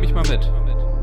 nehme 0.00 0.08
ich 0.08 0.14
mal 0.14 0.34
mit. 0.34 0.50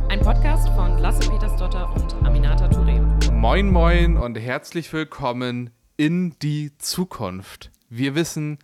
Ein 0.10 0.22
Podcast 0.22 0.70
von 0.70 0.98
Lasse 0.98 1.30
Petersdotter 1.30 1.94
und 1.94 2.16
Aminata 2.26 2.66
Touré. 2.66 3.00
Moin, 3.32 3.70
moin 3.70 4.18
und 4.18 4.40
herzlich 4.40 4.92
willkommen 4.92 5.70
in 5.98 6.34
die 6.40 6.76
Zukunft. 6.80 7.70
Wir 7.90 8.16
wissen, 8.16 8.58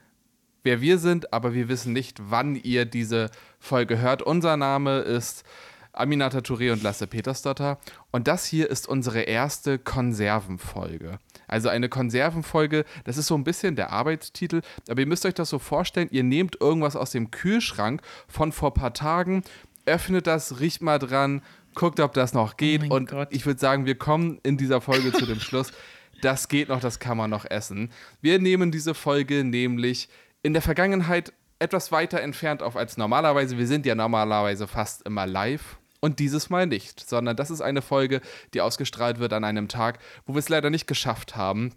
wer 0.63 0.81
wir 0.81 0.97
sind, 0.97 1.33
aber 1.33 1.53
wir 1.53 1.69
wissen 1.69 1.93
nicht, 1.93 2.31
wann 2.31 2.55
ihr 2.55 2.85
diese 2.85 3.29
Folge 3.59 3.99
hört. 3.99 4.23
Unser 4.23 4.57
Name 4.57 5.01
ist 5.01 5.43
Aminata 5.91 6.39
Touré 6.39 6.71
und 6.71 6.81
Lasse 6.81 7.05
Petersdotter 7.05 7.77
und 8.09 8.27
das 8.27 8.45
hier 8.45 8.71
ist 8.71 8.87
unsere 8.87 9.21
erste 9.21 9.77
Konservenfolge. 9.77 11.19
Also 11.47 11.69
eine 11.69 11.89
Konservenfolge, 11.89 12.85
das 13.03 13.17
ist 13.17 13.27
so 13.27 13.35
ein 13.35 13.43
bisschen 13.43 13.75
der 13.75 13.91
Arbeitstitel, 13.91 14.61
aber 14.89 15.01
ihr 15.01 15.07
müsst 15.07 15.27
euch 15.27 15.35
das 15.35 15.51
so 15.51 15.59
vorstellen, 15.59 16.07
ihr 16.09 16.23
nehmt 16.23 16.59
irgendwas 16.59 16.95
aus 16.95 17.11
dem 17.11 17.29
Kühlschrank 17.29 18.01
von 18.27 18.51
vor 18.51 18.71
ein 18.71 18.73
paar 18.73 18.95
Tagen, 18.95 19.43
öffnet 19.85 20.27
das, 20.27 20.59
riecht 20.59 20.81
mal 20.81 20.99
dran, 20.99 21.41
guckt, 21.75 21.99
ob 21.99 22.13
das 22.13 22.33
noch 22.33 22.57
geht 22.57 22.83
Oh 22.89 22.95
und 22.95 23.09
Gott. 23.09 23.29
ich 23.31 23.45
würde 23.45 23.59
sagen, 23.59 23.85
wir 23.85 23.95
kommen 23.95 24.39
in 24.43 24.57
dieser 24.57 24.81
Folge 24.81 25.11
zu 25.11 25.25
dem 25.25 25.39
Schluss, 25.39 25.71
das 26.21 26.47
geht 26.47 26.69
noch, 26.69 26.79
das 26.79 26.99
kann 26.99 27.17
man 27.17 27.29
noch 27.29 27.45
essen. 27.45 27.91
Wir 28.21 28.39
nehmen 28.39 28.71
diese 28.71 28.93
Folge 28.93 29.43
nämlich 29.43 30.09
in 30.41 30.53
der 30.53 30.61
Vergangenheit 30.61 31.33
etwas 31.59 31.91
weiter 31.91 32.21
entfernt 32.21 32.61
auf 32.61 32.75
als 32.75 32.97
normalerweise. 32.97 33.57
Wir 33.57 33.67
sind 33.67 33.85
ja 33.85 33.95
normalerweise 33.95 34.67
fast 34.67 35.03
immer 35.03 35.25
live. 35.25 35.77
Und 36.01 36.19
dieses 36.19 36.49
Mal 36.49 36.67
nicht, 36.67 36.99
sondern 36.99 37.37
das 37.37 37.49
ist 37.49 37.61
eine 37.61 37.81
Folge, 37.81 38.19
die 38.53 38.59
ausgestrahlt 38.59 39.19
wird 39.19 39.31
an 39.31 39.45
einem 39.45 39.69
Tag, 39.69 39.99
wo 40.25 40.33
wir 40.33 40.39
es 40.39 40.49
leider 40.49 40.69
nicht 40.69 40.85
geschafft 40.85 41.37
haben, 41.37 41.71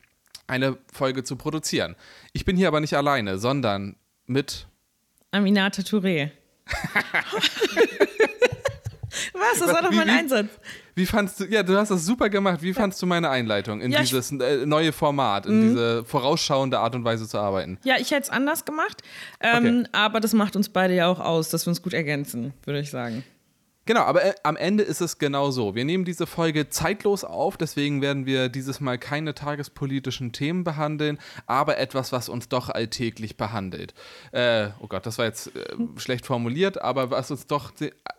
eine 0.49 0.77
Folge 0.93 1.23
zu 1.23 1.37
produzieren. 1.37 1.95
Ich 2.33 2.45
bin 2.45 2.57
hier 2.57 2.67
aber 2.67 2.81
nicht 2.81 2.95
alleine, 2.97 3.39
sondern 3.39 3.95
mit. 4.27 4.67
Aminata 5.31 5.83
Touré. 5.83 6.33
Was? 9.33 9.59
Das 9.61 9.73
war 9.73 9.83
doch 9.83 9.93
mein 9.93 10.07
wie- 10.09 10.13
Einsatz. 10.13 10.49
Wie 10.95 11.05
fandst 11.07 11.41
du, 11.41 11.45
ja, 11.45 11.63
du 11.63 11.77
hast 11.77 11.91
das 11.91 12.07
super 12.07 12.31
gemacht. 12.31 12.63
Wie 12.63 12.73
fandst 12.73 13.01
du 13.03 13.07
meine 13.07 13.29
Einleitung 13.29 13.81
in 13.83 13.91
Ja, 13.93 13.99
Mhm. 14.01 14.05
dieses 14.05 14.33
äh, 14.33 14.65
neue 14.65 14.93
Format, 14.93 15.45
in 15.47 15.61
diese 15.69 16.05
vorausschauende 16.07 16.79
Art 16.79 16.95
und 16.95 17.05
Weise 17.05 17.29
zu 17.29 17.39
arbeiten? 17.39 17.79
Ja, 17.85 17.97
ich 17.99 18.11
hätte 18.11 18.23
es 18.23 18.31
anders 18.31 18.65
gemacht. 18.65 19.03
Ähm, 19.41 19.87
Aber 19.93 20.21
das 20.21 20.33
macht 20.33 20.57
uns 20.57 20.71
beide 20.71 20.95
ja 20.95 21.07
auch 21.09 21.21
aus, 21.21 21.51
dass 21.51 21.67
wir 21.67 21.71
uns 21.71 21.83
gut 21.83 21.93
ergänzen, 21.93 22.55
würde 22.65 22.81
ich 22.81 22.91
sagen. 22.91 23.25
Genau, 23.87 24.01
aber 24.01 24.25
äh, 24.25 24.35
am 24.43 24.57
Ende 24.57 24.83
ist 24.83 25.01
es 25.01 25.19
genau 25.19 25.53
so. 25.53 25.77
Wir 25.77 25.85
nehmen 25.85 26.05
diese 26.05 26.27
Folge 26.27 26.69
zeitlos 26.69 27.23
auf, 27.23 27.57
deswegen 27.57 28.03
werden 28.03 28.27
wir 28.27 28.49
dieses 28.49 28.81
Mal 28.81 28.99
keine 28.99 29.33
tagespolitischen 29.33 30.33
Themen 30.33 30.65
behandeln, 30.65 31.19
aber 31.47 31.79
etwas, 31.79 32.11
was 32.11 32.29
uns 32.29 32.49
doch 32.49 32.69
alltäglich 32.69 33.37
behandelt. 33.37 33.95
Äh, 34.33 34.71
oh 34.81 34.89
Gott, 34.89 35.07
das 35.07 35.19
war 35.19 35.27
jetzt 35.27 35.55
äh, 35.55 35.77
schlecht 35.99 36.27
formuliert, 36.27 36.83
aber 36.83 37.13
was 37.13 37.31
uns 37.31 37.47
doch 37.47 37.73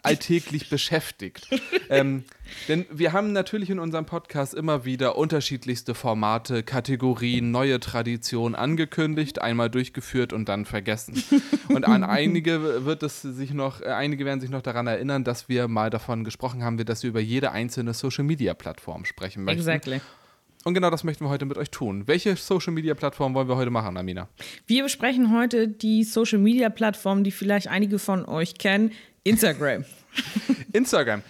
alltäglich 0.03 0.69
beschäftigt. 0.69 1.49
ähm, 1.89 2.23
denn 2.69 2.85
wir 2.89 3.11
haben 3.11 3.33
natürlich 3.33 3.69
in 3.69 3.79
unserem 3.79 4.05
Podcast 4.05 4.53
immer 4.53 4.85
wieder 4.85 5.17
unterschiedlichste 5.17 5.95
Formate, 5.95 6.63
Kategorien, 6.63 7.51
neue 7.51 7.81
Traditionen 7.81 8.55
angekündigt, 8.55 9.41
einmal 9.41 9.69
durchgeführt 9.69 10.31
und 10.31 10.47
dann 10.47 10.65
vergessen. 10.65 11.21
Und 11.67 11.85
an 11.85 12.05
einige 12.05 12.85
wird 12.85 13.03
es 13.03 13.21
sich 13.21 13.53
noch, 13.53 13.81
äh, 13.81 13.87
einige 13.87 14.23
werden 14.23 14.39
sich 14.39 14.49
noch 14.49 14.61
daran 14.61 14.87
erinnern, 14.87 15.25
dass 15.25 15.49
wir 15.49 15.56
mal 15.67 15.89
davon 15.89 16.23
gesprochen 16.23 16.63
haben, 16.63 16.77
dass 16.77 17.03
wir 17.03 17.09
über 17.09 17.19
jede 17.19 17.51
einzelne 17.51 17.93
Social 17.93 18.23
Media 18.23 18.53
Plattform 18.53 19.05
sprechen 19.05 19.43
möchten. 19.43 19.59
Exactly. 19.59 20.01
Und 20.63 20.73
genau 20.73 20.89
das 20.89 21.03
möchten 21.03 21.23
wir 21.23 21.29
heute 21.29 21.45
mit 21.45 21.57
euch 21.57 21.71
tun. 21.71 22.07
Welche 22.07 22.35
Social 22.35 22.73
Media 22.73 22.93
Plattform 22.93 23.33
wollen 23.33 23.47
wir 23.47 23.55
heute 23.55 23.71
machen, 23.71 23.95
Amina? 23.95 24.27
Wir 24.65 24.83
besprechen 24.83 25.33
heute 25.33 25.67
die 25.67 26.03
Social 26.03 26.39
Media 26.39 26.69
Plattform, 26.69 27.23
die 27.23 27.31
vielleicht 27.31 27.67
einige 27.67 27.99
von 27.99 28.25
euch 28.25 28.57
kennen: 28.57 28.91
Instagram. 29.23 29.85
Instagram. 30.73 31.23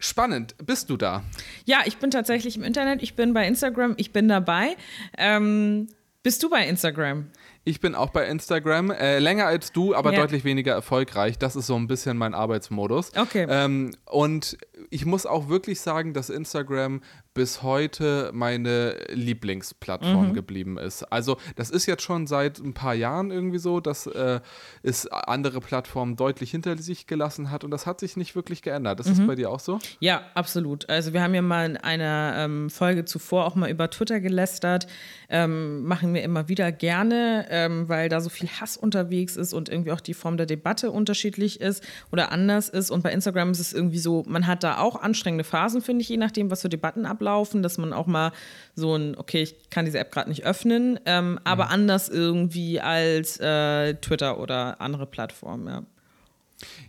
Spannend. 0.00 0.56
Bist 0.64 0.90
du 0.90 0.96
da? 0.96 1.22
Ja, 1.66 1.82
ich 1.84 1.98
bin 1.98 2.10
tatsächlich 2.10 2.56
im 2.56 2.64
Internet. 2.64 3.02
Ich 3.02 3.14
bin 3.14 3.32
bei 3.32 3.46
Instagram. 3.46 3.94
Ich 3.96 4.12
bin 4.12 4.28
dabei. 4.28 4.76
Ähm, 5.16 5.88
bist 6.22 6.42
du 6.42 6.50
bei 6.50 6.66
Instagram? 6.66 7.26
Ich 7.64 7.80
bin 7.80 7.94
auch 7.94 8.10
bei 8.10 8.26
Instagram. 8.26 8.90
Äh, 8.90 9.18
länger 9.18 9.46
als 9.46 9.72
du, 9.72 9.94
aber 9.94 10.12
Ja. 10.12 10.20
deutlich 10.20 10.44
weniger 10.44 10.72
erfolgreich. 10.72 11.38
Das 11.38 11.56
ist 11.56 11.66
so 11.66 11.76
ein 11.76 11.86
bisschen 11.86 12.16
mein 12.16 12.32
Arbeitsmodus. 12.34 13.12
Okay. 13.16 13.46
Ähm, 13.48 13.94
und 14.06 14.56
ich 14.90 15.04
muss 15.04 15.26
auch 15.26 15.48
wirklich 15.48 15.80
sagen, 15.80 16.14
dass 16.14 16.30
Instagram 16.30 17.02
bis 17.34 17.62
heute 17.62 18.30
meine 18.32 18.96
Lieblingsplattform 19.12 20.28
Mhm. 20.30 20.34
geblieben 20.34 20.78
ist. 20.78 21.02
Also, 21.04 21.36
das 21.56 21.70
ist 21.70 21.86
jetzt 21.86 22.02
schon 22.02 22.26
seit 22.26 22.58
ein 22.58 22.74
paar 22.74 22.94
Jahren 22.94 23.30
irgendwie 23.30 23.58
so, 23.58 23.80
dass 23.80 24.06
äh, 24.06 24.40
es 24.82 25.06
andere 25.06 25.60
Plattformen 25.60 26.16
deutlich 26.16 26.50
hinter 26.50 26.76
sich 26.78 27.06
gelassen 27.06 27.50
hat 27.50 27.64
und 27.64 27.70
das 27.70 27.86
hat 27.86 28.00
sich 28.00 28.16
nicht 28.16 28.34
wirklich 28.34 28.62
geändert. 28.62 29.00
Ist 29.00 29.08
Mhm. 29.08 29.16
das 29.18 29.26
bei 29.26 29.34
dir 29.34 29.50
auch 29.50 29.60
so? 29.60 29.78
Ja, 30.00 30.22
absolut. 30.34 30.88
Also 30.88 31.12
wir 31.12 31.22
haben 31.22 31.34
ja 31.34 31.42
mal 31.42 31.66
in 31.66 31.76
einer 31.76 32.34
ähm, 32.36 32.70
Folge 32.70 33.04
zuvor 33.04 33.46
auch 33.46 33.54
mal 33.54 33.70
über 33.70 33.90
Twitter 33.90 34.20
gelästert. 34.20 34.86
Ähm, 35.28 35.84
machen 35.84 36.12
wir 36.14 36.22
immer 36.22 36.48
wieder 36.48 36.72
gerne, 36.72 37.46
ähm, 37.50 37.88
weil 37.88 38.08
da 38.08 38.20
so 38.20 38.28
viel 38.30 38.48
Hass 38.48 38.76
unterwegs 38.76 39.36
ist 39.36 39.52
und 39.52 39.68
irgendwie 39.68 39.92
auch 39.92 40.00
die 40.00 40.14
Form 40.14 40.36
der 40.36 40.46
Debatte 40.46 40.90
unterschiedlich 40.90 41.60
ist 41.60 41.84
oder 42.10 42.32
anders 42.32 42.68
ist. 42.68 42.90
Und 42.90 43.02
bei 43.02 43.12
Instagram 43.12 43.50
ist 43.52 43.60
es 43.60 43.72
irgendwie 43.72 43.98
so, 43.98 44.24
man 44.26 44.46
hat 44.46 44.62
da 44.64 44.69
auch 44.78 45.00
anstrengende 45.00 45.44
Phasen, 45.44 45.82
finde 45.82 46.02
ich, 46.02 46.08
je 46.08 46.16
nachdem, 46.16 46.50
was 46.50 46.62
für 46.62 46.68
Debatten 46.68 47.06
ablaufen, 47.06 47.62
dass 47.62 47.78
man 47.78 47.92
auch 47.92 48.06
mal 48.06 48.32
so 48.74 48.94
ein, 48.94 49.16
okay, 49.16 49.42
ich 49.42 49.70
kann 49.70 49.84
diese 49.84 49.98
App 49.98 50.12
gerade 50.12 50.28
nicht 50.28 50.44
öffnen, 50.44 50.98
ähm, 51.06 51.38
aber 51.44 51.70
anders 51.70 52.08
irgendwie 52.08 52.80
als 52.80 53.38
äh, 53.40 53.94
Twitter 53.94 54.38
oder 54.38 54.80
andere 54.80 55.06
Plattformen, 55.06 55.66
ja. 55.66 55.82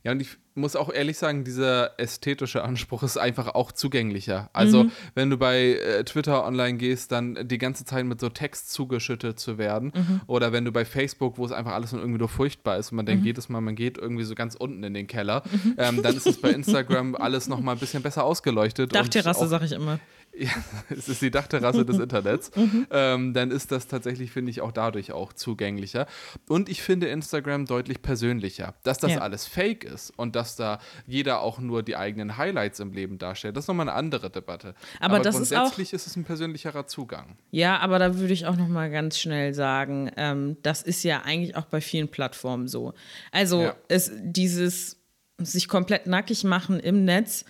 Ja, 0.03 0.11
und 0.11 0.19
ich 0.21 0.37
muss 0.53 0.75
auch 0.75 0.91
ehrlich 0.91 1.17
sagen, 1.17 1.45
dieser 1.45 1.97
ästhetische 1.97 2.63
Anspruch 2.63 3.03
ist 3.03 3.17
einfach 3.17 3.55
auch 3.55 3.71
zugänglicher. 3.71 4.49
Also, 4.51 4.83
Mhm. 4.85 4.91
wenn 5.15 5.29
du 5.29 5.37
bei 5.37 5.75
äh, 5.75 6.03
Twitter 6.03 6.45
online 6.45 6.77
gehst, 6.77 7.11
dann 7.13 7.47
die 7.47 7.57
ganze 7.57 7.85
Zeit 7.85 8.05
mit 8.05 8.19
so 8.19 8.27
Text 8.27 8.71
zugeschüttet 8.73 9.39
zu 9.39 9.57
werden. 9.57 9.93
Mhm. 9.95 10.21
Oder 10.27 10.51
wenn 10.51 10.65
du 10.65 10.71
bei 10.73 10.83
Facebook, 10.83 11.37
wo 11.37 11.45
es 11.45 11.53
einfach 11.53 11.71
alles 11.71 11.93
nur 11.93 12.01
irgendwie 12.01 12.19
nur 12.19 12.27
furchtbar 12.29 12.77
ist 12.77 12.91
und 12.91 12.97
man 12.97 13.05
denkt 13.05 13.23
jedes 13.25 13.47
Mal, 13.47 13.61
man 13.61 13.75
geht 13.75 13.97
irgendwie 13.97 14.23
so 14.25 14.35
ganz 14.35 14.55
unten 14.55 14.83
in 14.83 14.93
den 14.93 15.07
Keller, 15.07 15.43
Mhm. 15.49 15.75
ähm, 15.77 16.01
dann 16.03 16.17
ist 16.17 16.27
es 16.27 16.41
bei 16.41 16.49
Instagram 16.51 17.15
alles 17.15 17.47
nochmal 17.47 17.75
ein 17.75 17.79
bisschen 17.79 18.03
besser 18.03 18.25
ausgeleuchtet. 18.25 18.93
Dachterrasse, 18.95 19.47
sag 19.47 19.61
ich 19.63 19.71
immer. 19.71 19.99
Ja, 20.37 20.49
es 20.89 21.09
ist 21.09 21.21
die 21.21 21.31
Dachterrasse 21.31 21.85
des 21.85 21.97
Internets, 21.99 22.51
ähm, 22.91 23.33
dann 23.33 23.51
ist 23.51 23.71
das 23.71 23.87
tatsächlich, 23.87 24.31
finde 24.31 24.51
ich, 24.51 24.61
auch 24.61 24.71
dadurch 24.71 25.11
auch 25.11 25.33
zugänglicher. 25.33 26.07
Und 26.47 26.69
ich 26.69 26.81
finde 26.81 27.07
Instagram 27.07 27.65
deutlich 27.65 28.01
persönlicher. 28.01 28.73
Dass 28.83 28.97
das 28.97 29.11
Ja. 29.11 29.19
alles 29.19 29.45
fake 29.45 29.83
ist 29.83 30.11
und 30.17 30.35
dass 30.35 30.55
da 30.55 30.79
jeder 31.05 31.41
auch 31.41 31.59
nur 31.59 31.83
die 31.83 31.95
eigenen 31.95 32.37
Highlights 32.37 32.79
im 32.79 32.93
Leben 32.93 33.17
darstellt, 33.17 33.57
das 33.57 33.65
ist 33.65 33.67
nochmal 33.67 33.89
eine 33.89 33.97
andere 33.97 34.29
Debatte. 34.29 34.73
Aber 34.99 35.19
das 35.19 35.39
ist 35.39 35.53
auch- 35.53 35.57
grundsätzlich 35.59 35.93
ist 35.93 36.07
es 36.07 36.15
ein 36.15 36.23
persönlicherer 36.23 36.87
Zugang. 36.87 37.37
Ja, 37.51 37.79
aber 37.79 37.99
da 37.99 38.17
würde 38.17 38.33
ich 38.33 38.45
auch 38.45 38.55
noch 38.55 38.67
mal 38.67 38.89
ganz 38.89 39.19
schnell 39.19 39.53
sagen, 39.53 40.11
ähm, 40.17 40.57
das 40.63 40.81
ist 40.81 41.03
ja 41.03 41.21
eigentlich 41.23 41.55
auch 41.55 41.65
bei 41.65 41.81
vielen 41.81 42.07
Plattformen 42.07 42.67
so. 42.67 42.93
Also 43.31 43.63
Ja. 43.63 43.75
es, 43.87 44.11
dieses 44.21 44.97
sich 45.39 45.67
komplett 45.67 46.07
nackig 46.07 46.43
machen 46.43 46.79
im 46.79 47.03
Netz, 47.03 47.45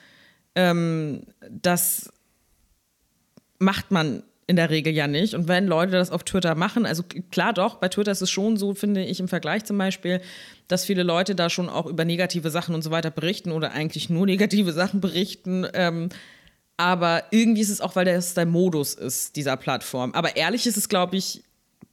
ähm, 0.56 1.24
das 1.50 2.12
macht 3.62 3.92
man 3.92 4.24
in 4.48 4.58
der 4.58 4.70
Regel 4.70 4.94
ja 4.94 5.08
nicht. 5.08 5.34
Und 5.34 5.48
wenn 5.48 5.68
Leute 5.68 5.94
das 5.94 6.12
auf 6.12 6.24
Twitter 6.24 6.56
machen, 6.56 6.86
also 6.86 7.04
klar 7.32 7.54
doch, 7.54 7.76
bei 7.76 7.88
Twitter 7.88 8.12
ist 8.12 8.22
es 8.22 8.30
schon 8.30 8.58
so, 8.58 8.74
finde 8.74 9.04
ich, 9.04 9.20
im 9.20 9.30
Vergleich 9.30 9.64
zum 9.64 9.78
Beispiel, 9.78 10.20
dass 10.68 10.84
viele 10.84 11.04
Leute 11.04 11.36
da 11.36 11.50
schon 11.50 11.70
auch 11.70 11.86
über 11.86 12.04
negative 12.04 12.50
Sachen 12.50 12.76
und 12.76 12.82
so 12.82 12.92
weiter 12.92 13.12
berichten 13.12 13.52
oder 13.52 13.72
eigentlich 13.72 14.10
nur 14.10 14.26
negative 14.26 14.74
Sachen 14.74 15.00
berichten. 15.00 15.66
Ähm, 15.74 16.10
aber 16.76 17.24
irgendwie 17.32 17.62
ist 17.62 17.70
es 17.70 17.80
auch, 17.80 17.96
weil 17.96 18.06
das 18.06 18.34
der 18.34 18.46
Modus 18.46 18.96
ist, 18.96 19.36
dieser 19.36 19.56
Plattform. 19.56 20.14
Aber 20.14 20.36
ehrlich 20.36 20.66
ist 20.66 20.78
es, 20.78 20.90
glaube 20.90 21.16
ich, 21.16 21.44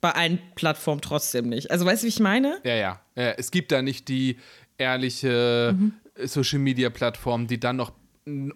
bei 0.01 0.11
allen 0.13 0.39
Plattformen 0.55 1.01
trotzdem 1.01 1.49
nicht. 1.49 1.71
Also 1.71 1.85
weißt 1.85 2.03
du, 2.03 2.07
wie 2.07 2.09
ich 2.09 2.21
meine? 2.21 2.59
Ja, 2.65 2.75
ja. 2.75 3.01
ja 3.15 3.31
es 3.33 3.51
gibt 3.51 3.71
da 3.71 3.83
nicht 3.83 4.09
die 4.09 4.39
ehrliche 4.79 5.75
Mhm. 5.77 5.93
Social 6.25 6.59
Media 6.59 6.91
Plattform, 6.91 7.47
die 7.47 7.61
dann 7.61 7.77
noch 7.77 7.93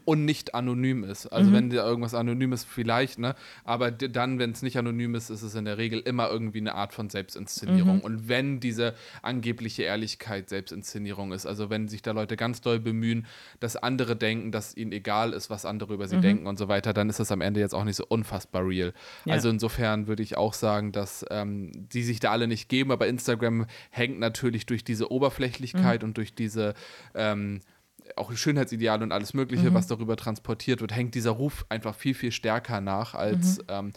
und 0.05 0.25
nicht 0.25 0.55
anonym 0.55 1.05
ist. 1.05 1.27
Also 1.27 1.51
Mhm. 1.51 1.55
wenn 1.55 1.71
da 1.71 1.85
irgendwas 1.87 2.15
anonym 2.15 2.53
ist, 2.53 2.65
vielleicht, 2.65 3.19
ne? 3.19 3.35
Aber 3.65 3.91
dann, 3.91 4.39
wenn 4.39 4.51
es 4.53 4.63
nicht 4.63 4.77
anonym 4.79 5.15
ist, 5.15 5.31
ist 5.31 5.43
es 5.43 5.55
in 5.55 5.65
der 5.65 5.79
Regel 5.79 6.01
immer 6.01 6.31
irgendwie 6.31 6.59
eine 6.61 6.75
Art 6.75 6.93
von 6.95 7.11
Selbstinszenierung. 7.11 7.97
Mhm. 7.99 8.03
Und 8.03 8.29
wenn 8.29 8.61
diese 8.61 8.95
angebliche 9.23 9.83
Ehrlichkeit 9.85 10.49
Selbstinszenierung 10.49 11.33
ist, 11.33 11.47
also 11.47 11.71
wenn 11.71 11.89
sich 11.89 12.03
da 12.03 12.13
Leute 12.13 12.37
ganz 12.37 12.61
doll 12.61 12.81
bemühen, 12.81 13.27
dass 13.61 13.77
andere 13.77 14.17
denken, 14.17 14.53
dass 14.53 14.77
ihnen 14.77 14.93
egal 14.93 15.33
ist, 15.33 15.51
was 15.51 15.65
andere 15.65 15.95
über 15.95 16.09
sie 16.09 16.17
Mhm. 16.17 16.23
denken 16.23 16.47
und 16.47 16.59
so 16.59 16.69
weiter, 16.69 16.93
dann 16.93 17.09
ist 17.09 17.21
das 17.21 17.33
am 17.33 17.41
Ende 17.41 17.61
jetzt 17.61 17.75
auch 17.75 17.85
nicht 17.85 17.97
so 17.97 18.05
unfassbar 18.07 18.67
real. 18.67 18.93
Ja. 19.25 19.35
Also 19.35 19.49
insofern 19.49 20.07
würde 20.07 20.23
ich 20.23 20.37
auch 20.37 20.55
sagen, 20.55 20.93
dass 20.93 21.25
ähm, 21.31 21.71
die 21.75 22.03
sich 22.03 22.21
da 22.21 22.31
alle 22.31 22.47
nicht 22.49 22.69
geben, 22.69 22.91
aber 22.93 23.07
Instagram 23.07 23.67
hängt 23.91 24.19
natürlich 24.19 24.67
durch 24.67 24.85
diese 24.85 25.11
Oberflächlichkeit 25.11 26.05
und 26.05 26.17
durch 26.17 26.35
diese 26.35 26.75
ähm, 27.15 27.61
auch 28.17 28.33
Schönheitsideale 28.33 29.03
und 29.03 29.13
alles 29.13 29.35
Mögliche, 29.35 29.73
was 29.75 29.87
darüber 29.87 30.17
transportiert 30.17 30.81
wird, 30.81 30.95
hängt 30.95 31.15
dieser 31.15 31.33
Ruf 31.33 31.65
einfach 31.69 31.95
viel, 31.95 32.15
viel 32.15 32.33
stärker 32.33 32.81
nach 32.81 33.15
als 33.15 33.59
ähm, 33.69 33.93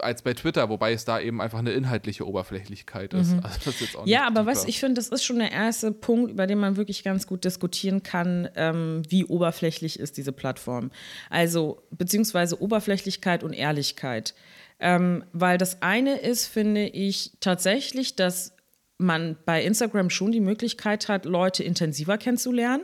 als 0.00 0.22
bei 0.22 0.34
Twitter, 0.34 0.68
wobei 0.68 0.92
es 0.92 1.04
da 1.04 1.20
eben 1.20 1.40
einfach 1.40 1.58
eine 1.58 1.72
inhaltliche 1.72 2.26
Oberflächlichkeit 2.26 3.14
ist. 3.14 3.34
Mhm. 3.34 3.42
Also 3.42 4.02
ja, 4.04 4.26
aber 4.26 4.46
was 4.46 4.64
ich 4.64 4.80
finde, 4.80 4.94
das 4.94 5.08
ist 5.08 5.24
schon 5.24 5.38
der 5.38 5.52
erste 5.52 5.92
Punkt, 5.92 6.32
über 6.32 6.46
den 6.46 6.58
man 6.58 6.76
wirklich 6.76 7.04
ganz 7.04 7.26
gut 7.26 7.44
diskutieren 7.44 8.02
kann, 8.02 8.48
ähm, 8.56 9.02
wie 9.08 9.24
oberflächlich 9.24 10.00
ist 10.00 10.16
diese 10.16 10.32
Plattform. 10.32 10.90
Also, 11.28 11.82
beziehungsweise 11.90 12.60
Oberflächlichkeit 12.60 13.44
und 13.44 13.52
Ehrlichkeit. 13.52 14.34
Ähm, 14.80 15.24
weil 15.32 15.58
das 15.58 15.82
eine 15.82 16.16
ist, 16.18 16.46
finde 16.46 16.86
ich 16.86 17.32
tatsächlich, 17.40 18.16
dass 18.16 18.56
man 18.96 19.36
bei 19.44 19.62
Instagram 19.62 20.10
schon 20.10 20.32
die 20.32 20.40
Möglichkeit 20.40 21.08
hat, 21.08 21.26
Leute 21.26 21.62
intensiver 21.62 22.18
kennenzulernen. 22.18 22.82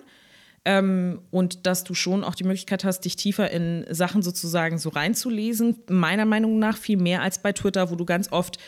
Ähm, 0.67 1.21
und 1.31 1.65
dass 1.65 1.85
du 1.85 1.95
schon 1.95 2.25
auch 2.25 2.35
die 2.35 2.43
Möglichkeit 2.43 2.85
hast, 2.85 3.03
dich 3.05 3.15
tiefer 3.15 3.53
in 3.53 3.87
Sachen 3.89 4.23
sozusagen 4.23 4.79
so 4.79 4.89
reinzulesen. 4.89 5.77
Meiner 5.89 6.25
Meinung 6.25 6.59
nach 6.59 6.77
viel 6.77 6.97
mehr 6.97 7.23
als 7.23 7.41
bei 7.41 7.53
Twitter, 7.53 7.89
wo 7.93 7.95
du 7.95 8.05
ganz 8.05 8.33
oft 8.33 8.59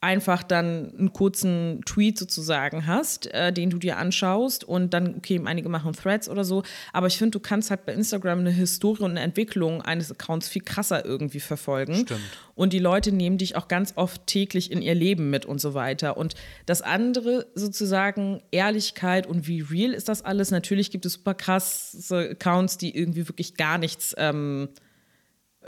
einfach 0.00 0.42
dann 0.42 0.92
einen 0.98 1.12
kurzen 1.12 1.82
Tweet 1.84 2.18
sozusagen 2.18 2.86
hast, 2.86 3.26
äh, 3.34 3.52
den 3.52 3.68
du 3.68 3.78
dir 3.78 3.98
anschaust 3.98 4.64
und 4.64 4.94
dann, 4.94 5.16
okay, 5.16 5.40
einige 5.44 5.68
machen 5.68 5.92
Threads 5.92 6.28
oder 6.28 6.44
so, 6.44 6.62
aber 6.92 7.06
ich 7.06 7.18
finde, 7.18 7.32
du 7.32 7.40
kannst 7.40 7.70
halt 7.70 7.84
bei 7.84 7.92
Instagram 7.92 8.40
eine 8.40 8.50
Historie 8.50 9.02
und 9.02 9.10
eine 9.10 9.20
Entwicklung 9.20 9.82
eines 9.82 10.10
Accounts 10.10 10.48
viel 10.48 10.62
krasser 10.62 11.04
irgendwie 11.04 11.40
verfolgen. 11.40 11.96
Stimmt. 11.96 12.20
Und 12.54 12.72
die 12.72 12.78
Leute 12.78 13.12
nehmen 13.12 13.38
dich 13.38 13.56
auch 13.56 13.68
ganz 13.68 13.92
oft 13.96 14.26
täglich 14.26 14.70
in 14.70 14.82
ihr 14.82 14.94
Leben 14.94 15.30
mit 15.30 15.44
und 15.46 15.60
so 15.60 15.74
weiter. 15.74 16.16
Und 16.16 16.34
das 16.66 16.82
andere 16.82 17.46
sozusagen, 17.54 18.42
Ehrlichkeit 18.50 19.26
und 19.26 19.46
wie 19.46 19.60
real 19.60 19.92
ist 19.92 20.08
das 20.08 20.24
alles? 20.24 20.50
Natürlich 20.50 20.90
gibt 20.90 21.06
es 21.06 21.14
super 21.14 21.34
krasse 21.34 22.30
Accounts, 22.30 22.78
die 22.78 22.96
irgendwie 22.96 23.28
wirklich 23.28 23.56
gar 23.56 23.78
nichts 23.78 24.14
ähm, 24.18 24.68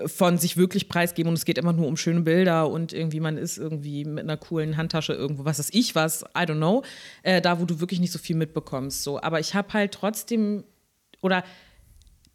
von 0.06 0.38
sich 0.38 0.56
wirklich 0.56 0.88
preisgeben 0.88 1.28
und 1.28 1.34
es 1.34 1.44
geht 1.44 1.58
immer 1.58 1.72
nur 1.72 1.86
um 1.86 1.96
schöne 1.96 2.22
Bilder 2.22 2.68
und 2.70 2.92
irgendwie 2.92 3.20
man 3.20 3.36
ist 3.36 3.58
irgendwie 3.58 4.04
mit 4.04 4.24
einer 4.24 4.38
coolen 4.38 4.76
Handtasche 4.76 5.12
irgendwo, 5.12 5.44
was 5.44 5.58
weiß 5.58 5.68
ich 5.72 5.94
was, 5.94 6.22
I 6.36 6.42
don't 6.42 6.56
know, 6.56 6.82
äh, 7.22 7.42
da 7.42 7.60
wo 7.60 7.66
du 7.66 7.80
wirklich 7.80 8.00
nicht 8.00 8.12
so 8.12 8.18
viel 8.18 8.36
mitbekommst. 8.36 9.02
So. 9.02 9.20
Aber 9.20 9.38
ich 9.38 9.54
habe 9.54 9.72
halt 9.74 9.92
trotzdem, 9.92 10.64
oder 11.20 11.44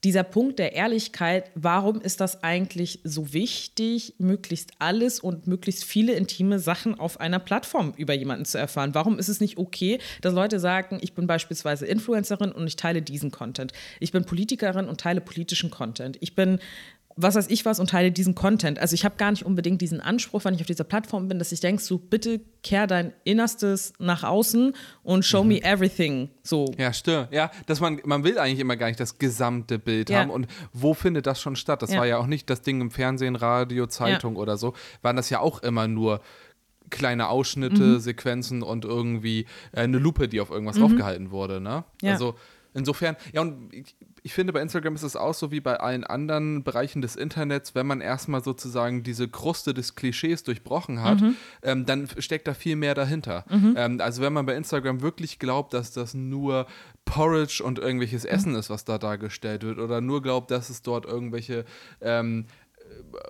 dieser 0.04 0.24
Punkt 0.24 0.60
der 0.60 0.74
Ehrlichkeit, 0.74 1.50
warum 1.56 2.00
ist 2.00 2.22
das 2.22 2.44
eigentlich 2.44 3.00
so 3.04 3.34
wichtig, 3.34 4.14
möglichst 4.20 4.72
alles 4.78 5.20
und 5.20 5.48
möglichst 5.48 5.84
viele 5.84 6.14
intime 6.14 6.60
Sachen 6.60 7.00
auf 7.00 7.20
einer 7.20 7.40
Plattform 7.40 7.94
über 7.98 8.14
jemanden 8.14 8.46
zu 8.46 8.60
erfahren? 8.60 8.94
Warum 8.94 9.18
ist 9.18 9.28
es 9.28 9.42
nicht 9.42 9.58
okay, 9.58 10.00
dass 10.22 10.34
Leute 10.34 10.60
sagen, 10.60 11.00
ich 11.02 11.14
bin 11.14 11.26
beispielsweise 11.26 11.88
Influencerin 11.88 12.52
und 12.52 12.68
ich 12.68 12.76
teile 12.76 13.02
diesen 13.02 13.32
Content. 13.32 13.74
Ich 14.00 14.12
bin 14.12 14.24
Politikerin 14.24 14.88
und 14.88 15.02
teile 15.02 15.20
politischen 15.20 15.72
Content. 15.72 16.18
Ich 16.22 16.36
bin 16.36 16.60
was 17.18 17.36
weiß 17.36 17.48
ich 17.50 17.66
was 17.66 17.80
und 17.80 17.90
teile 17.90 18.12
diesen 18.12 18.36
Content. 18.36 18.80
Also 18.80 18.94
ich 18.94 19.04
habe 19.04 19.16
gar 19.18 19.32
nicht 19.32 19.44
unbedingt 19.44 19.82
diesen 19.82 20.00
Anspruch, 20.00 20.46
wenn 20.46 20.54
ich 20.54 20.62
auf 20.62 20.68
dieser 20.68 20.84
Plattform 20.84 21.28
bin, 21.28 21.40
dass 21.40 21.52
ich 21.52 21.60
denke, 21.60 21.82
so 21.82 21.98
bitte 21.98 22.40
kehr 22.64 22.86
dein 22.86 23.12
Innerstes 23.24 23.94
nach 24.00 24.24
außen 24.24 24.74
und 25.04 25.26
show 25.26 25.44
mhm. 25.44 25.50
me 25.50 25.64
everything. 25.64 26.30
So. 26.44 26.72
Ja, 26.78 26.94
stimmt. 26.94 27.30
Ja, 27.32 27.52
dass 27.66 27.80
man, 27.80 28.00
man 28.06 28.24
will 28.24 28.38
eigentlich 28.38 28.60
immer 28.60 28.78
gar 28.78 28.88
nicht 28.88 29.00
das 29.00 29.18
gesamte 29.18 29.80
Bild 29.80 30.10
ja. 30.10 30.20
haben. 30.20 30.30
Und 30.30 30.48
wo 30.74 30.94
findet 30.94 31.26
das 31.26 31.42
schon 31.42 31.56
statt? 31.56 31.82
Das 31.82 31.92
ja. 31.92 32.00
war 32.00 32.06
ja 32.06 32.18
auch 32.18 32.28
nicht 32.28 32.50
das 32.50 32.62
Ding 32.62 32.80
im 32.80 32.92
Fernsehen, 32.92 33.36
Radio, 33.36 33.88
Zeitung 33.88 34.36
ja. 34.36 34.42
oder 34.42 34.58
so. 34.58 34.74
Waren 35.02 35.16
das 35.16 35.30
ja 35.32 35.40
auch 35.40 35.64
immer 35.64 35.88
nur 35.88 36.22
kleine 36.90 37.30
Ausschnitte, 37.30 37.84
mhm. 37.84 38.00
Sequenzen 38.00 38.62
und 38.62 38.86
irgendwie 38.86 39.46
äh, 39.72 39.82
eine 39.82 39.98
Lupe, 39.98 40.28
die 40.28 40.40
auf 40.40 40.52
irgendwas 40.52 40.78
mhm. 40.78 40.82
draufgehalten 40.82 41.32
wurde. 41.32 41.60
Ne? 41.60 41.84
Also 42.04 42.36
insofern, 42.74 43.18
ja, 43.34 43.42
und 43.42 43.74
ich, 43.74 43.96
ich 44.28 44.34
finde, 44.34 44.52
bei 44.52 44.62
Instagram 44.62 44.94
ist 44.94 45.04
es 45.04 45.16
auch 45.16 45.34
so 45.34 45.52
wie 45.52 45.62
bei 45.62 45.80
allen 45.80 46.04
anderen 46.04 46.62
Bereichen 46.66 47.02
des 47.02 47.16
Internets, 47.16 47.76
wenn 47.76 47.88
man 47.88 48.02
erstmal 48.02 48.44
sozusagen 48.44 49.02
diese 49.02 49.30
Kruste 49.30 49.74
des 49.74 49.96
Klischees 49.96 50.44
durchbrochen 50.44 51.02
hat, 51.02 51.22
mhm. 51.22 51.38
ähm, 51.64 51.86
dann 51.86 52.10
steckt 52.18 52.46
da 52.46 52.54
viel 52.54 52.76
mehr 52.76 52.94
dahinter. 52.94 53.46
Mhm. 53.50 53.76
Ähm, 53.78 54.02
also 54.02 54.22
wenn 54.22 54.34
man 54.34 54.46
bei 54.46 54.56
Instagram 54.56 55.02
wirklich 55.02 55.40
glaubt, 55.40 55.74
dass 55.74 55.94
das 55.94 56.14
nur 56.14 56.68
Porridge 57.06 57.64
und 57.64 57.80
irgendwelches 57.80 58.26
mhm. 58.26 58.30
Essen 58.30 58.56
ist, 58.56 58.70
was 58.70 58.84
da 58.84 58.98
dargestellt 58.98 59.64
wird, 59.64 59.80
oder 59.80 60.02
nur 60.02 60.22
glaubt, 60.22 60.52
dass 60.52 60.70
es 60.70 60.82
dort 60.82 61.06
irgendwelche 61.06 61.64
ähm, 62.02 62.48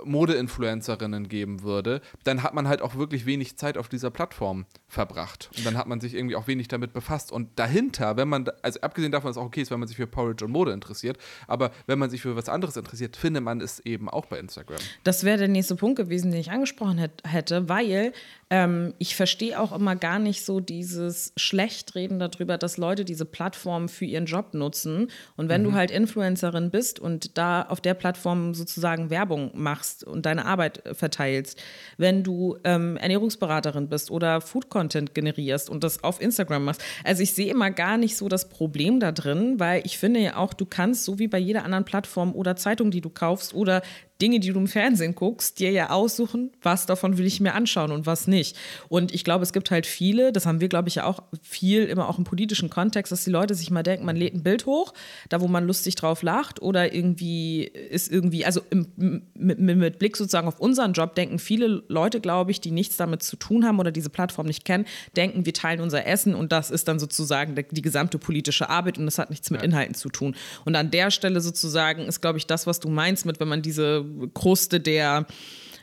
Mode-Influencerinnen 0.04 1.28
geben 1.28 1.64
würde, 1.64 2.02
dann 2.24 2.44
hat 2.44 2.54
man 2.54 2.68
halt 2.68 2.82
auch 2.82 2.96
wirklich 2.96 3.26
wenig 3.26 3.58
Zeit 3.58 3.78
auf 3.78 3.90
dieser 3.90 4.10
Plattform 4.10 4.66
verbracht. 4.88 5.50
Und 5.58 5.66
dann 5.66 5.78
hat 5.78 5.88
man 5.88 6.00
sich 6.00 6.14
irgendwie 6.14 6.36
auch 6.36 6.48
wenig 6.48 6.68
damit 6.68 6.94
befasst. 6.94 7.32
Und 7.32 7.58
dahinter, 7.60 8.18
wenn 8.18 8.28
man, 8.28 8.50
also 8.62 8.82
abgesehen 8.82 9.12
davon, 9.12 9.30
dass 9.30 9.38
es 9.38 9.42
auch 9.42 9.48
okay 9.48 9.62
ist, 9.62 9.72
wenn 9.72 9.80
man 9.80 9.88
sich 9.88 9.98
für 9.98 10.08
Porridge 10.08 10.46
und 10.46 10.52
Mode 10.52 10.72
interessiert, 10.72 11.18
aber 11.48 11.72
wenn 11.86 12.00
man 12.00 12.10
sich 12.10 12.22
für 12.22 12.36
was 12.36 12.50
anderes 12.50 12.78
interessiert, 12.78 13.18
findet 13.18 13.44
man 13.44 13.62
es 13.62 13.80
eben 13.80 14.10
auch 14.10 14.26
bei 14.26 14.40
Instagram. 14.40 14.78
Das 15.04 15.24
wäre 15.24 15.38
der 15.38 15.48
nächste 15.48 15.76
Punkt 15.76 15.98
gewesen, 15.98 16.32
den 16.32 16.40
ich 16.40 16.52
angesprochen 16.52 17.10
hätte, 17.24 17.70
weil 17.70 18.14
ähm, 18.50 18.94
ich 18.98 19.16
verstehe 19.16 19.60
auch 19.60 19.74
immer 19.74 19.96
gar 19.96 20.20
nicht 20.20 20.46
so 20.46 20.60
dieses 20.60 21.34
Schlechtreden 21.36 22.18
darüber, 22.20 22.58
dass 22.58 22.78
Leute 22.78 23.04
diese 23.04 23.26
Plattform 23.26 23.90
für 23.90 24.06
ihren 24.06 24.26
Job 24.26 24.54
nutzen. 24.54 25.12
Und 25.36 25.50
wenn 25.50 25.62
mhm. 25.62 25.66
du 25.66 25.74
halt 25.74 25.92
Influencerin 25.92 26.72
bist 26.72 27.00
und 27.00 27.38
da 27.38 27.64
auf 27.64 27.82
der 27.82 27.94
Plattform 27.94 28.54
sozusagen 28.54 29.10
Werbung 29.10 29.52
machst 29.54 30.06
und 30.06 30.26
deine 30.26 30.46
Arbeit 30.46 30.86
äh, 30.86 30.94
verteilst, 30.94 31.62
wenn 31.98 32.24
du 32.24 32.58
ähm, 32.64 32.96
Ernährungsberaterin 32.98 33.90
bist 33.90 34.12
oder 34.12 34.40
Food-Content 34.40 35.14
generierst 35.14 35.70
und 35.70 35.84
das 35.84 36.04
auf 36.04 36.22
Instagram 36.22 36.64
machst. 36.64 36.84
Also 37.04 37.24
ich 37.24 37.34
sehe 37.34 37.52
immer 37.52 37.72
gar 37.72 37.98
nicht 37.98 38.16
so 38.16 38.30
das 38.30 38.48
Problem 38.48 39.02
da 39.02 39.12
drin, 39.12 39.60
weil 39.60 39.82
ich 39.86 39.98
finde 39.98 40.22
ja 40.22 40.38
auch, 40.38 40.54
du 40.54 40.66
kannst 40.66 41.04
so 41.04 41.20
wie 41.20 41.28
bei 41.28 41.38
jeder 41.38 41.66
anderen 41.66 41.84
Plattform 41.84 42.34
oder 42.34 42.56
Zeitung, 42.56 42.92
die 42.92 43.02
du 43.02 43.10
kaufst 43.10 43.54
oder 43.54 43.82
Dinge, 44.22 44.40
die 44.40 44.52
du 44.52 44.60
im 44.60 44.68
Fernsehen 44.68 45.16
guckst, 45.16 45.60
dir 45.60 45.72
ja 45.72 45.90
aussuchen, 45.90 46.52
was 46.62 46.86
davon 46.86 47.18
will 47.18 47.26
ich 47.26 47.40
mir 47.40 47.54
anschauen 47.54 47.92
und 47.92 48.06
was 48.06 48.28
nicht. 48.28 48.56
Und 48.90 49.14
ich 49.14 49.24
glaube, 49.24 49.44
es 49.44 49.54
gibt 49.54 49.70
halt 49.70 49.86
viele, 49.86 50.32
das 50.32 50.46
haben 50.46 50.60
wir, 50.60 50.70
glaube 50.70 50.90
ich, 50.90 50.96
ja 50.96 51.06
auch 51.06 51.22
viel 51.42 51.86
immer 51.86 52.10
auch 52.10 52.18
im 52.18 52.24
politischen 52.24 52.70
Kontext, 52.70 53.12
dass 53.12 53.24
die 53.24 53.30
Leute 53.30 53.54
sich 53.54 53.70
mal 53.70 53.84
denken, 53.84 54.06
man 54.06 54.16
lädt 54.16 54.34
ein 54.34 54.44
Bild 54.44 54.66
hoch, 54.66 54.94
da 55.30 55.42
wo 55.42 55.48
man 55.48 55.66
lustig 55.66 55.96
drauf 55.96 56.24
lacht 56.24 56.62
oder 56.62 56.94
irgendwie 56.94 57.64
ist 57.64 58.12
irgendwie, 58.12 58.46
also 58.46 58.62
im, 58.70 59.24
mit, 59.36 59.60
mit 59.60 60.00
Blick 60.00 60.18
sozusagen 60.18 60.48
auf 60.48 60.60
unseren 60.60 60.94
Job 60.94 61.16
denken 61.16 61.40
viele 61.40 61.84
Leute, 61.88 62.20
glaube 62.20 62.52
ich, 62.52 62.60
die 62.60 62.72
nichts 62.72 62.98
damit 62.98 63.22
zu 63.24 63.36
tun 63.36 63.66
haben 63.66 63.80
oder 63.80 63.92
diese 63.92 64.10
Plattform 64.10 64.48
nicht 64.48 64.66
kennen, 64.66 64.86
denken, 65.16 65.46
wir 65.46 65.54
teilen 65.54 65.82
unser 65.82 66.06
Essen 66.08 66.34
und 66.34 66.52
das 66.52 66.72
ist 66.72 66.88
dann 66.88 67.00
sozusagen 67.00 67.56
die, 67.56 67.66
die 67.70 67.82
gesamte 67.82 68.18
politische 68.18 68.70
Arbeit 68.70 68.98
und 68.98 69.06
das 69.06 69.20
hat 69.20 69.30
nichts 69.30 69.52
mit 69.52 69.62
Inhalten 69.62 69.96
zu 69.96 70.10
tun. 70.10 70.36
Und 70.66 70.76
an 70.76 70.92
der 70.92 71.12
Stelle 71.12 71.42
sozusagen 71.42 72.04
ist, 72.04 72.22
glaube 72.22 72.38
ich, 72.38 72.48
das, 72.48 72.68
was 72.68 72.80
du 72.80 72.90
meinst 72.90 73.26
mit, 73.26 73.40
wenn 73.40 73.48
man 73.48 73.62
diese 73.62 74.07
Kruste 74.34 74.80
der 74.80 75.26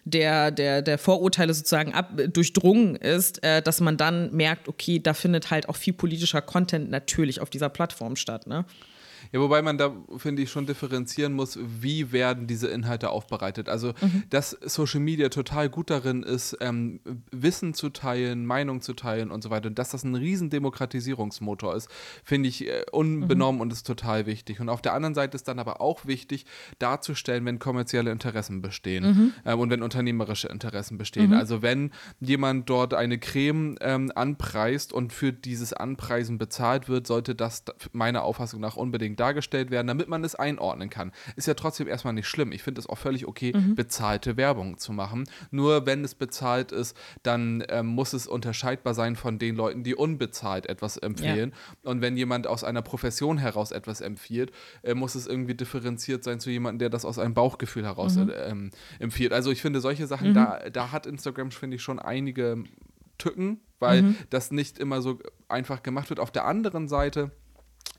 der, 0.07 0.51
der, 0.51 0.83
der 0.83 0.99
Vorurteile 0.99 1.55
sozusagen 1.55 1.95
ab, 1.95 2.13
durchdrungen 2.33 2.95
ist, 2.95 3.43
äh, 3.43 3.63
dass 3.63 3.81
man 3.81 3.97
dann 3.97 4.35
merkt, 4.35 4.69
okay, 4.69 4.99
da 4.99 5.15
findet 5.15 5.51
halt 5.51 5.69
auch 5.69 5.77
viel 5.77 5.95
politischer 5.95 6.43
Content 6.43 6.91
natürlich 6.91 7.41
auf 7.41 7.49
dieser 7.49 7.71
Plattform 7.71 8.15
statt. 8.17 8.47
Ne? 8.47 8.67
Ja, 9.35 9.41
wobei 9.41 9.63
man 9.63 9.79
da, 9.79 9.93
finde 10.17 10.43
ich, 10.43 10.51
schon 10.53 10.65
differenzieren 10.65 11.33
muss, 11.33 11.59
wie 11.61 12.13
werden 12.13 12.47
diese 12.47 12.69
Inhalte 12.69 13.11
aufbereitet. 13.11 13.69
Also, 13.69 13.89
mhm. 14.01 14.23
dass 14.31 14.51
Social 14.51 15.01
Media 15.01 15.29
total 15.29 15.69
gut 15.69 15.91
darin 15.91 16.23
ist, 16.23 16.57
ähm, 16.61 17.01
Wissen 17.33 17.75
zu 17.75 17.91
teilen, 17.91 18.47
Meinung 18.47 18.81
zu 18.81 18.95
teilen 18.95 19.33
und 19.33 19.43
so 19.43 19.51
weiter. 19.51 19.67
Und 19.67 19.77
dass 19.77 19.91
das 19.91 20.05
ein 20.05 20.15
riesen 20.15 20.51
Demokratisierungsmotor 20.51 21.75
ist, 21.75 21.89
finde 22.23 22.49
ich 22.49 22.69
äh, 22.69 22.85
unbenommen 22.93 23.57
mhm. 23.57 23.63
und 23.63 23.73
ist 23.73 23.85
total 23.89 24.27
wichtig. 24.27 24.61
Und 24.61 24.69
auf 24.69 24.83
der 24.83 24.95
anderen 24.95 25.17
Seite 25.17 25.35
ist 25.35 25.49
dann 25.49 25.59
aber 25.59 25.81
auch 25.81 26.07
wichtig, 26.07 26.47
darzustellen, 26.79 27.45
wenn 27.45 27.59
kommerzielle 27.59 28.13
Interessen 28.13 28.63
bestehen 28.63 29.05
mhm. 29.05 29.33
ähm, 29.45 29.59
und 29.59 29.69
wenn 29.69 29.83
unternehmerische 29.83 30.47
Interessen 30.47 30.97
bestehen. 30.97 31.31
Mhm. 31.31 31.37
Also, 31.37 31.61
wenn 31.61 31.91
jemand 32.21 32.71
dort 32.71 32.95
eine 32.95 33.19
Creme 33.19 33.79
ähm, 33.81 34.13
anpreist 34.15 34.93
und 34.93 35.13
für 35.13 35.33
dieses 35.33 35.73
Anpreisen 35.73 36.39
bezahlt 36.39 36.89
wird, 36.89 37.09
sollte 37.09 37.35
das 37.35 37.65
meiner 37.91 38.23
Auffassung 38.23 38.61
nach 38.61 38.77
unbedingt 38.77 39.24
dargestellt 39.25 39.71
werden, 39.71 39.87
damit 39.87 40.09
man 40.09 40.23
es 40.23 40.35
einordnen 40.35 40.91
kann. 40.91 41.11
Ist 41.35 41.49
ja 41.49 41.55
trotzdem 41.55 41.89
erstmal 41.89 42.13
nicht 42.13 42.29
schlimm. 42.29 42.53
Ich 42.53 42.63
finde 42.63 42.79
es 42.81 42.87
auch 42.87 42.99
völlig 42.99 43.27
okay, 43.27 43.53
mhm. 43.55 43.75
bezahlte 43.75 44.37
Werbung 44.37 44.77
zu 44.77 44.93
machen. 44.93 45.25
Nur 45.51 45.87
wenn 45.87 46.05
es 46.05 46.15
bezahlt 46.15 46.73
ist, 46.73 46.95
dann 47.23 47.65
ähm, 47.71 47.87
muss 47.87 48.13
es 48.13 48.27
unterscheidbar 48.27 48.93
sein 48.93 49.17
von 49.17 49.39
den 49.39 49.57
Leuten, 49.57 49.83
die 49.83 49.95
unbezahlt 49.95 50.67
etwas 50.67 50.99
empfehlen. 50.99 51.55
Ja. 51.55 51.91
Und 51.91 52.03
wenn 52.03 52.19
jemand 52.19 52.47
aus 52.47 52.65
einer 52.65 52.83
Profession 52.83 53.39
heraus 53.39 53.71
etwas 53.71 54.03
empfiehlt, 54.03 54.53
äh, 54.83 54.93
muss 54.93 55.15
es 55.15 55.27
irgendwie 55.27 55.55
differenziert 55.55 56.23
sein 56.23 56.39
zu 56.39 56.51
jemandem, 56.51 56.81
der 56.81 56.91
das 56.91 57.07
aus 57.07 57.19
einem 57.19 57.33
Bauchgefühl 57.33 57.85
heraus 57.85 58.17
mhm. 58.17 58.29
äh, 58.29 58.33
ähm, 58.51 58.71
empfiehlt. 58.99 59.33
Also 59.33 59.51
ich 59.51 59.63
finde 59.63 59.81
solche 59.81 60.07
Sachen, 60.07 60.31
mhm. 60.31 60.35
da, 60.35 60.69
da 60.71 60.93
hat 60.93 61.07
Instagram, 61.07 61.51
finde 61.51 61.77
ich, 61.77 61.83
schon 61.83 61.99
einige 61.99 62.63
Tücken, 63.17 63.61
weil 63.79 64.03
mhm. 64.03 64.17
das 64.29 64.51
nicht 64.51 64.79
immer 64.79 65.01
so 65.01 65.19
einfach 65.49 65.83
gemacht 65.83 66.11
wird. 66.11 66.21
Auf 66.21 66.31
der 66.31 66.45
anderen 66.45 66.89
Seite 66.89 67.31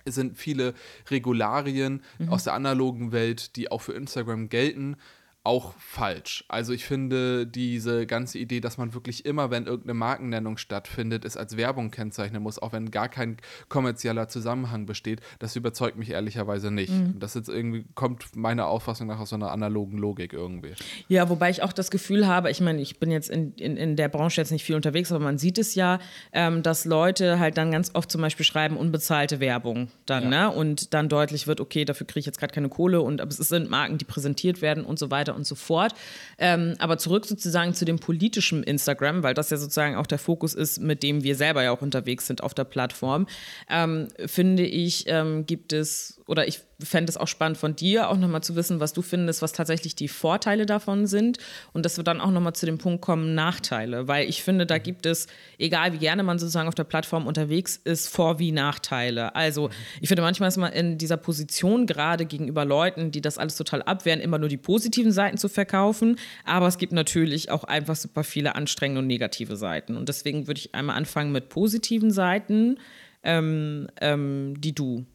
es 0.05 0.15
sind 0.15 0.37
viele 0.37 0.73
Regularien 1.09 2.03
mhm. 2.19 2.29
aus 2.29 2.43
der 2.43 2.53
analogen 2.53 3.11
Welt, 3.11 3.55
die 3.55 3.71
auch 3.71 3.81
für 3.81 3.93
Instagram 3.93 4.49
gelten. 4.49 4.97
Auch 5.45 5.73
falsch. 5.77 6.43
Also 6.47 6.73
ich 6.73 6.85
finde 6.85 7.45
diese 7.45 8.07
ganze 8.07 8.39
Idee, 8.39 8.59
dass 8.59 8.77
man 8.77 8.93
wirklich 8.93 9.25
immer, 9.25 9.51
wenn 9.51 9.67
irgendeine 9.67 9.93
Markennennung 9.93 10.57
stattfindet, 10.57 11.23
es 11.23 11.37
als 11.37 11.55
Werbung 11.55 11.91
kennzeichnen 11.91 12.41
muss, 12.41 12.57
auch 12.57 12.73
wenn 12.73 12.89
gar 12.89 13.09
kein 13.09 13.37
kommerzieller 13.69 14.27
Zusammenhang 14.27 14.87
besteht, 14.87 15.21
das 15.39 15.55
überzeugt 15.55 15.97
mich 15.97 16.09
ehrlicherweise 16.09 16.71
nicht. 16.71 16.91
Mhm. 16.91 17.19
Das 17.19 17.35
jetzt 17.35 17.49
irgendwie 17.49 17.85
kommt 17.93 18.35
meiner 18.35 18.65
Auffassung 18.67 19.07
nach 19.07 19.19
aus 19.19 19.29
so 19.29 19.35
einer 19.35 19.51
analogen 19.51 19.99
Logik 19.99 20.33
irgendwie. 20.33 20.73
Ja, 21.07 21.29
wobei 21.29 21.51
ich 21.51 21.61
auch 21.61 21.73
das 21.73 21.91
Gefühl 21.91 22.25
habe, 22.25 22.49
ich 22.49 22.59
meine, 22.59 22.81
ich 22.81 22.99
bin 22.99 23.11
jetzt 23.11 23.29
in, 23.29 23.53
in, 23.53 23.77
in 23.77 23.95
der 23.95 24.09
Branche 24.09 24.41
jetzt 24.41 24.51
nicht 24.51 24.63
viel 24.63 24.75
unterwegs, 24.75 25.11
aber 25.11 25.23
man 25.23 25.37
sieht 25.37 25.59
es 25.59 25.75
ja, 25.75 25.99
ähm, 26.33 26.63
dass 26.63 26.85
Leute 26.85 27.39
halt 27.39 27.57
dann 27.57 27.71
ganz 27.71 27.91
oft 27.93 28.11
zum 28.11 28.21
Beispiel 28.21 28.45
schreiben, 28.45 28.77
unbezahlte 28.77 29.39
Werbung 29.39 29.89
dann, 30.07 30.31
ja. 30.31 30.49
ne? 30.49 30.51
Und 30.51 30.95
dann 30.95 31.07
deutlich 31.07 31.45
wird, 31.45 31.61
okay, 31.61 31.85
dafür 31.85 32.07
kriege 32.07 32.21
ich 32.21 32.25
jetzt 32.25 32.39
gerade 32.39 32.53
keine 32.53 32.69
Kohle 32.69 33.01
und 33.01 33.21
aber 33.21 33.29
es 33.29 33.37
sind 33.37 33.69
Marken, 33.69 33.99
die 33.99 34.05
präsentiert 34.05 34.63
werden 34.63 34.85
und 34.85 34.97
so 34.97 35.11
weiter 35.11 35.34
und 35.35 35.45
so 35.45 35.55
fort. 35.55 35.93
Ähm, 36.37 36.75
aber 36.79 36.97
zurück 36.97 37.25
sozusagen 37.25 37.73
zu 37.73 37.85
dem 37.85 37.99
politischen 37.99 38.63
Instagram, 38.63 39.23
weil 39.23 39.33
das 39.33 39.49
ja 39.49 39.57
sozusagen 39.57 39.95
auch 39.95 40.07
der 40.07 40.19
Fokus 40.19 40.53
ist, 40.53 40.79
mit 40.79 41.03
dem 41.03 41.23
wir 41.23 41.35
selber 41.35 41.63
ja 41.63 41.71
auch 41.71 41.81
unterwegs 41.81 42.27
sind 42.27 42.41
auf 42.41 42.53
der 42.53 42.63
Plattform, 42.63 43.27
ähm, 43.69 44.07
finde 44.25 44.65
ich, 44.65 45.05
ähm, 45.07 45.45
gibt 45.45 45.73
es, 45.73 46.14
oder 46.27 46.47
ich 46.47 46.61
fände 46.83 47.09
es 47.09 47.17
auch 47.17 47.27
spannend 47.27 47.57
von 47.57 47.75
dir, 47.75 48.09
auch 48.09 48.17
nochmal 48.17 48.41
zu 48.41 48.55
wissen, 48.55 48.79
was 48.79 48.93
du 48.93 49.01
findest, 49.01 49.41
was 49.41 49.51
tatsächlich 49.51 49.95
die 49.95 50.07
Vorteile 50.07 50.65
davon 50.65 51.05
sind. 51.05 51.37
Und 51.73 51.85
dass 51.85 51.97
wir 51.97 52.03
dann 52.03 52.19
auch 52.19 52.31
nochmal 52.31 52.53
zu 52.53 52.65
dem 52.65 52.77
Punkt 52.79 53.01
kommen, 53.01 53.35
Nachteile, 53.35 54.07
weil 54.07 54.27
ich 54.27 54.41
finde, 54.43 54.65
da 54.65 54.77
gibt 54.79 55.05
es, 55.05 55.27
egal 55.59 55.93
wie 55.93 55.99
gerne 55.99 56.23
man 56.23 56.39
sozusagen 56.39 56.67
auf 56.67 56.75
der 56.75 56.83
Plattform 56.83 57.27
unterwegs 57.27 57.79
ist, 57.83 58.07
Vor- 58.07 58.39
wie 58.39 58.51
Nachteile. 58.51 59.35
Also 59.35 59.69
ich 60.01 60.07
finde 60.07 60.23
manchmal 60.23 60.49
ist 60.49 60.57
man 60.57 60.73
in 60.73 60.97
dieser 60.97 61.17
Position 61.17 61.85
gerade 61.85 62.25
gegenüber 62.25 62.65
Leuten, 62.65 63.11
die 63.11 63.21
das 63.21 63.37
alles 63.37 63.55
total 63.55 63.83
abwehren, 63.83 64.19
immer 64.19 64.39
nur 64.39 64.49
die 64.49 64.57
positiven 64.57 65.11
Seiten 65.11 65.37
zu 65.37 65.47
verkaufen, 65.47 66.17
aber 66.43 66.67
es 66.67 66.77
gibt 66.77 66.93
natürlich 66.93 67.51
auch 67.51 67.63
einfach 67.63 67.95
super 67.95 68.23
viele 68.23 68.55
anstrengende 68.55 68.99
und 69.01 69.07
negative 69.07 69.55
Seiten. 69.55 69.95
Und 69.95 70.09
deswegen 70.09 70.47
würde 70.47 70.59
ich 70.59 70.73
einmal 70.73 70.95
anfangen 70.97 71.31
mit 71.31 71.49
positiven 71.49 72.11
Seiten, 72.11 72.79
ähm, 73.23 73.87
ähm, 74.01 74.59
die 74.59 74.73
du 74.73 75.05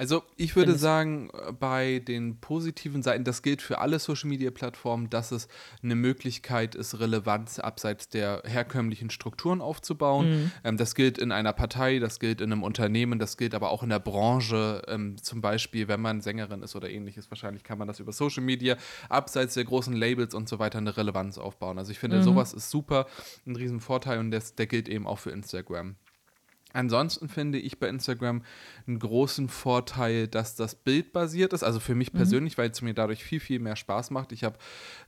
also 0.00 0.22
ich 0.38 0.56
würde 0.56 0.78
sagen, 0.78 1.28
äh, 1.34 1.52
bei 1.52 1.98
den 1.98 2.40
positiven 2.40 3.02
Seiten, 3.02 3.22
das 3.22 3.42
gilt 3.42 3.60
für 3.60 3.80
alle 3.80 3.98
Social-Media-Plattformen, 3.98 5.10
dass 5.10 5.30
es 5.30 5.46
eine 5.82 5.94
Möglichkeit 5.94 6.74
ist, 6.74 7.00
Relevanz 7.00 7.58
abseits 7.58 8.08
der 8.08 8.40
herkömmlichen 8.46 9.10
Strukturen 9.10 9.60
aufzubauen. 9.60 10.30
Mhm. 10.30 10.52
Ähm, 10.64 10.76
das 10.78 10.94
gilt 10.94 11.18
in 11.18 11.32
einer 11.32 11.52
Partei, 11.52 11.98
das 11.98 12.18
gilt 12.18 12.40
in 12.40 12.50
einem 12.50 12.62
Unternehmen, 12.62 13.18
das 13.18 13.36
gilt 13.36 13.54
aber 13.54 13.70
auch 13.70 13.82
in 13.82 13.90
der 13.90 13.98
Branche. 13.98 14.80
Ähm, 14.88 15.22
zum 15.22 15.42
Beispiel, 15.42 15.86
wenn 15.86 16.00
man 16.00 16.22
Sängerin 16.22 16.62
ist 16.62 16.74
oder 16.74 16.88
ähnliches, 16.88 17.30
wahrscheinlich 17.30 17.62
kann 17.62 17.76
man 17.76 17.86
das 17.86 18.00
über 18.00 18.12
Social 18.12 18.42
Media 18.42 18.78
abseits 19.10 19.52
der 19.52 19.64
großen 19.64 19.94
Labels 19.94 20.32
und 20.32 20.48
so 20.48 20.58
weiter 20.58 20.78
eine 20.78 20.96
Relevanz 20.96 21.36
aufbauen. 21.36 21.76
Also 21.76 21.92
ich 21.92 21.98
finde, 21.98 22.16
mhm. 22.16 22.22
sowas 22.22 22.54
ist 22.54 22.70
super, 22.70 23.06
ein 23.46 23.54
Riesenvorteil 23.54 24.18
und 24.18 24.30
das, 24.30 24.54
der 24.54 24.66
gilt 24.66 24.88
eben 24.88 25.06
auch 25.06 25.18
für 25.18 25.30
Instagram. 25.30 25.96
Ansonsten 26.72 27.28
finde 27.28 27.58
ich 27.58 27.78
bei 27.78 27.88
Instagram 27.88 28.42
einen 28.86 28.98
großen 28.98 29.48
Vorteil, 29.48 30.28
dass 30.28 30.54
das 30.54 30.74
bildbasiert 30.74 31.52
ist. 31.52 31.62
Also 31.62 31.80
für 31.80 31.94
mich 31.94 32.12
mhm. 32.12 32.18
persönlich, 32.18 32.56
mhm. 32.56 32.62
weil 32.62 32.70
es 32.70 32.82
mir 32.82 32.94
dadurch 32.94 33.24
viel, 33.24 33.40
viel 33.40 33.58
mehr 33.58 33.76
Spaß 33.76 34.10
macht. 34.10 34.32
Ich 34.32 34.44
habe 34.44 34.58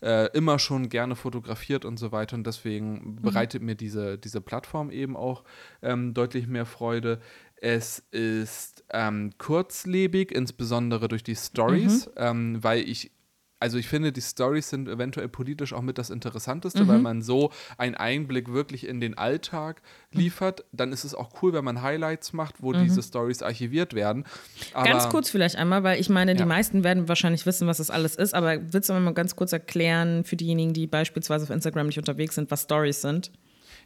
äh, 0.00 0.26
immer 0.36 0.58
schon 0.58 0.88
gerne 0.88 1.16
fotografiert 1.16 1.84
und 1.84 1.98
so 1.98 2.12
weiter 2.12 2.36
und 2.36 2.46
deswegen 2.46 2.92
mhm. 2.92 3.16
bereitet 3.22 3.62
mir 3.62 3.74
diese, 3.74 4.18
diese 4.18 4.40
Plattform 4.40 4.90
eben 4.90 5.16
auch 5.16 5.44
ähm, 5.82 6.14
deutlich 6.14 6.46
mehr 6.46 6.66
Freude. 6.66 7.20
Es 7.56 8.00
ist 8.10 8.84
ähm, 8.90 9.32
kurzlebig, 9.38 10.32
insbesondere 10.32 11.06
durch 11.06 11.22
die 11.22 11.36
Stories, 11.36 12.06
mhm. 12.06 12.12
ähm, 12.16 12.64
weil 12.64 12.80
ich 12.80 13.12
also 13.62 13.78
ich 13.78 13.86
finde, 13.86 14.10
die 14.10 14.20
Stories 14.20 14.68
sind 14.68 14.88
eventuell 14.88 15.28
politisch 15.28 15.72
auch 15.72 15.82
mit 15.82 15.96
das 15.96 16.10
Interessanteste, 16.10 16.82
mhm. 16.82 16.88
weil 16.88 16.98
man 16.98 17.22
so 17.22 17.52
einen 17.78 17.94
Einblick 17.94 18.52
wirklich 18.52 18.88
in 18.88 19.00
den 19.00 19.16
Alltag 19.16 19.82
liefert. 20.10 20.64
Dann 20.72 20.92
ist 20.92 21.04
es 21.04 21.14
auch 21.14 21.30
cool, 21.40 21.52
wenn 21.52 21.64
man 21.64 21.80
Highlights 21.80 22.32
macht, 22.32 22.56
wo 22.60 22.72
mhm. 22.72 22.82
diese 22.82 23.04
Stories 23.04 23.40
archiviert 23.40 23.94
werden. 23.94 24.24
Aber 24.74 24.88
ganz 24.88 25.08
kurz 25.08 25.30
vielleicht 25.30 25.54
einmal, 25.54 25.84
weil 25.84 26.00
ich 26.00 26.08
meine, 26.08 26.34
die 26.34 26.40
ja. 26.40 26.46
meisten 26.46 26.82
werden 26.82 27.06
wahrscheinlich 27.06 27.46
wissen, 27.46 27.68
was 27.68 27.76
das 27.76 27.88
alles 27.88 28.16
ist, 28.16 28.34
aber 28.34 28.58
willst 28.72 28.90
du 28.90 28.94
mal 28.94 29.14
ganz 29.14 29.36
kurz 29.36 29.52
erklären 29.52 30.24
für 30.24 30.34
diejenigen, 30.34 30.72
die 30.72 30.88
beispielsweise 30.88 31.44
auf 31.44 31.50
Instagram 31.50 31.86
nicht 31.86 31.98
unterwegs 31.98 32.34
sind, 32.34 32.50
was 32.50 32.62
Stories 32.62 33.00
sind? 33.00 33.30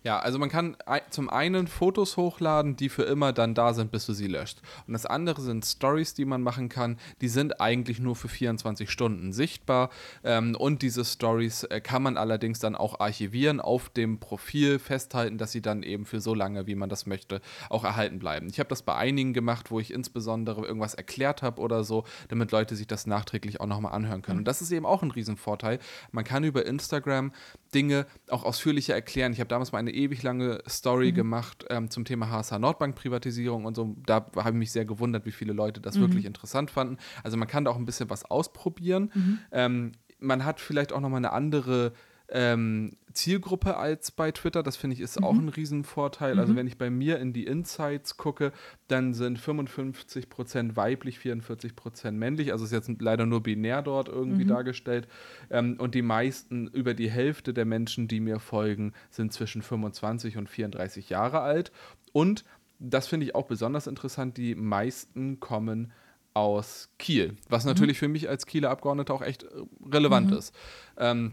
Ja, 0.06 0.20
also 0.20 0.38
man 0.38 0.50
kann 0.50 0.76
zum 1.10 1.28
einen 1.28 1.66
Fotos 1.66 2.16
hochladen, 2.16 2.76
die 2.76 2.90
für 2.90 3.02
immer 3.02 3.32
dann 3.32 3.54
da 3.54 3.75
sind, 3.75 3.90
bis 3.90 4.06
du 4.06 4.12
sie 4.12 4.28
löscht. 4.28 4.60
Und 4.86 4.92
das 4.92 5.04
andere 5.04 5.40
sind 5.40 5.66
Stories, 5.66 6.14
die 6.14 6.25
man 6.25 6.42
machen 6.42 6.68
kann. 6.68 6.96
Die 7.20 7.26
sind 7.26 7.60
eigentlich 7.60 7.98
nur 7.98 8.14
für 8.14 8.28
24 8.28 8.88
Stunden 8.88 9.32
sichtbar. 9.32 9.90
Ähm, 10.22 10.54
und 10.54 10.82
diese 10.82 11.04
Stories 11.04 11.64
äh, 11.64 11.80
kann 11.80 12.04
man 12.04 12.16
allerdings 12.16 12.60
dann 12.60 12.76
auch 12.76 13.00
archivieren, 13.00 13.60
auf 13.60 13.88
dem 13.88 14.20
Profil 14.20 14.78
festhalten, 14.78 15.38
dass 15.38 15.50
sie 15.50 15.60
dann 15.60 15.82
eben 15.82 16.06
für 16.06 16.20
so 16.20 16.34
lange, 16.34 16.68
wie 16.68 16.76
man 16.76 16.88
das 16.88 17.06
möchte, 17.06 17.40
auch 17.68 17.82
erhalten 17.82 18.20
bleiben. 18.20 18.46
Ich 18.48 18.60
habe 18.60 18.68
das 18.68 18.82
bei 18.82 18.94
einigen 18.94 19.32
gemacht, 19.32 19.72
wo 19.72 19.80
ich 19.80 19.92
insbesondere 19.92 20.64
irgendwas 20.64 20.94
erklärt 20.94 21.42
habe 21.42 21.60
oder 21.60 21.82
so, 21.82 22.04
damit 22.28 22.52
Leute 22.52 22.76
sich 22.76 22.86
das 22.86 23.08
nachträglich 23.08 23.60
auch 23.60 23.66
nochmal 23.66 23.92
anhören 23.92 24.22
können. 24.22 24.38
Und 24.38 24.44
das 24.44 24.62
ist 24.62 24.70
eben 24.70 24.86
auch 24.86 25.02
ein 25.02 25.10
Riesenvorteil. 25.10 25.80
Man 26.12 26.22
kann 26.22 26.44
über 26.44 26.64
Instagram 26.64 27.32
Dinge 27.76 28.06
auch 28.30 28.45
ausführlicher 28.45 28.95
erklären. 28.95 29.33
Ich 29.33 29.40
habe 29.40 29.49
damals 29.49 29.71
mal 29.71 29.78
eine 29.78 29.92
ewig 29.92 30.23
lange 30.23 30.62
Story 30.66 31.11
mhm. 31.11 31.16
gemacht 31.16 31.66
ähm, 31.68 31.90
zum 31.90 32.06
Thema 32.06 32.30
HSH 32.30 32.59
Nordbank-Privatisierung 32.59 33.66
und 33.66 33.75
so. 33.76 33.95
Da 34.06 34.26
habe 34.35 34.50
ich 34.50 34.54
mich 34.54 34.73
sehr 34.73 34.87
gewundert, 34.87 35.26
wie 35.26 35.30
viele 35.30 35.52
Leute 35.52 35.83
das 35.83 35.97
mhm. 35.97 36.02
wirklich 36.02 36.25
interessant 36.25 36.71
fanden. 36.71 36.97
Also 37.23 37.37
man 37.37 37.47
kann 37.47 37.66
da 37.66 37.71
auch 37.71 37.76
ein 37.76 37.85
bisschen 37.85 38.09
was 38.09 38.25
ausprobieren. 38.25 39.11
Mhm. 39.14 39.38
Ähm, 39.52 39.92
man 40.18 40.47
hat 40.47 40.59
vielleicht 40.59 40.95
auch 40.95 41.00
nochmal 41.00 41.18
eine 41.18 41.33
andere 41.33 41.92
ähm, 42.28 42.97
Zielgruppe 43.12 43.76
als 43.76 44.11
bei 44.11 44.30
Twitter. 44.30 44.62
Das 44.62 44.76
finde 44.76 44.95
ich 44.95 45.00
ist 45.00 45.21
mhm. 45.21 45.26
auch 45.26 45.35
ein 45.35 45.49
Riesenvorteil. 45.49 46.30
Also 46.30 46.35
mhm. 46.35 46.40
Also 46.40 46.56
wenn 46.56 46.66
ich 46.66 46.78
bei 46.78 46.90
mir 46.90 47.18
in 47.18 47.33
die 47.33 47.45
Insights 47.47 48.16
gucke, 48.16 48.52
dann 48.88 49.14
sind 49.14 49.38
55% 49.38 50.76
weiblich, 50.76 51.18
44% 51.18 52.12
männlich. 52.12 52.52
Also 52.52 52.64
ist 52.64 52.73
jetzt 52.73 52.90
leider 53.00 53.26
nur 53.26 53.42
binär 53.42 53.83
dort 53.83 54.09
irgendwie 54.09 54.45
mhm. 54.45 54.49
dargestellt. 54.49 55.09
Ähm, 55.50 55.76
und 55.78 55.95
die 55.95 56.02
meisten, 56.02 56.68
über 56.68 56.95
die 56.95 57.11
Hälfte 57.11 57.54
der 57.54 57.64
Menschen, 57.64 58.09
die 58.09 58.21
mir 58.21 58.38
folgen, 58.38 58.92
sind 59.11 59.33
zwischen 59.33 59.62
25 59.62 60.37
und 60.37 60.49
34 60.49 61.09
Jahre 61.09 61.40
alt. 61.40 61.73
Und 62.12 62.45
das 62.78 63.06
finde 63.06 63.26
ich 63.26 63.35
auch 63.35 63.47
besonders 63.47 63.87
interessant, 63.87 64.37
die 64.37 64.54
meisten 64.54 65.40
kommen 65.40 65.92
aus 66.35 66.90
Kiel, 66.99 67.37
was 67.49 67.64
mhm. 67.64 67.71
natürlich 67.71 67.99
für 67.99 68.09
mich 68.09 68.28
als 68.28 68.45
Kieler 68.45 68.71
Abgeordneter 68.71 69.14
auch 69.14 69.23
echt 69.23 69.45
äh, 69.45 69.49
relevant 69.90 70.30
mhm. 70.30 70.37
ist. 70.37 70.54
Ähm, 70.99 71.33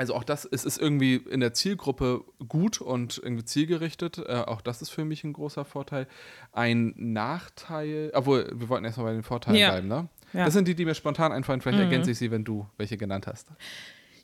also 0.00 0.14
auch 0.14 0.24
das 0.24 0.46
es 0.50 0.64
ist 0.64 0.80
irgendwie 0.80 1.16
in 1.16 1.40
der 1.40 1.52
Zielgruppe 1.52 2.24
gut 2.48 2.80
und 2.80 3.20
irgendwie 3.22 3.44
zielgerichtet. 3.44 4.16
Äh, 4.16 4.44
auch 4.46 4.62
das 4.62 4.80
ist 4.80 4.88
für 4.88 5.04
mich 5.04 5.24
ein 5.24 5.34
großer 5.34 5.66
Vorteil. 5.66 6.06
Ein 6.52 6.94
Nachteil, 6.96 8.10
obwohl 8.14 8.50
wir 8.50 8.70
wollten 8.70 8.86
erstmal 8.86 9.08
bei 9.08 9.12
den 9.12 9.22
Vorteilen 9.22 9.58
ja. 9.58 9.72
bleiben, 9.72 9.88
ne? 9.88 10.08
Ja. 10.32 10.46
Das 10.46 10.54
sind 10.54 10.66
die, 10.68 10.74
die 10.74 10.86
mir 10.86 10.94
spontan 10.94 11.32
einfallen. 11.32 11.60
Vielleicht 11.60 11.76
mhm. 11.76 11.84
ergänze 11.84 12.12
ich 12.12 12.16
sie, 12.16 12.30
wenn 12.30 12.44
du 12.44 12.66
welche 12.78 12.96
genannt 12.96 13.26
hast. 13.26 13.48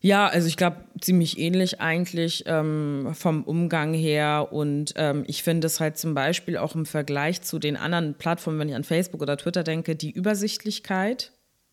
Ja, 0.00 0.28
also 0.28 0.48
ich 0.48 0.56
glaube, 0.56 0.78
ziemlich 0.98 1.38
ähnlich 1.38 1.78
eigentlich 1.82 2.44
ähm, 2.46 3.10
vom 3.12 3.44
Umgang 3.44 3.92
her. 3.92 4.48
Und 4.52 4.94
ähm, 4.96 5.24
ich 5.26 5.42
finde 5.42 5.66
es 5.66 5.78
halt 5.78 5.98
zum 5.98 6.14
Beispiel 6.14 6.56
auch 6.56 6.74
im 6.74 6.86
Vergleich 6.86 7.42
zu 7.42 7.58
den 7.58 7.76
anderen 7.76 8.14
Plattformen, 8.14 8.58
wenn 8.60 8.70
ich 8.70 8.74
an 8.74 8.84
Facebook 8.84 9.20
oder 9.20 9.36
Twitter 9.36 9.62
denke, 9.62 9.94
die 9.94 10.10
Übersichtlichkeit. 10.10 11.32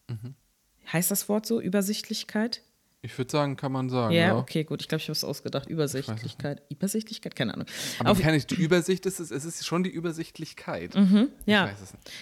Mhm. 0.09 0.35
Heißt 0.91 1.09
das 1.09 1.29
Wort 1.29 1.45
so? 1.45 1.61
Übersichtlichkeit? 1.61 2.63
Ich 3.05 3.17
würde 3.17 3.29
sagen, 3.29 3.57
kann 3.57 3.73
man 3.73 3.89
sagen. 3.89 4.13
Ja, 4.13 4.27
ja. 4.27 4.37
okay, 4.37 4.63
gut. 4.63 4.81
Ich 4.81 4.87
glaube, 4.87 5.01
ich 5.01 5.09
habe 5.09 5.11
es 5.11 5.25
ausgedacht. 5.25 5.67
Übersichtlichkeit. 5.67 6.61
Übersichtlichkeit? 6.69 7.35
Keine 7.35 7.53
Ahnung. 7.53 7.67
Aber 7.99 8.11
Auf, 8.11 8.21
kann 8.21 8.33
ich, 8.33 8.47
die 8.47 8.55
Übersicht 8.55 9.05
ist 9.05 9.19
es, 9.19 9.29
es 9.29 9.43
ist 9.43 9.65
schon 9.65 9.83
die 9.83 9.89
Übersichtlichkeit. 9.89 10.95
Mhm, 10.95 11.27
ja. 11.45 11.69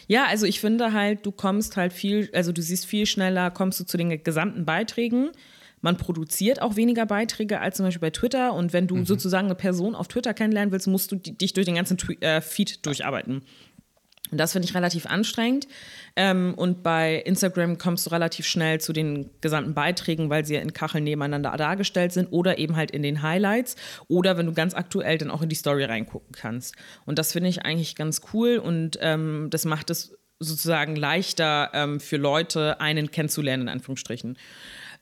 Ja, 0.07 0.25
also 0.25 0.47
ich 0.47 0.59
finde 0.59 0.91
halt, 0.91 1.23
du 1.23 1.31
kommst 1.31 1.77
halt 1.77 1.93
viel, 1.93 2.31
also 2.33 2.51
du 2.51 2.63
siehst 2.63 2.88
viel 2.88 3.05
schneller, 3.05 3.51
kommst 3.51 3.79
du 3.79 3.83
zu 3.83 3.95
den 3.95 4.23
gesamten 4.23 4.65
Beiträgen. 4.65 5.29
Man 5.81 5.97
produziert 5.97 6.63
auch 6.63 6.75
weniger 6.75 7.05
Beiträge 7.05 7.59
als 7.59 7.77
zum 7.77 7.85
Beispiel 7.85 8.01
bei 8.01 8.09
Twitter. 8.09 8.53
Und 8.53 8.73
wenn 8.73 8.88
du 8.88 8.95
mhm. 8.95 9.05
sozusagen 9.05 9.45
eine 9.45 9.55
Person 9.55 9.93
auf 9.93 10.07
Twitter 10.07 10.33
kennenlernen 10.33 10.71
willst, 10.71 10.88
musst 10.88 11.11
du 11.11 11.15
dich 11.15 11.53
durch 11.53 11.65
den 11.65 11.75
ganzen 11.75 11.97
äh, 12.21 12.41
Feed 12.41 12.83
durcharbeiten. 12.88 13.43
Und 14.31 14.38
das 14.38 14.53
finde 14.53 14.67
ich 14.67 14.73
relativ 14.73 15.05
anstrengend. 15.05 15.67
Ähm, 16.15 16.53
und 16.55 16.83
bei 16.83 17.17
Instagram 17.17 17.77
kommst 17.77 18.05
du 18.05 18.11
relativ 18.11 18.45
schnell 18.45 18.79
zu 18.79 18.93
den 18.93 19.29
gesamten 19.41 19.73
Beiträgen, 19.73 20.29
weil 20.29 20.45
sie 20.45 20.55
ja 20.55 20.61
in 20.61 20.73
Kacheln 20.73 21.03
nebeneinander 21.03 21.55
dargestellt 21.57 22.13
sind 22.13 22.27
oder 22.31 22.57
eben 22.57 22.75
halt 22.75 22.91
in 22.91 23.03
den 23.03 23.21
Highlights 23.21 23.75
oder 24.07 24.38
wenn 24.38 24.45
du 24.45 24.53
ganz 24.53 24.73
aktuell 24.73 25.17
dann 25.17 25.31
auch 25.31 25.41
in 25.41 25.50
die 25.50 25.55
Story 25.55 25.83
reingucken 25.83 26.31
kannst. 26.33 26.75
Und 27.05 27.19
das 27.19 27.33
finde 27.33 27.50
ich 27.50 27.63
eigentlich 27.63 27.95
ganz 27.95 28.21
cool 28.33 28.57
und 28.57 28.97
ähm, 29.01 29.47
das 29.51 29.65
macht 29.65 29.89
es 29.89 30.17
sozusagen 30.39 30.95
leichter 30.95 31.69
ähm, 31.73 32.00
für 32.00 32.17
Leute, 32.17 32.81
einen 32.81 33.11
kennenzulernen, 33.11 33.63
in 33.63 33.69
Anführungsstrichen. 33.69 34.38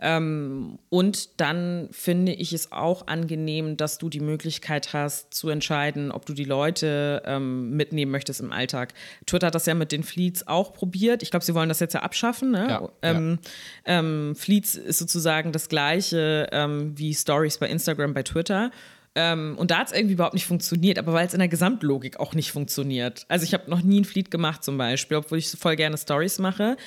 Ähm, 0.02 0.80
und 0.90 1.42
dann 1.42 1.90
finde 1.92 2.32
ich 2.32 2.54
es 2.54 2.72
auch 2.72 3.08
angenehm, 3.08 3.76
dass 3.76 3.98
du 3.98 4.10
die 4.10 4.22
Möglichkeit 4.22 4.94
hast 4.94 5.34
zu 5.34 5.50
entscheiden, 5.50 6.12
ob 6.12 6.26
du 6.26 6.34
die 6.34 6.46
Leute 6.46 7.22
ähm, 7.26 7.72
mitnehmen 7.72 8.12
möchtest 8.12 8.40
im 8.40 8.54
Alltag. 8.54 8.94
Twitter 9.26 9.48
hat 9.48 9.56
das 9.56 9.66
ja 9.66 9.74
mit 9.74 9.92
den 9.92 10.04
Fleets 10.04 10.48
auch 10.48 10.74
probiert. 10.74 11.22
Ich 11.22 11.32
glaube, 11.32 11.44
sie 11.44 11.54
wollen 11.54 11.70
das 11.70 11.82
jetzt 11.82 11.94
ja 11.94 12.02
abschaffen. 12.02 12.52
Ne? 12.52 12.68
Ja, 12.70 12.90
ähm, 13.02 13.40
ähm, 13.86 14.36
Fleets 14.38 14.76
ist 14.76 15.00
sozusagen 15.00 15.52
das 15.52 15.68
gleiche 15.68 16.48
ähm, 16.54 16.98
wie 16.98 17.14
Stories 17.14 17.58
bei 17.58 17.68
Instagram, 17.68 18.14
bei 18.14 18.24
Twitter. 18.24 18.72
Ähm, 19.16 19.56
und 19.58 19.72
da 19.72 19.80
hat 19.80 19.88
es 19.88 19.94
irgendwie 19.94 20.14
überhaupt 20.14 20.36
nicht 20.36 20.46
funktioniert, 20.46 20.98
aber 20.98 21.12
weil 21.12 21.28
es 21.28 21.34
in 21.34 21.40
der 21.40 21.50
Gesamtlogik 21.50 22.20
auch 22.22 22.36
nicht 22.36 22.52
funktioniert. 22.52 23.26
Also 23.28 23.44
ich 23.44 23.54
habe 23.54 23.70
noch 23.70 23.82
nie 23.82 24.00
ein 24.00 24.06
Fleet 24.06 24.32
gemacht 24.32 24.64
zum 24.64 24.78
Beispiel, 24.78 25.18
obwohl 25.18 25.40
ich 25.40 25.50
so 25.50 25.58
voll 25.58 25.76
gerne 25.76 25.98
Stories 25.98 26.40
mache. 26.40 26.78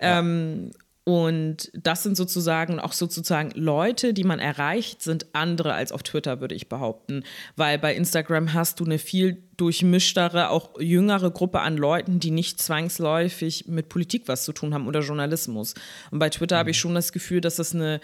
Ja. 0.00 0.18
Ähm, 0.18 0.72
und 1.08 1.70
das 1.72 2.02
sind 2.02 2.16
sozusagen 2.16 2.80
auch 2.80 2.92
sozusagen 2.92 3.52
Leute, 3.52 4.12
die 4.12 4.24
man 4.24 4.40
erreicht, 4.40 5.02
sind 5.02 5.26
andere 5.34 5.72
als 5.72 5.92
auf 5.92 6.02
Twitter, 6.02 6.40
würde 6.40 6.56
ich 6.56 6.68
behaupten. 6.68 7.22
Weil 7.54 7.78
bei 7.78 7.94
Instagram 7.94 8.54
hast 8.54 8.80
du 8.80 8.84
eine 8.84 8.98
viel 8.98 9.40
durchmischtere, 9.56 10.50
auch 10.50 10.80
jüngere 10.80 11.30
Gruppe 11.30 11.60
an 11.60 11.76
Leuten, 11.76 12.18
die 12.18 12.32
nicht 12.32 12.60
zwangsläufig 12.60 13.68
mit 13.68 13.88
Politik 13.88 14.24
was 14.26 14.42
zu 14.42 14.52
tun 14.52 14.74
haben 14.74 14.88
oder 14.88 14.98
Journalismus. 14.98 15.74
Und 16.10 16.18
bei 16.18 16.28
Twitter 16.28 16.56
mhm. 16.56 16.58
habe 16.58 16.70
ich 16.72 16.78
schon 16.78 16.96
das 16.96 17.12
Gefühl, 17.12 17.40
dass 17.40 17.54
das 17.54 17.72
eine 17.72 18.00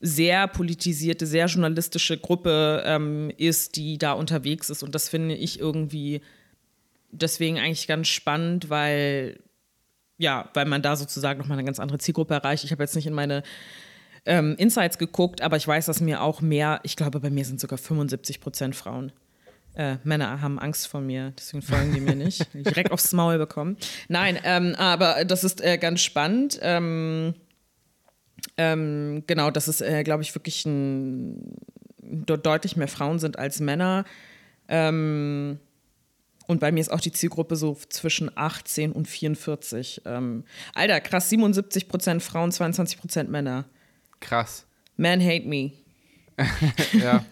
sehr 0.00 0.48
politisierte, 0.48 1.28
sehr 1.28 1.46
journalistische 1.46 2.18
Gruppe 2.18 2.82
ähm, 2.84 3.30
ist, 3.36 3.76
die 3.76 3.96
da 3.96 4.10
unterwegs 4.10 4.70
ist. 4.70 4.82
Und 4.82 4.96
das 4.96 5.08
finde 5.08 5.36
ich 5.36 5.60
irgendwie 5.60 6.20
deswegen 7.12 7.60
eigentlich 7.60 7.86
ganz 7.86 8.08
spannend, 8.08 8.70
weil 8.70 9.38
ja, 10.20 10.50
weil 10.52 10.66
man 10.66 10.82
da 10.82 10.96
sozusagen 10.96 11.38
nochmal 11.38 11.56
eine 11.56 11.64
ganz 11.64 11.80
andere 11.80 11.98
Zielgruppe 11.98 12.34
erreicht. 12.34 12.62
Ich 12.62 12.72
habe 12.72 12.82
jetzt 12.82 12.94
nicht 12.94 13.06
in 13.06 13.14
meine 13.14 13.42
ähm, 14.26 14.54
Insights 14.58 14.98
geguckt, 14.98 15.40
aber 15.40 15.56
ich 15.56 15.66
weiß, 15.66 15.86
dass 15.86 16.02
mir 16.02 16.22
auch 16.22 16.42
mehr, 16.42 16.80
ich 16.82 16.94
glaube, 16.94 17.20
bei 17.20 17.30
mir 17.30 17.44
sind 17.46 17.58
sogar 17.58 17.78
75 17.78 18.40
Prozent 18.40 18.76
Frauen. 18.76 19.12
Äh, 19.74 19.96
Männer 20.04 20.42
haben 20.42 20.58
Angst 20.58 20.88
vor 20.88 21.00
mir, 21.00 21.32
deswegen 21.38 21.62
folgen 21.62 21.94
die 21.94 22.00
mir 22.00 22.16
nicht. 22.16 22.46
Direkt 22.54 22.92
aufs 22.92 23.12
Maul 23.12 23.38
bekommen. 23.38 23.78
Nein, 24.08 24.38
ähm, 24.44 24.74
aber 24.76 25.24
das 25.24 25.42
ist 25.42 25.62
äh, 25.62 25.78
ganz 25.78 26.02
spannend. 26.02 26.58
Ähm, 26.60 27.34
ähm 28.58 29.22
genau, 29.26 29.50
dass 29.50 29.68
es, 29.68 29.80
äh, 29.80 30.02
glaube 30.02 30.22
ich, 30.22 30.34
wirklich 30.34 30.66
ein, 30.66 31.56
deutlich 32.02 32.76
mehr 32.76 32.88
Frauen 32.88 33.18
sind 33.18 33.38
als 33.38 33.58
Männer. 33.60 34.04
Ähm, 34.68 35.60
und 36.50 36.58
bei 36.58 36.72
mir 36.72 36.80
ist 36.80 36.90
auch 36.90 37.00
die 37.00 37.12
Zielgruppe 37.12 37.54
so 37.54 37.78
zwischen 37.88 38.28
18 38.34 38.90
und 38.90 39.06
44. 39.06 40.02
Ähm, 40.04 40.42
Alter, 40.74 41.00
krass, 41.00 41.30
77 41.30 41.86
Prozent 41.86 42.24
Frauen, 42.24 42.50
22 42.50 42.98
Prozent 42.98 43.30
Männer. 43.30 43.66
Krass. 44.18 44.66
Men 44.96 45.24
hate 45.24 45.46
me. 45.46 45.70
ja, 46.92 47.24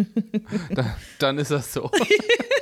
da, 0.71 0.97
dann 1.19 1.37
ist 1.39 1.51
das 1.51 1.73
so. 1.73 1.91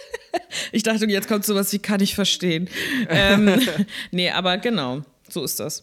ich 0.73 0.83
dachte, 0.83 1.05
jetzt 1.07 1.29
kommt 1.29 1.45
sowas 1.45 1.71
wie 1.75 1.79
kann 1.79 2.01
ich 2.01 2.15
verstehen. 2.15 2.71
ähm, 3.11 3.61
nee, 4.11 4.31
aber 4.31 4.57
genau, 4.57 5.03
so 5.29 5.45
ist 5.45 5.61
das. 5.61 5.83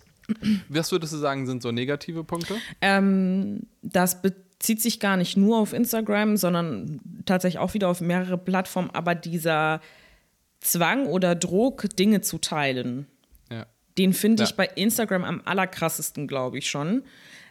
Was 0.69 0.91
würdest 0.91 1.13
du 1.13 1.17
sagen, 1.17 1.45
sind 1.45 1.61
so 1.61 1.71
negative 1.71 2.23
Punkte? 2.23 2.55
Ähm, 2.81 3.67
das 3.83 4.23
bezieht 4.23 4.81
sich 4.81 4.99
gar 4.99 5.17
nicht 5.17 5.37
nur 5.37 5.59
auf 5.59 5.71
Instagram, 5.71 6.35
sondern 6.35 6.99
tatsächlich 7.25 7.59
auch 7.59 7.75
wieder 7.75 7.89
auf 7.89 8.01
mehrere 8.01 8.39
Plattformen, 8.39 8.89
aber 8.89 9.13
dieser 9.13 9.79
Zwang 10.63 11.05
oder 11.07 11.35
Druck, 11.35 11.87
Dinge 11.97 12.21
zu 12.21 12.37
teilen. 12.37 13.07
Ja. 13.51 13.65
Den 13.97 14.13
finde 14.13 14.43
ja. 14.43 14.49
ich 14.49 14.55
bei 14.55 14.65
Instagram 14.65 15.23
am 15.23 15.41
allerkrassesten, 15.45 16.27
glaube 16.27 16.57
ich 16.57 16.69
schon. 16.69 17.03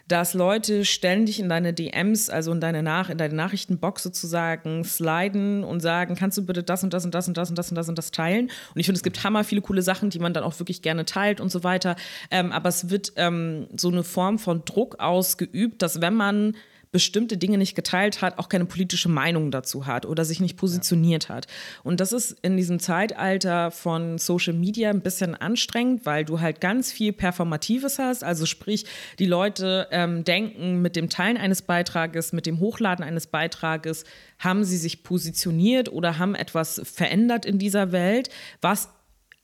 Dass 0.09 0.33
Leute 0.33 0.83
ständig 0.83 1.39
in 1.39 1.47
deine 1.47 1.73
DMs, 1.73 2.29
also 2.29 2.51
in 2.51 2.59
deine, 2.59 2.83
Nach 2.83 3.09
in 3.09 3.17
deine 3.17 3.35
Nachrichtenbox 3.35 4.03
sozusagen 4.03 4.83
sliden 4.83 5.63
und 5.63 5.79
sagen, 5.79 6.15
kannst 6.15 6.37
du 6.37 6.45
bitte 6.45 6.61
das 6.61 6.83
und 6.83 6.93
das 6.93 7.05
und 7.05 7.15
das 7.15 7.29
und 7.29 7.37
das 7.37 7.49
und 7.49 7.57
das 7.57 7.69
und 7.69 7.75
das 7.75 7.87
und 7.87 7.97
das 7.97 8.11
teilen? 8.11 8.51
Und 8.73 8.79
ich 8.79 8.85
finde, 8.85 8.97
es 8.97 9.03
gibt 9.03 9.23
hammer 9.23 9.45
viele 9.45 9.61
coole 9.61 9.81
Sachen, 9.81 10.09
die 10.09 10.19
man 10.19 10.33
dann 10.33 10.43
auch 10.43 10.59
wirklich 10.59 10.81
gerne 10.81 11.05
teilt 11.05 11.39
und 11.39 11.51
so 11.51 11.63
weiter. 11.63 11.95
Ähm, 12.31 12.51
aber 12.51 12.67
es 12.67 12.89
wird 12.89 13.13
ähm, 13.15 13.67
so 13.77 13.87
eine 13.87 14.03
Form 14.03 14.39
von 14.39 14.65
Druck 14.65 14.99
ausgeübt, 14.99 15.81
dass 15.81 16.01
wenn 16.01 16.15
man 16.15 16.57
bestimmte 16.93 17.37
Dinge 17.37 17.57
nicht 17.57 17.75
geteilt 17.75 18.21
hat, 18.21 18.37
auch 18.37 18.47
keine 18.47 18.65
politische 18.65 19.09
Meinung 19.09 19.51
dazu 19.51 19.85
hat 19.87 20.05
oder 20.05 20.23
sich 20.23 20.39
nicht 20.39 20.55
positioniert 20.55 21.27
ja. 21.27 21.35
hat. 21.35 21.47
Und 21.83 21.99
das 21.99 22.13
ist 22.13 22.37
in 22.43 22.55
diesem 22.55 22.79
Zeitalter 22.79 23.71
von 23.71 24.19
Social 24.19 24.53
Media 24.53 24.91
ein 24.91 25.01
bisschen 25.01 25.35
anstrengend, 25.35 26.05
weil 26.05 26.23
du 26.23 26.39
halt 26.39 26.61
ganz 26.61 26.91
viel 26.91 27.11
Performatives 27.11 27.99
hast. 27.99 28.23
Also 28.23 28.45
sprich, 28.45 28.85
die 29.19 29.25
Leute 29.25 29.87
ähm, 29.91 30.23
denken, 30.23 30.81
mit 30.81 30.95
dem 30.95 31.09
Teilen 31.09 31.37
eines 31.37 31.63
Beitrages, 31.63 32.31
mit 32.31 32.45
dem 32.45 32.59
Hochladen 32.59 33.03
eines 33.03 33.27
Beitrages, 33.27 34.05
haben 34.37 34.63
sie 34.63 34.77
sich 34.77 35.03
positioniert 35.03 35.91
oder 35.91 36.19
haben 36.19 36.35
etwas 36.35 36.79
verändert 36.85 37.45
in 37.45 37.57
dieser 37.57 37.91
Welt, 37.91 38.29
was 38.61 38.89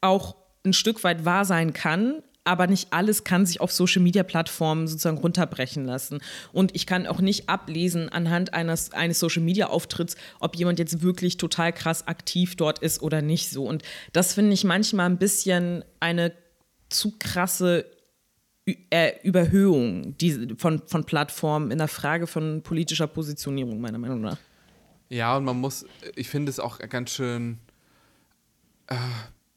auch 0.01 0.35
ein 0.63 0.73
Stück 0.73 1.03
weit 1.03 1.25
wahr 1.25 1.45
sein 1.45 1.73
kann, 1.73 2.21
aber 2.49 2.65
nicht 2.65 2.91
alles 2.91 3.23
kann 3.23 3.45
sich 3.45 3.61
auf 3.61 3.71
Social 3.71 4.01
Media 4.01 4.23
Plattformen 4.23 4.87
sozusagen 4.87 5.19
runterbrechen 5.19 5.85
lassen. 5.85 6.19
Und 6.51 6.75
ich 6.75 6.87
kann 6.87 7.05
auch 7.05 7.21
nicht 7.21 7.47
ablesen 7.47 8.09
anhand 8.09 8.55
eines, 8.55 8.91
eines 8.91 9.19
Social 9.19 9.43
Media 9.43 9.67
Auftritts, 9.67 10.15
ob 10.39 10.55
jemand 10.55 10.79
jetzt 10.79 11.03
wirklich 11.03 11.37
total 11.37 11.71
krass 11.71 12.07
aktiv 12.07 12.55
dort 12.55 12.79
ist 12.79 13.03
oder 13.03 13.21
nicht 13.21 13.51
so. 13.51 13.67
Und 13.67 13.83
das 14.13 14.33
finde 14.33 14.53
ich 14.53 14.63
manchmal 14.63 15.05
ein 15.05 15.19
bisschen 15.19 15.85
eine 15.99 16.33
zu 16.89 17.13
krasse 17.19 17.85
äh, 18.65 19.11
Überhöhung 19.21 20.15
von, 20.57 20.81
von 20.87 21.03
Plattformen 21.03 21.69
in 21.69 21.77
der 21.77 21.87
Frage 21.87 22.25
von 22.25 22.63
politischer 22.63 23.05
Positionierung, 23.05 23.79
meiner 23.79 23.99
Meinung 23.99 24.21
nach. 24.21 24.39
Ja, 25.09 25.37
und 25.37 25.43
man 25.43 25.57
muss, 25.57 25.85
ich 26.15 26.29
finde 26.29 26.49
es 26.49 26.59
auch 26.59 26.79
ganz 26.79 27.11
schön. 27.11 27.59
Äh 28.87 28.95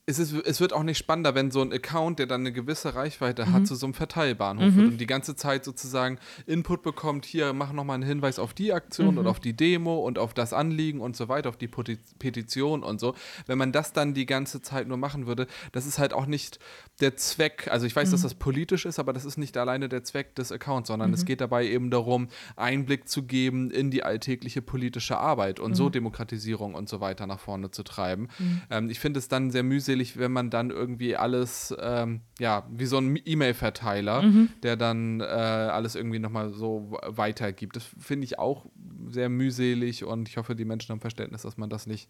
es, 0.05 0.19
ist, 0.19 0.33
es 0.33 0.61
wird 0.61 0.73
auch 0.73 0.83
nicht 0.83 0.99
spannender, 0.99 1.37
wenn 1.37 1.53
so 1.53 1.63
ein 1.63 1.73
Account, 1.73 2.19
der 2.19 2.27
dann 2.27 2.41
eine 2.41 2.53
gewisse 2.53 2.97
Reichweite 2.97 3.47
mhm. 3.47 3.53
hat, 3.53 3.67
zu 3.69 3.77
so 3.77 3.87
einem 3.87 3.95
Verteilbahnhof 3.95 4.73
mhm. 4.73 4.77
wird 4.77 4.89
und 4.89 4.99
die 4.99 5.07
ganze 5.07 5.37
Zeit 5.37 5.65
sozusagen 5.65 6.19
Input 6.47 6.83
bekommt, 6.83 7.25
hier 7.25 7.53
mach 7.53 7.73
nochmal 7.73 7.95
einen 7.95 8.03
Hinweis 8.03 8.41
auf 8.41 8.53
die 8.53 8.73
Aktion 8.73 9.13
mhm. 9.13 9.19
und 9.19 9.27
auf 9.29 9.39
die 9.39 9.53
Demo 9.53 10.01
und 10.01 10.19
auf 10.19 10.35
das 10.35 10.53
Anliegen 10.53 11.01
und 11.01 11.17
so 11.17 11.29
weiter, 11.29 11.49
auf 11.49 11.57
die 11.57 11.69
Petition 11.69 12.83
und 12.83 12.99
so. 12.99 13.15
Wenn 13.47 13.59
man 13.59 13.71
das 13.71 13.93
dann 13.93 14.13
die 14.13 14.27
ganze 14.27 14.61
Zeit 14.61 14.89
nur 14.89 14.97
machen 14.97 15.29
würde, 15.29 15.47
das 15.71 15.87
ist 15.87 16.01
halt 16.01 16.15
auch 16.15 16.27
nicht 16.27 16.59
der 17.01 17.17
Zweck, 17.17 17.69
also 17.71 17.87
ich 17.87 17.95
weiß, 17.95 18.11
dass 18.11 18.21
mhm. 18.21 18.25
das 18.25 18.35
politisch 18.35 18.87
ist, 18.87 18.99
aber 18.99 19.13
das 19.13 19.25
ist 19.25 19.39
nicht 19.39 19.57
alleine 19.57 19.89
der 19.89 20.03
Zweck 20.03 20.35
des 20.35 20.51
Accounts, 20.51 20.89
sondern 20.89 21.13
es 21.13 21.23
mhm. 21.23 21.27
geht 21.27 21.41
dabei 21.41 21.65
eben 21.65 21.93
darum, 21.93 22.27
Einblick 22.57 23.09
zu 23.09 23.23
geben 23.23 23.71
in 23.71 23.93
die 23.93 24.03
alltägliche 24.03 24.63
politische 24.63 25.19
Arbeit 25.19 25.61
und 25.61 25.77
so 25.77 25.87
mhm. 25.87 25.93
Demokratisierung 25.93 26.75
und 26.75 26.89
so 26.89 27.01
weiter 27.01 27.29
nach 27.29 27.39
vorne 27.39 27.71
zu 27.71 27.85
treiben. 27.85 28.29
Ähm, 28.69 28.91
ich 28.91 28.99
finde 28.99 29.21
es 29.21 29.29
dann 29.29 29.53
sehr 29.53 29.63
mühselig, 29.63 29.92
mühselig, 29.93 30.19
wenn 30.19 30.33
man 30.33 30.51
dann 30.51 30.71
irgendwie 30.71 31.17
alles, 31.17 31.75
ähm, 31.81 32.21
ja, 32.39 32.67
wie 32.71 32.87
so 32.87 32.99
ein 32.99 33.19
E-Mail-Verteiler, 33.25 34.23
mhm. 34.23 34.49
der 34.63 34.77
dann 34.77 35.21
äh, 35.21 35.25
alles 35.25 35.95
irgendwie 35.95 36.19
nochmal 36.19 36.53
so 36.53 36.99
weitergibt. 37.07 37.77
Das 37.77 37.85
finde 37.99 38.25
ich 38.25 38.39
auch 38.39 38.67
sehr 39.09 39.29
mühselig 39.29 40.05
und 40.05 40.29
ich 40.29 40.37
hoffe, 40.37 40.55
die 40.55 40.65
Menschen 40.65 40.91
haben 40.93 41.01
Verständnis, 41.01 41.43
dass 41.43 41.57
man 41.57 41.71
das 41.71 41.87
nicht, 41.87 42.09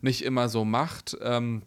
nicht 0.00 0.24
immer 0.24 0.48
so 0.48 0.64
macht. 0.64 1.16
Ähm, 1.20 1.62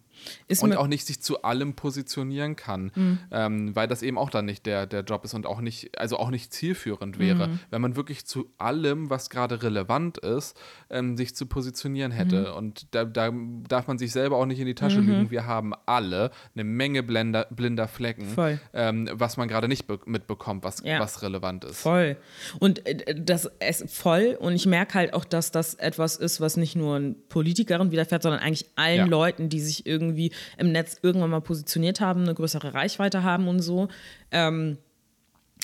und 0.62 0.78
auch 0.78 0.88
nicht 0.88 1.06
sich 1.06 1.22
zu 1.22 1.44
allem 1.44 1.74
positionieren 1.74 2.56
kann, 2.56 2.92
mhm. 2.96 3.20
ähm, 3.32 3.76
weil 3.76 3.88
das 3.88 4.02
eben 4.02 4.18
auch 4.18 4.30
dann 4.30 4.46
nicht 4.46 4.66
der, 4.66 4.86
der 4.86 5.02
Job 5.02 5.26
ist 5.26 5.34
und 5.34 5.46
auch 5.46 5.62
nicht, 5.62 5.98
also 6.00 6.18
auch 6.18 6.30
nicht 6.30 6.54
zielführend 6.54 7.20
wäre, 7.20 7.48
mhm. 7.48 7.60
wenn 7.70 7.82
man 7.82 7.96
wirklich 7.96 8.26
zu 8.26 8.50
allem, 8.58 9.10
was 9.10 9.30
gerade 9.30 9.64
relevant 9.64 10.18
ist, 10.20 10.58
ähm, 10.90 11.18
sich 11.18 11.36
zu 11.36 11.46
positionieren 11.46 12.12
hätte. 12.12 12.50
Mhm. 12.52 12.58
Und 12.58 12.96
da, 12.96 13.06
da, 13.06 13.32
darf 13.68 13.88
man 13.88 13.98
sich 13.98 14.12
selber 14.12 14.38
auch 14.38 14.46
nicht 14.46 14.60
in 14.60 14.66
die 14.66 14.76
Tasche 14.76 15.02
mhm. 15.02 15.08
lügen. 15.08 15.32
Wir 15.32 15.46
haben 15.46 15.74
alle 15.86 16.32
eine 16.54 16.64
Menge 16.64 17.04
Blender, 17.04 17.48
blinder 17.50 17.88
Flecken, 17.88 18.36
ähm, 18.74 19.10
was 19.12 19.38
man 19.38 19.48
gerade 19.48 19.68
nicht 19.68 19.86
mitbekommt, 20.06 20.64
was, 20.64 20.82
ja. 20.84 21.00
was 21.00 21.22
relevant 21.22 21.66
ist. 21.66 21.82
Voll. 21.82 22.18
Und 22.60 22.86
äh, 22.88 23.16
das 23.20 23.50
ist 23.60 23.90
voll. 23.90 24.38
Und 24.40 24.54
ich 24.54 24.65
merke 24.66 24.96
halt 24.96 25.14
auch, 25.14 25.26
dass 25.26 25.52
das 25.52 25.76
etwas 25.76 26.16
ist, 26.16 26.42
was 26.42 26.58
nicht 26.58 26.76
nur 26.76 27.16
Politikerin 27.30 27.92
widerfährt, 27.92 28.24
sondern 28.24 28.42
eigentlich 28.42 28.66
allen 28.76 28.98
ja. 28.98 29.06
Leuten, 29.06 29.50
die 29.50 29.60
sich 29.60 29.86
irgendwie 29.86 30.06
irgendwie 30.16 30.32
im 30.58 30.72
Netz 30.72 30.98
irgendwann 31.02 31.30
mal 31.30 31.42
positioniert 31.42 32.02
haben, 32.02 32.22
eine 32.24 32.34
größere 32.34 32.74
Reichweite 32.74 33.24
haben 33.24 33.48
und 33.48 33.62
so. 33.62 33.88
Ähm, 34.32 34.78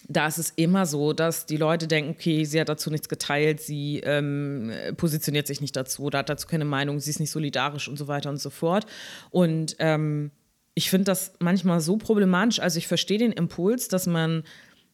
da 0.08 0.28
ist 0.28 0.40
es 0.40 0.50
immer 0.50 0.86
so, 0.86 1.14
dass 1.14 1.46
die 1.46 1.58
Leute 1.58 1.88
denken, 1.88 2.12
okay, 2.12 2.44
sie 2.44 2.60
hat 2.60 2.70
dazu 2.70 2.90
nichts 2.90 3.08
geteilt, 3.08 3.62
sie 3.62 4.00
ähm, 4.04 4.72
positioniert 4.98 5.46
sich 5.46 5.62
nicht 5.62 5.76
dazu 5.76 6.04
oder 6.04 6.20
hat 6.20 6.30
dazu 6.30 6.48
keine 6.48 6.66
Meinung, 6.66 7.00
sie 7.00 7.12
ist 7.12 7.20
nicht 7.20 7.30
solidarisch 7.30 7.88
und 7.88 7.98
so 7.98 8.08
weiter 8.08 8.30
und 8.30 8.42
so 8.42 8.50
fort. 8.50 8.88
Und 9.30 9.76
ähm, 9.80 10.32
ich 10.74 10.90
finde 10.90 11.06
das 11.06 11.34
manchmal 11.40 11.82
so 11.82 11.98
problematisch. 11.98 12.60
Also 12.60 12.78
ich 12.78 12.88
verstehe 12.88 13.20
den 13.20 13.32
Impuls, 13.32 13.90
dass 13.90 14.08
man, 14.08 14.44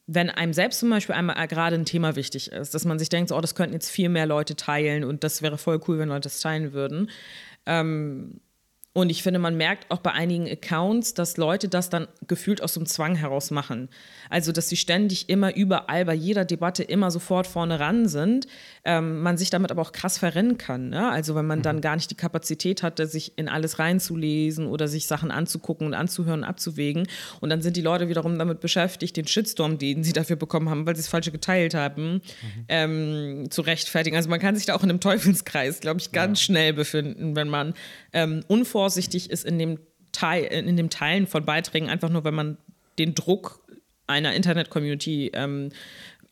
wenn 0.08 0.30
einem 0.30 0.54
selbst 0.54 0.80
zum 0.80 0.89
Beispiel 0.89 1.15
einmal 1.15 1.48
gerade 1.48 1.76
ein 1.76 1.86
Thema 1.86 2.15
wichtig 2.15 2.52
ist, 2.52 2.74
dass 2.74 2.86
man 2.86 2.98
sich 2.98 3.10
denkt, 3.10 3.32
oh, 3.34 3.41
das 3.41 3.56
könnten 3.56 3.74
jetzt 3.74 3.89
viel 3.89 4.08
mehr 4.08 4.26
Leute 4.26 4.56
teilen 4.56 5.04
und 5.04 5.24
das 5.24 5.41
wäre 5.41 5.58
voll 5.58 5.82
cool, 5.88 6.00
wenn 6.00 6.08
Leute 6.08 6.22
das 6.22 6.39
teilen 6.39 6.72
würden. 6.72 7.10
Ähm, 7.65 8.39
Und 8.97 9.12
ich 9.12 9.21
finde, 9.21 9.38
man 9.38 9.55
merkt 9.55 9.91
auch 9.91 9.99
bei 9.99 10.12
einigen 10.12 10.49
Accounts, 10.49 11.13
dass 11.13 11.38
Leute 11.38 11.67
das 11.67 11.91
dann 11.91 12.07
gefühlt 12.25 12.63
aus 12.63 12.73
dem 12.73 12.88
Zwang 12.88 13.13
heraus 13.13 13.51
machen. 13.51 13.89
Also, 14.31 14.51
dass 14.51 14.69
sie 14.69 14.75
ständig 14.75 15.29
immer 15.29 15.55
überall 15.55 16.03
bei 16.05 16.15
jeder 16.15 16.45
Debatte 16.45 16.81
immer 16.81 17.12
sofort 17.12 17.45
vorne 17.45 17.79
ran 17.79 18.07
sind. 18.07 18.47
Ähm, 18.86 19.21
man 19.21 19.38
sich 19.38 19.51
damit 19.51 19.69
aber 19.69 19.83
auch 19.83 19.91
krass 19.91 20.17
verrennen 20.17 20.57
kann. 20.57 20.89
Ne? 20.89 21.12
Also, 21.12 21.36
wenn 21.36 21.45
man 21.45 21.60
mhm. 21.60 21.63
dann 21.63 21.81
gar 21.81 21.95
nicht 21.95 22.10
die 22.10 22.15
Kapazität 22.15 22.81
hatte, 22.81 23.05
sich 23.05 23.38
in 23.38 23.47
alles 23.47 23.77
reinzulesen 23.77 24.65
oder 24.65 24.88
sich 24.88 25.05
Sachen 25.05 25.29
anzugucken 25.29 25.86
und 25.86 25.93
anzuhören 25.93 26.39
und 26.39 26.45
abzuwägen. 26.45 27.07
Und 27.39 27.51
dann 27.51 27.62
sind 27.62 27.77
die 27.77 27.81
Leute 27.81 28.10
wiederum 28.10 28.39
damit 28.39 28.62
beschäftigt, 28.62 29.15
den 29.15 29.27
Shitstorm, 29.27 29.77
den 29.77 30.03
sie 30.03 30.13
dafür 30.13 30.38
bekommen 30.38 30.71
haben, 30.71 30.88
weil 30.88 30.95
sie 30.95 31.01
es 31.01 31.07
falsche 31.07 31.31
geteilt 31.31 31.75
haben, 31.75 32.13
mhm. 32.13 32.21
ähm, 32.67 33.51
zu 33.51 33.62
rechtfertigen. 33.62 34.17
Also, 34.17 34.27
man 34.27 34.39
kann 34.39 34.55
sich 34.55 34.65
da 34.65 34.73
auch 34.73 34.81
in 34.81 34.89
einem 34.89 35.01
Teufelskreis, 35.01 35.81
glaube 35.81 35.99
ich, 35.99 36.12
ganz 36.12 36.39
ja. 36.39 36.45
schnell 36.45 36.73
befinden, 36.73 37.36
wenn 37.36 37.47
man 37.47 37.75
ähm, 38.12 38.43
unvorsichtig 38.88 39.30
ist 39.30 39.45
in 39.45 39.60
dem, 39.60 39.80
Teil, 40.13 40.45
in 40.45 40.78
dem 40.78 40.89
Teilen 40.89 41.28
von 41.28 41.43
Beiträgen, 41.43 41.89
einfach 41.89 42.10
nur, 42.10 42.23
wenn 42.23 42.34
man 42.34 42.58
den 42.97 43.13
Druck 43.13 43.60
einer 44.08 44.34
Internet-Community 44.34 45.32
ähm, 45.34 45.71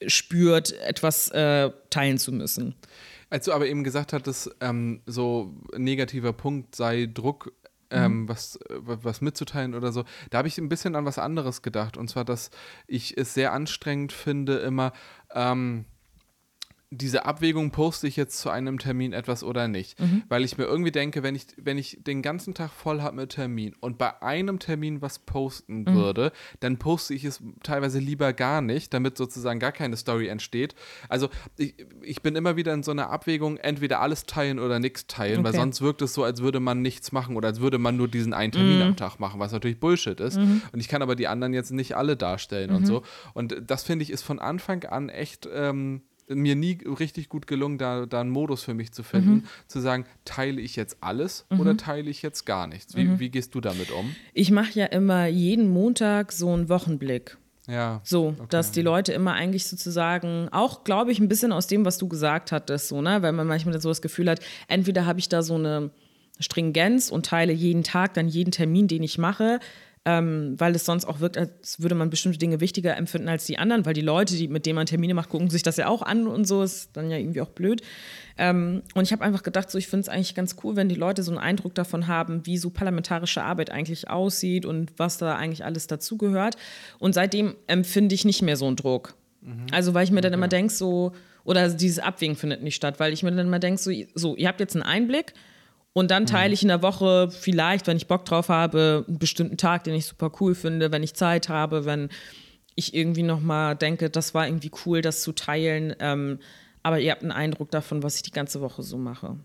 spürt, 0.08 0.72
etwas 0.82 1.30
äh, 1.32 1.70
teilen 1.90 2.18
zu 2.18 2.32
müssen. 2.32 2.76
Als 3.30 3.46
du 3.46 3.52
aber 3.52 3.68
eben 3.68 3.84
gesagt 3.84 4.14
hattest, 4.14 4.56
ähm, 4.62 5.02
so 5.06 5.54
negativer 5.76 6.32
Punkt 6.32 6.76
sei 6.76 7.10
Druck, 7.14 7.52
ähm, 7.90 8.22
mhm. 8.22 8.30
was, 8.30 8.58
was 8.70 9.20
mitzuteilen 9.20 9.76
oder 9.76 9.92
so, 9.92 10.06
da 10.30 10.38
habe 10.38 10.48
ich 10.48 10.58
ein 10.58 10.70
bisschen 10.70 10.96
an 10.96 11.06
was 11.06 11.20
anderes 11.20 11.62
gedacht. 11.62 11.98
Und 11.98 12.10
zwar, 12.10 12.24
dass 12.24 12.52
ich 12.88 13.18
es 13.18 13.34
sehr 13.34 13.52
anstrengend 13.52 14.14
finde, 14.14 14.58
immer 14.60 14.94
ähm, 15.34 15.86
diese 16.92 17.26
Abwägung, 17.26 17.72
poste 17.72 18.08
ich 18.08 18.16
jetzt 18.16 18.40
zu 18.40 18.50
einem 18.50 18.80
Termin 18.80 19.14
etwas 19.14 19.44
oder 19.44 19.68
nicht. 19.68 20.00
Mhm. 20.00 20.24
Weil 20.30 20.44
ich 20.44 20.58
mir 20.58 20.66
irgendwie 20.66 20.92
denke, 20.92 21.24
wenn 21.24 21.36
ich, 21.36 21.48
wenn 21.58 21.78
ich 21.78 22.00
den 22.02 22.22
ganzen 22.22 22.54
Tag 22.54 22.72
voll 22.72 23.02
habe 23.02 23.16
mit 23.16 23.32
Termin 23.32 23.76
und 23.80 23.98
bei 23.98 24.22
einem 24.22 24.60
Termin 24.60 25.02
was 25.02 25.20
posten 25.20 25.82
mhm. 25.82 25.96
würde, 25.96 26.32
dann 26.60 26.78
poste 26.78 27.14
ich 27.14 27.26
es 27.26 27.42
teilweise 27.64 28.00
lieber 28.00 28.34
gar 28.34 28.62
nicht, 28.62 28.94
damit 28.94 29.18
sozusagen 29.18 29.60
gar 29.60 29.72
keine 29.72 29.98
Story 29.98 30.28
entsteht. 30.28 30.76
Also 31.10 31.30
ich, 31.58 31.76
ich 32.02 32.22
bin 32.22 32.36
immer 32.36 32.56
wieder 32.56 32.74
in 32.74 32.84
so 32.84 32.92
einer 32.92 33.10
Abwägung, 33.10 33.58
entweder 33.58 34.02
alles 34.02 34.26
teilen 34.26 34.60
oder 34.60 34.80
nichts 34.80 35.08
teilen, 35.08 35.40
okay. 35.40 35.46
weil 35.46 35.56
sonst 35.56 35.82
wirkt 35.82 36.02
es 36.02 36.14
so, 36.14 36.24
als 36.24 36.42
würde 36.42 36.60
man 36.60 36.82
nichts 36.82 37.12
machen 37.12 37.36
oder 37.36 37.50
als 37.50 37.60
würde 37.60 37.78
man 37.78 37.98
nur 37.98 38.08
diesen 38.08 38.34
einen 38.34 38.52
Termin 38.52 38.78
mhm. 38.78 38.84
am 38.84 38.96
Tag 38.96 39.20
machen, 39.20 39.40
was 39.40 39.52
natürlich 39.52 39.80
Bullshit 39.80 40.20
ist. 40.20 40.38
Mhm. 40.38 40.62
Und 40.72 40.80
ich 40.80 40.88
kann 40.88 41.02
aber 41.02 41.16
die 41.16 41.28
anderen 41.28 41.54
jetzt 41.54 41.72
nicht 41.72 41.96
alle 41.96 42.16
darstellen 42.16 42.72
und 42.72 42.82
mhm. 42.82 42.86
so. 42.86 43.04
Und 43.34 43.56
das 43.66 43.84
finde 43.84 44.04
ich 44.04 44.12
ist 44.12 44.24
von 44.24 44.40
Anfang 44.40 44.84
an 44.86 45.10
echt. 45.10 45.50
Ähm, 45.52 46.02
mir 46.28 46.56
nie 46.56 46.80
richtig 46.86 47.30
gut 47.30 47.48
gelungen, 47.48 47.78
da, 47.78 48.06
da 48.06 48.22
einen 48.22 48.30
Modus 48.30 48.64
für 48.64 48.74
mich 48.74 48.92
zu 48.92 49.04
finden, 49.04 49.30
mhm. 49.30 49.44
zu 49.68 49.80
sagen, 49.80 50.06
teile 50.24 50.62
ich 50.62 50.76
jetzt 50.76 50.98
alles 51.02 51.46
mhm. 51.50 51.60
oder 51.60 51.78
teile 51.78 52.10
ich 52.10 52.22
jetzt 52.22 52.46
gar 52.46 52.68
nichts? 52.68 52.96
Wie, 52.96 53.04
mhm. 53.04 53.20
wie 53.20 53.30
gehst 53.30 53.54
du 53.56 53.62
damit 53.62 53.92
um? 53.92 54.16
Ich 54.34 54.52
mache 54.52 54.80
ja 54.80 54.86
immer 54.88 55.28
jeden 55.28 55.70
Montag 55.70 56.32
so 56.32 56.52
einen 56.52 56.70
Wochenblick. 56.70 57.38
Ja. 57.68 58.02
So, 58.04 58.36
okay. 58.38 58.46
dass 58.50 58.72
die 58.72 58.82
Leute 58.82 59.12
immer 59.14 59.34
eigentlich 59.34 59.68
sozusagen, 59.68 60.50
auch 60.52 60.84
glaube 60.84 61.12
ich, 61.12 61.20
ein 61.20 61.28
bisschen 61.28 61.52
aus 61.52 61.68
dem, 61.68 61.84
was 61.84 61.98
du 61.98 62.08
gesagt 62.08 62.52
hattest, 62.52 62.90
so, 62.90 63.02
ne? 63.02 63.22
Weil 63.22 63.32
man 63.32 63.48
manchmal 63.48 63.80
so 63.82 63.90
das 63.90 64.02
Gefühl 64.04 64.30
hat, 64.30 64.40
entweder 64.68 65.06
habe 65.06 65.20
ich 65.20 65.30
da 65.30 65.42
so 65.42 65.56
eine 65.56 65.90
Stringenz 66.40 67.10
und 67.10 67.26
teile 67.26 67.54
jeden 67.54 67.84
Tag 67.84 68.14
dann 68.14 68.28
jeden 68.28 68.52
Termin, 68.52 68.88
den 68.88 69.04
ich 69.04 69.18
mache, 69.18 69.60
ähm, 70.08 70.54
weil 70.60 70.76
es 70.76 70.86
sonst 70.86 71.06
auch 71.06 71.20
wirkt, 71.20 71.36
als 71.36 71.82
würde 71.82 71.96
man 71.96 72.12
bestimmte 72.12 72.38
Dinge 72.38 72.62
wichtiger 72.62 72.96
empfinden 72.96 73.28
als 73.28 73.46
die 73.46 73.58
anderen, 73.58 73.88
weil 73.88 73.96
die 73.96 74.02
Leute, 74.02 74.36
die, 74.36 74.48
mit 74.48 74.68
denen 74.68 74.76
man 74.76 74.86
Termine 74.86 75.16
macht, 75.16 75.30
gucken 75.30 75.50
sich 75.50 75.64
das 75.64 75.78
ja 75.78 75.88
auch 75.88 76.04
an 76.04 76.28
und 76.28 76.46
so, 76.46 76.62
ist 76.62 76.92
dann 76.94 77.10
ja 77.10 77.18
irgendwie 77.18 77.42
auch 77.42 77.50
blöd. 77.50 77.82
Ähm, 78.38 78.84
und 78.94 79.04
ich 79.04 79.12
habe 79.12 79.24
einfach 79.24 79.42
gedacht, 79.42 79.72
so, 79.72 79.80
ich 79.80 79.88
finde 79.88 80.02
es 80.02 80.10
eigentlich 80.10 80.36
ganz 80.36 80.58
cool, 80.64 80.76
wenn 80.76 80.90
die 80.90 80.96
Leute 80.96 81.24
so 81.24 81.32
einen 81.32 81.40
Eindruck 81.40 81.74
davon 81.74 82.06
haben, 82.06 82.46
wie 82.46 82.58
so 82.58 82.70
parlamentarische 82.70 83.44
Arbeit 83.44 83.72
eigentlich 83.72 84.08
aussieht 84.08 84.66
und 84.66 84.92
was 84.98 85.18
da 85.18 85.36
eigentlich 85.36 85.66
alles 85.66 85.88
dazugehört. 85.88 86.56
Und 87.00 87.14
seitdem 87.14 87.56
empfinde 87.66 88.14
ich 88.14 88.26
nicht 88.26 88.44
mehr 88.44 88.58
so 88.58 88.68
einen 88.68 88.76
Druck. 88.76 89.16
Mhm. 89.42 89.66
Also, 89.72 89.96
weil 89.96 90.04
ich 90.04 90.12
mir 90.12 90.22
dann 90.22 90.34
immer 90.34 90.48
denke, 90.48 90.72
so, 90.72 91.14
oder 91.46 91.70
dieses 91.70 92.00
Abwägen 92.00 92.36
findet 92.36 92.62
nicht 92.62 92.76
statt, 92.76 93.00
weil 93.00 93.12
ich 93.12 93.24
mir 93.24 93.32
dann 93.32 93.48
immer 93.48 93.60
denke, 93.60 93.82
so, 93.82 93.92
so, 94.14 94.36
ihr 94.36 94.48
habt 94.48 94.60
jetzt 94.60 94.76
einen 94.76 94.84
Einblick 94.84 95.34
und 95.98 96.12
dann 96.12 96.26
teile 96.26 96.50
mhm. 96.50 96.54
ich 96.54 96.62
in 96.62 96.68
der 96.68 96.82
Woche 96.82 97.32
vielleicht, 97.32 97.88
wenn 97.88 97.96
ich 97.96 98.08
Bock 98.08 98.26
drauf 98.26 98.50
habe, 98.50 99.06
einen 99.08 99.18
bestimmten 99.18 99.56
Tag, 99.56 99.86
den 99.86 99.96
ich 99.96 100.06
super 100.06 100.30
cool 100.42 100.54
finde, 100.54 100.92
wenn 100.92 101.04
ich 101.04 101.14
Zeit 101.14 101.48
habe, 101.48 101.86
wenn 101.86 102.10
ich 102.76 102.94
irgendwie 102.94 103.24
nochmal 103.24 103.78
denke, 103.78 104.10
das 104.10 104.34
war 104.34 104.46
irgendwie 104.46 104.72
cool, 104.86 105.02
das 105.02 105.22
zu 105.22 105.32
teilen. 105.32 105.96
Ähm, 106.02 106.40
aber 106.84 107.00
ihr 107.00 107.12
habt 107.12 107.22
einen 107.22 107.32
Eindruck 107.32 107.72
davon, 107.72 108.04
was 108.04 108.18
ich 108.18 108.24
die 108.24 108.32
ganze 108.32 108.60
Woche 108.60 108.84
so 108.84 108.98
mache. 108.98 109.38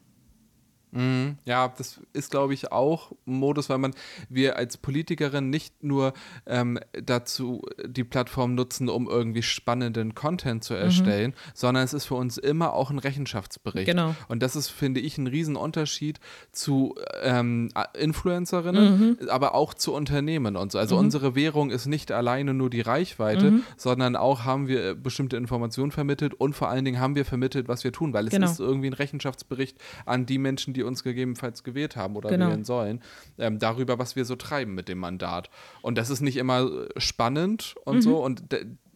Mhm. 0.93 1.39
Ja, 1.45 1.73
das 1.77 2.01
ist, 2.13 2.31
glaube 2.31 2.55
ich, 2.55 2.73
auch 2.73 3.13
ein 3.27 3.35
Modus, 3.35 3.69
weil 3.69 3.79
man, 3.79 3.95
wir 4.29 4.57
als 4.57 4.77
Politikerin 4.77 5.51
nicht 5.51 5.83
nur 5.83 6.13
ähm, 6.47 6.79
dazu 6.93 7.63
die 7.85 8.05
Plattform 8.05 8.55
nutzen, 8.55 8.89
um 8.89 9.09
irgendwie 9.09 9.43
spannenden 9.43 10.15
Content 10.15 10.65
zu 10.65 10.75
mhm. 10.75 10.81
erstellen, 10.81 11.31
mhm. 11.31 11.51
sondern 11.55 11.85
es 11.85 11.95
ist 11.95 12.07
für 12.07 12.15
uns 12.15 12.39
immer 12.39 12.73
auch 12.75 12.91
ein 12.91 12.99
Rechenschaftsbericht. 12.99 13.87
Genau. 13.87 14.15
Und 14.29 14.43
das 14.43 14.57
ist, 14.57 14.69
finde 14.69 15.01
ich, 15.01 15.19
ein 15.19 15.27
Riesenunterschied 15.27 16.21
zu 16.53 16.95
ähm, 17.23 17.71
Influencerinnen, 17.99 19.19
mhm. 19.21 19.29
aber 19.29 19.55
auch 19.55 19.75
zu 19.75 19.95
Unternehmen 19.95 20.57
und 20.57 20.73
so. 20.73 20.79
Also 20.79 20.97
mhm. 20.97 21.05
unsere 21.05 21.35
Währung 21.35 21.71
ist 21.71 21.87
nicht 21.87 22.13
alleine 22.13 22.55
nur 22.55 22.71
die 22.71 22.81
Reichweite, 22.81 23.51
mhm. 23.51 23.63
sondern 23.77 24.17
auch 24.17 24.45
haben 24.45 24.69
wir 24.69 24.95
bestimmte 24.95 25.37
Informationen 25.37 25.91
vermittelt 25.91 26.35
und 26.35 26.55
vor 26.55 26.69
allen 26.69 26.85
Dingen 26.85 27.01
haben 27.01 27.15
wir 27.15 27.25
vermittelt, 27.25 27.69
was 27.69 27.85
wir 27.85 27.93
tun, 27.93 28.13
weil 28.13 28.27
es 28.27 28.33
genau. 28.33 28.51
ist 28.51 28.61
irgendwie 28.61 28.89
ein 28.89 28.95
Rechenschaftsbericht 28.95 29.79
an 30.07 30.27
die 30.27 30.39
Menschen, 30.39 30.75
die 30.75 30.80
die 30.81 30.85
uns 30.85 31.05
gegebenenfalls 31.05 31.63
gewählt 31.63 31.95
haben 31.95 32.17
oder 32.17 32.31
genau. 32.31 32.49
wählen 32.49 32.65
sollen, 32.65 33.03
ähm, 33.39 33.59
darüber, 33.59 33.99
was 33.99 34.17
wir 34.17 34.25
so 34.25 34.35
treiben 34.35 34.75
mit 34.75 34.89
dem 34.89 34.99
Mandat. 34.99 35.51
Und 35.83 35.99
das 35.99 36.09
ist 36.09 36.23
nicht 36.23 36.39
immer 36.39 36.63
äh, 36.63 37.01
spannend 37.01 37.75
und 37.85 37.97
mhm. 37.97 38.03
so. 38.03 38.25
Und 38.25 38.43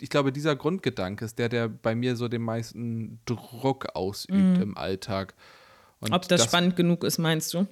ich 0.00 0.08
glaube, 0.08 0.32
dieser 0.32 0.56
Grundgedanke 0.56 1.24
ist 1.26 1.38
der, 1.38 1.50
der 1.50 1.68
bei 1.68 1.94
mir 1.94 2.16
so 2.16 2.28
den 2.28 2.42
meisten 2.42 3.20
Druck 3.26 3.94
ausübt 3.94 4.56
mhm. 4.56 4.62
im 4.62 4.78
Alltag. 4.78 5.34
Und 6.00 6.12
ob 6.12 6.22
das, 6.22 6.40
das 6.40 6.44
spannend 6.44 6.76
genug 6.76 7.04
ist, 7.04 7.18
meinst 7.18 7.52
du? 7.52 7.66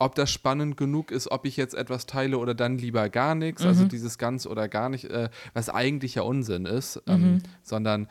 ob 0.00 0.14
das 0.14 0.30
spannend 0.30 0.78
genug 0.78 1.10
ist, 1.10 1.30
ob 1.30 1.44
ich 1.44 1.58
jetzt 1.58 1.74
etwas 1.74 2.06
teile 2.06 2.38
oder 2.38 2.54
dann 2.54 2.78
lieber 2.78 3.10
gar 3.10 3.34
nichts, 3.34 3.60
also 3.60 3.80
mhm. 3.80 3.84
also 3.84 3.90
dieses 3.90 4.16
ganz 4.16 4.46
oder 4.46 4.66
gar 4.66 4.88
nicht, 4.88 5.04
äh, 5.04 5.28
was 5.52 5.68
eigentlich 5.68 6.14
ja 6.14 6.22
Unsinn 6.22 6.64
ist, 6.64 7.02
ähm, 7.06 7.20
mhm. 7.20 7.42
sondern 7.62 8.08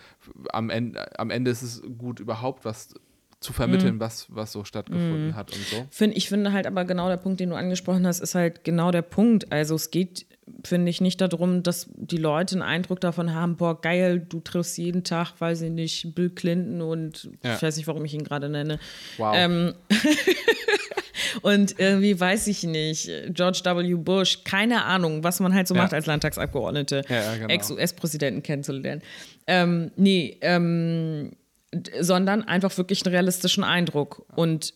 am 0.53 0.69
Ende, 0.69 1.19
am 1.19 1.31
Ende 1.31 1.49
ist 1.49 1.63
es 1.63 1.81
gut, 1.97 2.19
überhaupt 2.19 2.63
was 2.63 2.93
zu 3.39 3.53
vermitteln, 3.53 3.95
mhm. 3.95 3.99
was, 4.01 4.27
was 4.29 4.51
so 4.51 4.65
stattgefunden 4.65 5.27
mhm. 5.27 5.35
hat 5.35 5.51
und 5.53 5.61
so. 5.65 5.87
Find, 5.91 6.15
ich 6.17 6.27
finde 6.27 6.51
halt 6.51 6.67
aber 6.67 6.83
genau 6.83 7.07
der 7.07 7.17
Punkt, 7.17 7.39
den 7.39 7.51
du 7.51 7.55
angesprochen 7.55 8.05
hast, 8.05 8.19
ist 8.19 8.35
halt 8.35 8.65
genau 8.65 8.91
der 8.91 9.01
Punkt. 9.01 9.51
Also 9.51 9.75
es 9.75 9.91
geht, 9.91 10.25
finde 10.65 10.89
ich, 10.89 10.99
nicht 10.99 11.21
darum, 11.21 11.63
dass 11.63 11.89
die 11.95 12.17
Leute 12.17 12.55
einen 12.55 12.63
Eindruck 12.63 12.99
davon 12.99 13.33
haben, 13.33 13.55
boah, 13.55 13.79
geil, 13.79 14.19
du 14.19 14.41
triffst 14.41 14.77
jeden 14.77 15.05
Tag, 15.05 15.39
weiß 15.39 15.61
ich 15.61 15.71
nicht, 15.71 16.15
Bill 16.15 16.29
Clinton 16.31 16.81
und 16.81 17.29
ja. 17.41 17.55
ich 17.55 17.61
weiß 17.61 17.77
nicht, 17.77 17.87
warum 17.87 18.03
ich 18.03 18.13
ihn 18.13 18.25
gerade 18.25 18.49
nenne. 18.49 18.77
Wow. 19.17 19.33
Ähm, 19.37 19.73
und 21.41 21.79
irgendwie 21.79 22.19
weiß 22.19 22.47
ich 22.47 22.63
nicht, 22.63 23.09
George 23.29 23.61
W. 23.63 23.93
Bush, 23.95 24.43
keine 24.43 24.83
Ahnung, 24.83 25.23
was 25.23 25.39
man 25.39 25.53
halt 25.53 25.69
so 25.69 25.75
ja. 25.75 25.83
macht 25.83 25.93
als 25.93 26.07
Landtagsabgeordnete, 26.07 27.03
ja, 27.07 27.35
genau. 27.35 27.47
Ex-US-Präsidenten 27.47 28.43
kennenzulernen. 28.43 29.01
Ähm, 29.47 29.91
nee, 29.95 30.37
ähm, 30.41 31.31
sondern 31.99 32.43
einfach 32.43 32.75
wirklich 32.77 33.05
einen 33.05 33.13
realistischen 33.13 33.63
Eindruck. 33.63 34.25
Und 34.35 34.73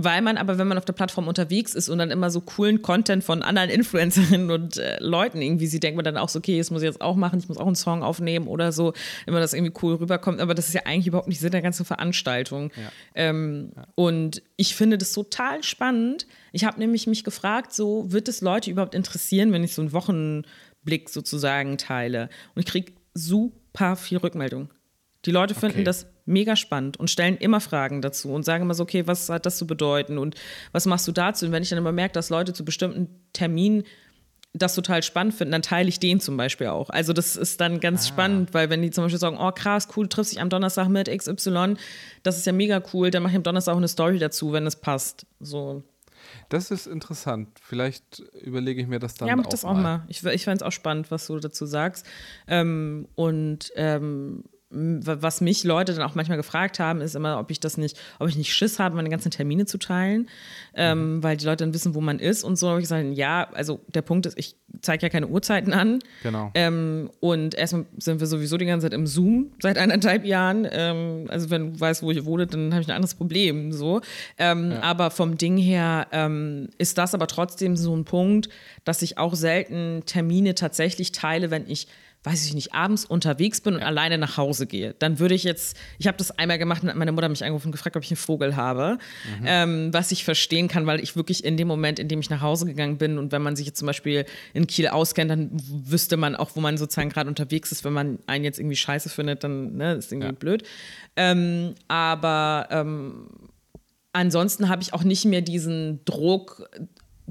weil 0.00 0.22
man 0.22 0.36
aber, 0.36 0.58
wenn 0.58 0.68
man 0.68 0.78
auf 0.78 0.84
der 0.84 0.92
Plattform 0.92 1.26
unterwegs 1.26 1.74
ist 1.74 1.88
und 1.88 1.98
dann 1.98 2.12
immer 2.12 2.30
so 2.30 2.40
coolen 2.40 2.82
Content 2.82 3.24
von 3.24 3.42
anderen 3.42 3.68
Influencerinnen 3.78 4.50
und 4.50 4.76
äh, 4.76 4.96
Leuten 5.00 5.42
irgendwie 5.42 5.66
sieht, 5.66 5.82
denkt 5.82 5.96
man 5.96 6.04
dann 6.04 6.16
auch 6.16 6.28
so, 6.28 6.38
okay, 6.38 6.56
das 6.56 6.70
muss 6.70 6.82
ich 6.82 6.86
jetzt 6.86 7.00
auch 7.00 7.16
machen, 7.16 7.40
ich 7.40 7.48
muss 7.48 7.58
auch 7.58 7.66
einen 7.66 7.74
Song 7.74 8.04
aufnehmen 8.04 8.46
oder 8.46 8.70
so, 8.70 8.92
wenn 9.24 9.34
man 9.34 9.42
das 9.42 9.54
irgendwie 9.54 9.72
cool 9.82 9.96
rüberkommt. 9.96 10.40
Aber 10.40 10.54
das 10.54 10.68
ist 10.68 10.74
ja 10.74 10.82
eigentlich 10.84 11.08
überhaupt 11.08 11.26
nicht 11.26 11.40
Sinn 11.40 11.50
der 11.50 11.62
ganzen 11.62 11.84
Veranstaltung. 11.84 12.70
Ja. 12.76 12.92
Ähm, 13.16 13.72
ja. 13.74 13.86
Und 13.96 14.42
ich 14.56 14.76
finde 14.76 14.98
das 14.98 15.12
total 15.12 15.64
spannend. 15.64 16.28
Ich 16.52 16.64
habe 16.64 16.78
nämlich 16.78 17.08
mich 17.08 17.24
gefragt, 17.24 17.72
so 17.72 18.12
wird 18.12 18.28
es 18.28 18.40
Leute 18.40 18.70
überhaupt 18.70 18.94
interessieren, 18.94 19.52
wenn 19.52 19.64
ich 19.64 19.74
so 19.74 19.82
einen 19.82 19.92
Wochenblick 19.92 21.08
sozusagen 21.08 21.76
teile? 21.76 22.28
Und 22.54 22.60
ich 22.60 22.66
kriege 22.66 22.92
super 23.14 23.96
viel 23.96 24.18
Rückmeldung. 24.18 24.70
Die 25.24 25.30
Leute 25.30 25.54
finden 25.54 25.78
okay. 25.78 25.84
das 25.84 26.06
mega 26.26 26.56
spannend 26.56 26.96
und 26.98 27.10
stellen 27.10 27.36
immer 27.36 27.60
Fragen 27.60 28.02
dazu 28.02 28.30
und 28.30 28.44
sagen 28.44 28.62
immer 28.62 28.74
so, 28.74 28.84
okay, 28.84 29.06
was 29.06 29.28
hat 29.28 29.46
das 29.46 29.56
zu 29.56 29.66
bedeuten 29.66 30.18
und 30.18 30.36
was 30.72 30.86
machst 30.86 31.08
du 31.08 31.12
dazu? 31.12 31.46
Und 31.46 31.52
wenn 31.52 31.62
ich 31.62 31.70
dann 31.70 31.78
immer 31.78 31.92
merke, 31.92 32.12
dass 32.12 32.30
Leute 32.30 32.52
zu 32.52 32.64
bestimmten 32.64 33.08
Terminen 33.32 33.84
das 34.54 34.74
total 34.74 35.02
spannend 35.02 35.34
finden, 35.34 35.52
dann 35.52 35.62
teile 35.62 35.88
ich 35.88 36.00
den 36.00 36.20
zum 36.20 36.36
Beispiel 36.36 36.68
auch. 36.68 36.90
Also 36.90 37.12
das 37.12 37.36
ist 37.36 37.60
dann 37.60 37.80
ganz 37.80 38.04
ah. 38.04 38.08
spannend, 38.08 38.54
weil 38.54 38.70
wenn 38.70 38.82
die 38.82 38.90
zum 38.90 39.04
Beispiel 39.04 39.18
sagen, 39.18 39.36
oh 39.38 39.52
krass, 39.52 39.88
cool, 39.96 40.04
du 40.04 40.08
triffst 40.08 40.32
dich 40.32 40.40
am 40.40 40.48
Donnerstag 40.48 40.88
mit 40.88 41.08
XY, 41.08 41.74
das 42.22 42.38
ist 42.38 42.46
ja 42.46 42.52
mega 42.52 42.82
cool, 42.92 43.10
dann 43.10 43.22
mache 43.22 43.32
ich 43.32 43.36
am 43.36 43.42
Donnerstag 43.42 43.74
auch 43.74 43.78
eine 43.78 43.88
Story 43.88 44.18
dazu, 44.18 44.52
wenn 44.52 44.66
es 44.66 44.76
passt. 44.76 45.26
So. 45.40 45.82
Das 46.48 46.70
ist 46.70 46.86
interessant. 46.86 47.48
Vielleicht 47.62 48.20
überlege 48.42 48.80
ich 48.80 48.88
mir 48.88 48.98
das 48.98 49.14
dann 49.14 49.28
ja, 49.28 49.36
mach 49.36 49.46
auch 49.46 49.50
das 49.50 49.62
mal. 49.62 49.70
auch 49.70 49.76
mal. 49.76 50.04
Ich, 50.08 50.24
ich 50.24 50.44
fände 50.44 50.56
es 50.56 50.62
auch 50.62 50.72
spannend, 50.72 51.10
was 51.10 51.26
du 51.26 51.38
dazu 51.38 51.66
sagst. 51.66 52.06
Ähm, 52.46 53.08
und 53.14 53.72
ähm, 53.76 54.44
was 54.70 55.40
mich 55.40 55.64
Leute 55.64 55.94
dann 55.94 56.02
auch 56.02 56.14
manchmal 56.14 56.36
gefragt 56.36 56.78
haben, 56.78 57.00
ist 57.00 57.16
immer, 57.16 57.38
ob 57.38 57.50
ich 57.50 57.58
das 57.58 57.78
nicht, 57.78 57.98
ob 58.18 58.28
ich 58.28 58.36
nicht 58.36 58.52
Schiss 58.52 58.78
habe, 58.78 58.96
meine 58.96 59.08
ganzen 59.08 59.30
Termine 59.30 59.64
zu 59.64 59.78
teilen, 59.78 60.28
ähm, 60.74 61.16
mhm. 61.16 61.22
weil 61.22 61.38
die 61.38 61.46
Leute 61.46 61.64
dann 61.64 61.72
wissen, 61.72 61.94
wo 61.94 62.02
man 62.02 62.18
ist 62.18 62.44
und 62.44 62.56
so. 62.56 62.76
Ich 62.76 62.86
sage, 62.86 63.10
ja, 63.12 63.48
also 63.54 63.80
der 63.88 64.02
Punkt 64.02 64.26
ist, 64.26 64.38
ich 64.38 64.56
zeige 64.82 65.06
ja 65.06 65.08
keine 65.08 65.28
Uhrzeiten 65.28 65.72
an. 65.72 66.00
Genau. 66.22 66.50
Ähm, 66.54 67.10
und 67.20 67.54
erstmal 67.54 67.86
sind 67.96 68.20
wir 68.20 68.26
sowieso 68.26 68.58
die 68.58 68.66
ganze 68.66 68.86
Zeit 68.86 68.92
im 68.92 69.06
Zoom 69.06 69.52
seit 69.62 69.78
eineinhalb 69.78 70.26
Jahren. 70.26 70.68
Ähm, 70.70 71.24
also 71.28 71.48
wenn 71.48 71.72
du 71.72 71.80
weißt, 71.80 72.02
wo 72.02 72.10
ich 72.10 72.24
wohne, 72.26 72.46
dann 72.46 72.72
habe 72.72 72.82
ich 72.82 72.88
ein 72.88 72.94
anderes 72.94 73.14
Problem. 73.14 73.72
So. 73.72 74.02
Ähm, 74.36 74.72
ja. 74.72 74.82
Aber 74.82 75.10
vom 75.10 75.38
Ding 75.38 75.56
her 75.56 76.08
ähm, 76.12 76.68
ist 76.76 76.98
das 76.98 77.14
aber 77.14 77.26
trotzdem 77.26 77.74
so 77.74 77.96
ein 77.96 78.04
Punkt, 78.04 78.50
dass 78.84 79.00
ich 79.00 79.16
auch 79.16 79.34
selten 79.34 80.02
Termine 80.04 80.54
tatsächlich 80.54 81.12
teile, 81.12 81.50
wenn 81.50 81.68
ich 81.68 81.88
weiß 82.24 82.46
ich 82.46 82.54
nicht, 82.54 82.74
abends 82.74 83.04
unterwegs 83.04 83.60
bin 83.60 83.74
und 83.74 83.82
alleine 83.82 84.18
nach 84.18 84.36
Hause 84.36 84.66
gehe, 84.66 84.94
dann 84.98 85.18
würde 85.18 85.34
ich 85.34 85.44
jetzt, 85.44 85.76
ich 85.98 86.08
habe 86.08 86.18
das 86.18 86.36
einmal 86.36 86.58
gemacht 86.58 86.82
und 86.82 86.94
meine 86.96 87.12
Mutter 87.12 87.26
hat 87.26 87.30
mich 87.30 87.44
angerufen 87.44 87.68
und 87.68 87.72
gefragt, 87.72 87.96
ob 87.96 88.02
ich 88.02 88.10
einen 88.10 88.16
Vogel 88.16 88.56
habe, 88.56 88.98
mhm. 89.40 89.46
ähm, 89.46 89.94
was 89.94 90.10
ich 90.10 90.24
verstehen 90.24 90.68
kann, 90.68 90.86
weil 90.86 91.00
ich 91.00 91.14
wirklich 91.14 91.44
in 91.44 91.56
dem 91.56 91.68
Moment, 91.68 91.98
in 91.98 92.08
dem 92.08 92.20
ich 92.20 92.28
nach 92.28 92.40
Hause 92.40 92.66
gegangen 92.66 92.98
bin 92.98 93.18
und 93.18 93.30
wenn 93.30 93.42
man 93.42 93.54
sich 93.54 93.66
jetzt 93.66 93.78
zum 93.78 93.86
Beispiel 93.86 94.24
in 94.52 94.66
Kiel 94.66 94.88
auskennt, 94.88 95.30
dann 95.30 95.50
wüsste 95.52 96.16
man 96.16 96.34
auch, 96.34 96.50
wo 96.54 96.60
man 96.60 96.76
sozusagen 96.76 97.08
gerade 97.08 97.28
unterwegs 97.28 97.70
ist, 97.70 97.84
wenn 97.84 97.92
man 97.92 98.18
einen 98.26 98.44
jetzt 98.44 98.58
irgendwie 98.58 98.76
scheiße 98.76 99.08
findet, 99.08 99.44
dann 99.44 99.76
ne, 99.76 99.94
ist 99.94 100.10
irgendwie 100.10 100.28
ja. 100.28 100.32
blöd. 100.32 100.64
Ähm, 101.16 101.74
aber 101.86 102.66
ähm, 102.70 103.28
ansonsten 104.12 104.68
habe 104.68 104.82
ich 104.82 104.92
auch 104.92 105.04
nicht 105.04 105.24
mehr 105.24 105.42
diesen 105.42 106.04
Druck 106.04 106.68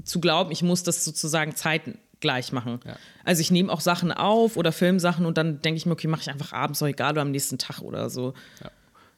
zu 0.02 0.20
glauben, 0.20 0.50
ich 0.50 0.62
muss 0.62 0.82
das 0.82 1.04
sozusagen 1.04 1.54
Zeiten 1.54 1.98
gleich 2.20 2.52
machen. 2.52 2.80
Ja. 2.84 2.96
Also 3.24 3.40
ich 3.40 3.50
nehme 3.50 3.72
auch 3.72 3.80
Sachen 3.80 4.12
auf 4.12 4.56
oder 4.56 4.72
Filmsachen 4.72 5.26
und 5.26 5.38
dann 5.38 5.60
denke 5.62 5.76
ich 5.76 5.86
mir, 5.86 5.92
okay, 5.92 6.08
mache 6.08 6.22
ich 6.22 6.30
einfach 6.30 6.52
abends, 6.52 6.82
auch 6.82 6.86
egal 6.86 7.12
oder 7.12 7.22
am 7.22 7.30
nächsten 7.30 7.58
Tag 7.58 7.80
oder 7.80 8.10
so. 8.10 8.34
Ja. 8.62 8.70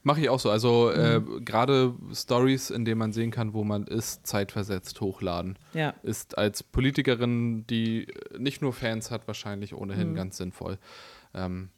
Mache 0.03 0.23
ich 0.23 0.31
auch 0.31 0.41
so. 0.41 0.51
Also 0.51 0.93
mhm. 0.95 1.01
äh, 1.01 1.41
gerade 1.41 1.95
Stories, 2.15 2.71
in 2.71 2.85
denen 2.85 2.99
man 2.99 3.13
sehen 3.13 3.31
kann, 3.31 3.53
wo 3.53 3.65
man 3.65 3.87
ist, 3.87 4.27
zeitversetzt 4.27 5.01
hochladen, 5.01 5.59
ja. 5.75 5.95
ist 6.03 6.39
als 6.39 6.63
Politikerin, 6.63 7.67
die 7.67 8.07
nicht 8.39 8.63
nur 8.63 8.73
Fans 8.73 9.11
hat, 9.11 9.27
wahrscheinlich 9.27 9.75
ohnehin 9.75 10.11
mhm. 10.11 10.15
ganz 10.15 10.39
sinnvoll. 10.39 10.79
Ähm, 11.35 11.69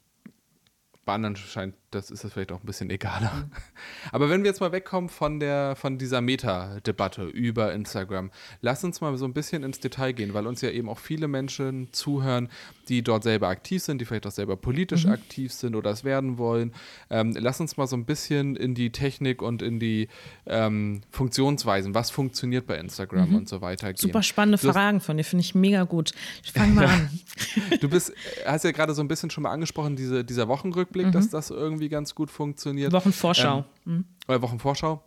bei 1.04 1.14
anderen 1.14 1.34
scheint, 1.34 1.74
das 1.90 2.10
ist 2.10 2.22
das 2.22 2.32
vielleicht 2.32 2.52
auch 2.52 2.60
ein 2.60 2.66
bisschen 2.66 2.90
egaler. 2.90 3.32
Mhm. 3.32 3.50
Aber 4.12 4.30
wenn 4.30 4.42
wir 4.42 4.50
jetzt 4.50 4.60
mal 4.60 4.72
wegkommen 4.72 5.10
von 5.10 5.40
der, 5.40 5.74
von 5.74 5.98
dieser 5.98 6.20
Meta-Debatte 6.20 7.24
über 7.24 7.72
Instagram, 7.72 8.30
lass 8.60 8.84
uns 8.84 9.00
mal 9.00 9.16
so 9.16 9.24
ein 9.24 9.32
bisschen 9.32 9.64
ins 9.64 9.80
Detail 9.80 10.12
gehen, 10.12 10.32
weil 10.32 10.46
uns 10.46 10.60
ja 10.60 10.70
eben 10.70 10.88
auch 10.88 10.98
viele 10.98 11.26
Menschen 11.26 11.92
zuhören, 11.92 12.48
die 12.92 13.02
dort 13.02 13.22
selber 13.22 13.48
aktiv 13.48 13.82
sind, 13.82 14.00
die 14.00 14.04
vielleicht 14.04 14.26
auch 14.26 14.32
selber 14.32 14.56
politisch 14.56 15.06
mhm. 15.06 15.12
aktiv 15.12 15.52
sind 15.52 15.74
oder 15.74 15.90
es 15.90 16.04
werden 16.04 16.38
wollen. 16.38 16.72
Ähm, 17.10 17.34
lass 17.38 17.60
uns 17.60 17.76
mal 17.76 17.86
so 17.86 17.96
ein 17.96 18.04
bisschen 18.04 18.54
in 18.56 18.74
die 18.74 18.90
Technik 18.90 19.42
und 19.42 19.62
in 19.62 19.80
die 19.80 20.08
ähm, 20.46 21.00
Funktionsweisen, 21.10 21.94
was 21.94 22.10
funktioniert 22.10 22.66
bei 22.66 22.78
Instagram 22.78 23.30
mhm. 23.30 23.36
und 23.36 23.48
so 23.48 23.60
weiter 23.60 23.92
gehen. 23.92 23.96
Super 23.98 24.22
spannende 24.22 24.58
du 24.58 24.72
Fragen 24.72 25.00
von 25.00 25.16
dir, 25.16 25.24
finde 25.24 25.42
ich 25.42 25.54
mega 25.54 25.84
gut. 25.84 26.12
Ich 26.44 26.52
fange 26.52 26.74
mal 26.74 26.86
an. 26.86 27.20
du 27.80 27.88
bist, 27.88 28.12
hast 28.46 28.64
ja 28.64 28.72
gerade 28.72 28.94
so 28.94 29.02
ein 29.02 29.08
bisschen 29.08 29.30
schon 29.30 29.42
mal 29.42 29.50
angesprochen, 29.50 29.96
diese, 29.96 30.24
dieser 30.24 30.48
Wochenrückblick 30.48 30.82
Rückblick, 30.82 31.06
mhm. 31.06 31.12
dass 31.12 31.30
das 31.30 31.50
irgendwie 31.50 31.88
ganz 31.88 32.14
gut 32.14 32.30
funktioniert. 32.30 32.92
Wochenvorschau. 32.92 33.64
Ähm, 33.86 34.04
mhm. 34.28 34.42
Wochenvorschau. 34.42 35.02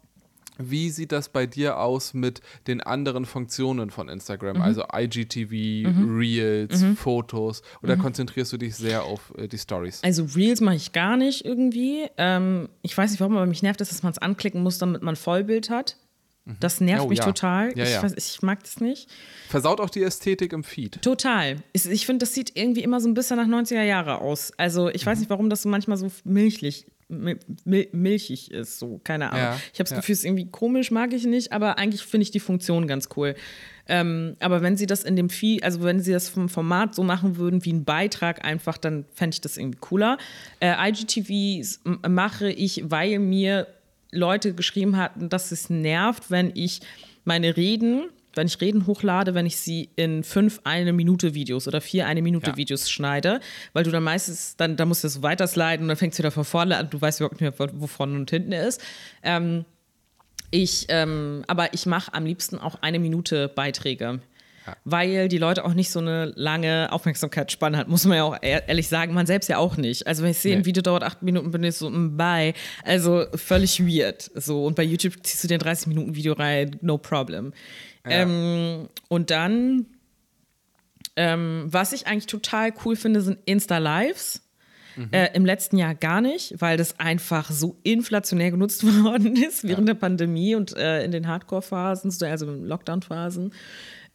Wie 0.58 0.90
sieht 0.90 1.12
das 1.12 1.30
bei 1.30 1.46
dir 1.46 1.80
aus 1.80 2.14
mit 2.14 2.42
den 2.68 2.82
anderen 2.82 3.26
Funktionen 3.26 3.90
von 3.90 4.10
Instagram, 4.10 4.58
mhm. 4.58 4.62
also 4.62 4.84
IGTV, 4.94 5.90
mhm. 5.90 6.18
Reels, 6.18 6.82
mhm. 6.82 6.98
Fotos? 6.98 7.62
Oder 7.84 7.96
mhm. 7.98 8.02
konzentrierst 8.02 8.54
du 8.54 8.58
dich 8.58 8.76
sehr 8.76 9.04
auf 9.04 9.34
äh, 9.38 9.48
die 9.48 9.58
Stories? 9.58 10.02
Also 10.04 10.26
Reels 10.36 10.62
mache 10.62 10.76
ich 10.76 10.92
gar 10.92 11.18
nicht 11.18 11.46
irgendwie. 11.46 12.08
Ähm, 12.18 12.70
ich 12.82 12.98
weiß 12.98 13.12
nicht 13.12 13.20
warum, 13.20 13.36
aber 13.36 13.46
mich 13.46 13.64
nervt 13.64 13.82
es, 13.82 13.90
dass 13.90 14.04
man 14.04 14.12
es 14.12 14.18
anklicken 14.18 14.64
muss, 14.64 14.78
damit 14.78 15.02
man 15.02 15.16
Vollbild 15.16 15.70
hat. 15.70 15.98
Mhm. 16.46 16.58
Das 16.60 16.80
nervt 16.80 17.06
oh, 17.06 17.08
mich 17.08 17.20
ja. 17.20 17.26
total. 17.26 17.78
Ja, 17.78 17.84
ich, 17.84 17.92
ja. 17.92 18.04
Weiß, 18.04 18.14
ich, 18.16 18.42
mag 18.42 18.64
das 18.64 18.80
nicht. 18.80 19.10
Versaut 19.50 19.82
auch 19.82 19.90
die 19.90 20.04
Ästhetik 20.04 20.54
im 20.54 20.64
Feed. 20.64 21.02
Total. 21.02 21.58
Ich, 21.74 21.86
ich 21.86 22.06
finde, 22.06 22.26
das 22.26 22.34
sieht 22.34 22.56
irgendwie 22.56 22.84
immer 22.84 23.02
so 23.02 23.10
ein 23.10 23.14
bisschen 23.14 23.38
nach 23.38 23.48
90er 23.48 23.84
Jahre 23.84 24.22
aus. 24.22 24.52
Also 24.58 24.90
ich 24.90 25.06
mhm. 25.06 25.10
weiß 25.10 25.20
nicht, 25.20 25.30
warum 25.30 25.50
das 25.50 25.64
so 25.64 25.70
manchmal 25.70 25.98
so 25.98 26.08
milchlich, 26.24 26.86
mil 26.86 26.95
milchig 27.08 28.52
ist. 28.52 28.80
So, 28.80 29.00
keine 29.04 29.32
Ahnung. 29.32 29.60
Ich 29.74 29.80
habe 29.80 29.90
das 29.90 29.96
Gefühl, 29.96 30.14
es 30.14 30.20
ist 30.20 30.26
irgendwie 30.26 30.50
komisch, 30.50 30.92
mag 30.92 31.14
ich 31.14 31.26
nicht, 31.26 31.52
aber 31.52 31.78
eigentlich 31.78 32.02
finde 32.02 32.24
ich 32.24 32.32
die 32.32 32.40
Funktion 32.40 32.88
ganz 32.88 33.10
cool. 33.16 33.36
Ähm, 33.88 34.36
aber 34.40 34.62
wenn 34.62 34.78
sie 34.78 34.88
das 34.88 35.04
in 35.04 35.16
dem 35.16 35.30
Feed, 35.30 35.64
also 35.64 35.84
wenn 35.84 36.00
sie 36.00 36.12
das 36.12 36.30
vom 36.30 36.50
Format 36.50 36.96
so 36.96 37.04
machen 37.04 37.38
würden 37.38 37.64
wie 37.66 37.74
ein 37.74 37.86
Beitrag 37.86 38.44
einfach, 38.44 38.78
dann 38.78 39.06
fände 39.14 39.36
ich 39.36 39.42
das 39.42 39.58
irgendwie 39.58 39.80
cooler. 39.80 40.18
Äh, 40.60 40.90
IGTV 40.90 41.80
mache 42.08 42.50
ich, 42.50 42.84
weil 42.86 43.20
mir 43.20 43.68
Leute 44.12 44.54
geschrieben 44.54 44.98
hatten, 44.98 45.30
dass 45.30 45.52
es 45.52 45.70
nervt, 45.70 46.32
wenn 46.32 46.52
ich 46.56 46.82
meine 47.26 47.58
Reden, 47.58 48.06
wenn 48.36 48.48
ich 48.48 48.60
Reden 48.62 48.88
hochlade, 48.88 49.34
wenn 49.34 49.46
ich 49.46 49.58
sie 49.58 49.90
in 49.96 50.24
fünf 50.24 50.60
eine 50.64 50.94
Minute 50.94 51.34
Videos 51.34 51.68
oder 51.68 51.82
vier 51.82 52.08
eine 52.08 52.22
Minute 52.22 52.52
ja. 52.52 52.58
Videos 52.58 52.90
schneide, 52.90 53.40
weil 53.74 53.84
du 53.84 53.92
dann 53.92 54.04
meistens, 54.04 54.56
dann, 54.58 54.76
dann 54.76 54.88
musst 54.88 55.04
du 55.04 55.10
so 55.10 55.24
weiter 55.24 55.48
sliden 55.48 55.84
und 55.84 55.88
dann 55.88 55.98
fängst 55.98 56.20
du 56.20 56.24
wieder 56.24 56.32
von 56.32 56.46
vorne 56.46 56.78
an, 56.78 56.90
du 56.90 57.00
weißt 57.00 57.20
überhaupt 57.20 57.40
nicht 57.40 57.60
mehr, 57.60 57.70
wo 57.74 57.88
vorne 57.88 58.16
und 58.16 58.30
hinten 58.30 58.52
ist. 58.52 58.82
Ähm, 59.24 59.66
ich, 60.52 60.86
ähm, 60.90 61.44
aber 61.48 61.74
ich 61.74 61.86
mache 61.86 62.14
am 62.14 62.26
liebsten 62.26 62.58
auch 62.60 62.76
eine 62.82 63.00
Minute 63.00 63.50
Beiträge 63.50 64.22
weil 64.84 65.28
die 65.28 65.38
Leute 65.38 65.66
auch 65.66 65.74
nicht 65.74 65.92
so 65.92 66.00
eine 66.00 66.34
lange 66.36 66.90
Aufmerksamkeitsspanne 66.92 67.78
hat, 67.78 67.88
muss 67.88 68.06
man 68.06 68.18
ja 68.18 68.24
auch 68.24 68.38
ehrlich 68.42 68.88
sagen, 68.88 69.14
man 69.14 69.26
selbst 69.26 69.48
ja 69.48 69.58
auch 69.58 69.78
nicht. 69.78 70.08
Also 70.08 70.24
wenn 70.24 70.32
ich 70.32 70.40
sehe, 70.40 70.54
nee. 70.54 70.62
ein 70.62 70.66
Video 70.66 70.82
dauert 70.82 71.04
acht 71.04 71.22
Minuten, 71.22 71.52
bin 71.52 71.64
ich 71.64 71.76
so, 71.76 71.90
mm, 71.90 72.18
bye. 72.18 72.54
Also 72.84 73.26
völlig 73.36 73.86
weird. 73.86 74.32
So, 74.36 74.66
und 74.66 74.76
bei 74.76 74.84
YouTube 74.84 75.16
ziehst 75.24 75.44
du 75.44 75.48
dir 75.48 75.56
ein 75.56 75.60
30 75.60 75.88
Minuten 75.88 76.16
Video 76.16 76.34
rein, 76.34 76.78
no 76.82 76.98
problem. 76.98 77.54
Ja. 78.06 78.12
Ähm, 78.12 78.90
und 79.08 79.32
dann, 79.32 79.88
ähm, 81.16 81.66
was 81.68 81.94
ich 81.94 82.08
eigentlich 82.08 82.28
total 82.28 82.74
cool 82.86 82.96
finde, 82.96 83.22
sind 83.22 83.40
Insta-Lives. 83.46 84.42
Mhm. 84.96 85.10
Äh, 85.12 85.34
Im 85.34 85.46
letzten 85.46 85.78
Jahr 85.78 85.94
gar 85.94 86.22
nicht, 86.22 86.56
weil 86.60 86.78
das 86.78 87.00
einfach 87.00 87.52
so 87.52 87.78
inflationär 87.84 88.52
genutzt 88.52 88.86
worden 89.04 89.36
ist 89.36 89.64
während 89.64 89.88
ja. 89.88 89.94
der 89.94 90.00
Pandemie 90.00 90.56
und 90.56 90.76
äh, 90.78 91.04
in 91.04 91.12
den 91.12 91.28
Hardcore-Phasen, 91.28 92.12
also 92.24 92.52
in 92.52 92.66
Lockdown-Phasen. 92.66 93.52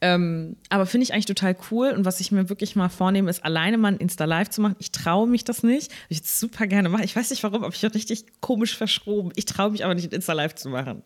Ähm, 0.02 0.56
aber 0.70 0.86
finde 0.86 1.04
ich 1.04 1.12
eigentlich 1.12 1.26
total 1.26 1.54
cool. 1.70 1.90
Und 1.90 2.04
was 2.04 2.20
ich 2.20 2.32
mir 2.32 2.48
wirklich 2.48 2.74
mal 2.74 2.88
vornehme, 2.88 3.28
ist 3.28 3.44
alleine 3.44 3.76
mal 3.76 3.92
ein 3.92 3.98
Insta-Live 3.98 4.48
zu 4.48 4.62
machen. 4.62 4.76
Ich 4.78 4.92
traue 4.92 5.28
mich 5.28 5.44
das 5.44 5.62
nicht. 5.62 5.92
Ich 6.08 6.18
würde 6.18 6.24
es 6.24 6.40
super 6.40 6.66
gerne 6.66 6.88
machen. 6.88 7.04
Ich 7.04 7.14
weiß 7.14 7.28
nicht 7.30 7.42
warum, 7.42 7.64
aber 7.64 7.74
ich 7.74 7.82
werde 7.82 7.96
richtig 7.96 8.24
komisch 8.40 8.76
verschroben. 8.76 9.32
Ich 9.36 9.44
traue 9.44 9.70
mich 9.70 9.84
aber 9.84 9.94
nicht, 9.94 10.10
ein 10.10 10.14
Insta-Live 10.14 10.54
zu 10.54 10.70
machen. 10.70 11.02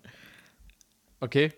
Okay. 1.18 1.52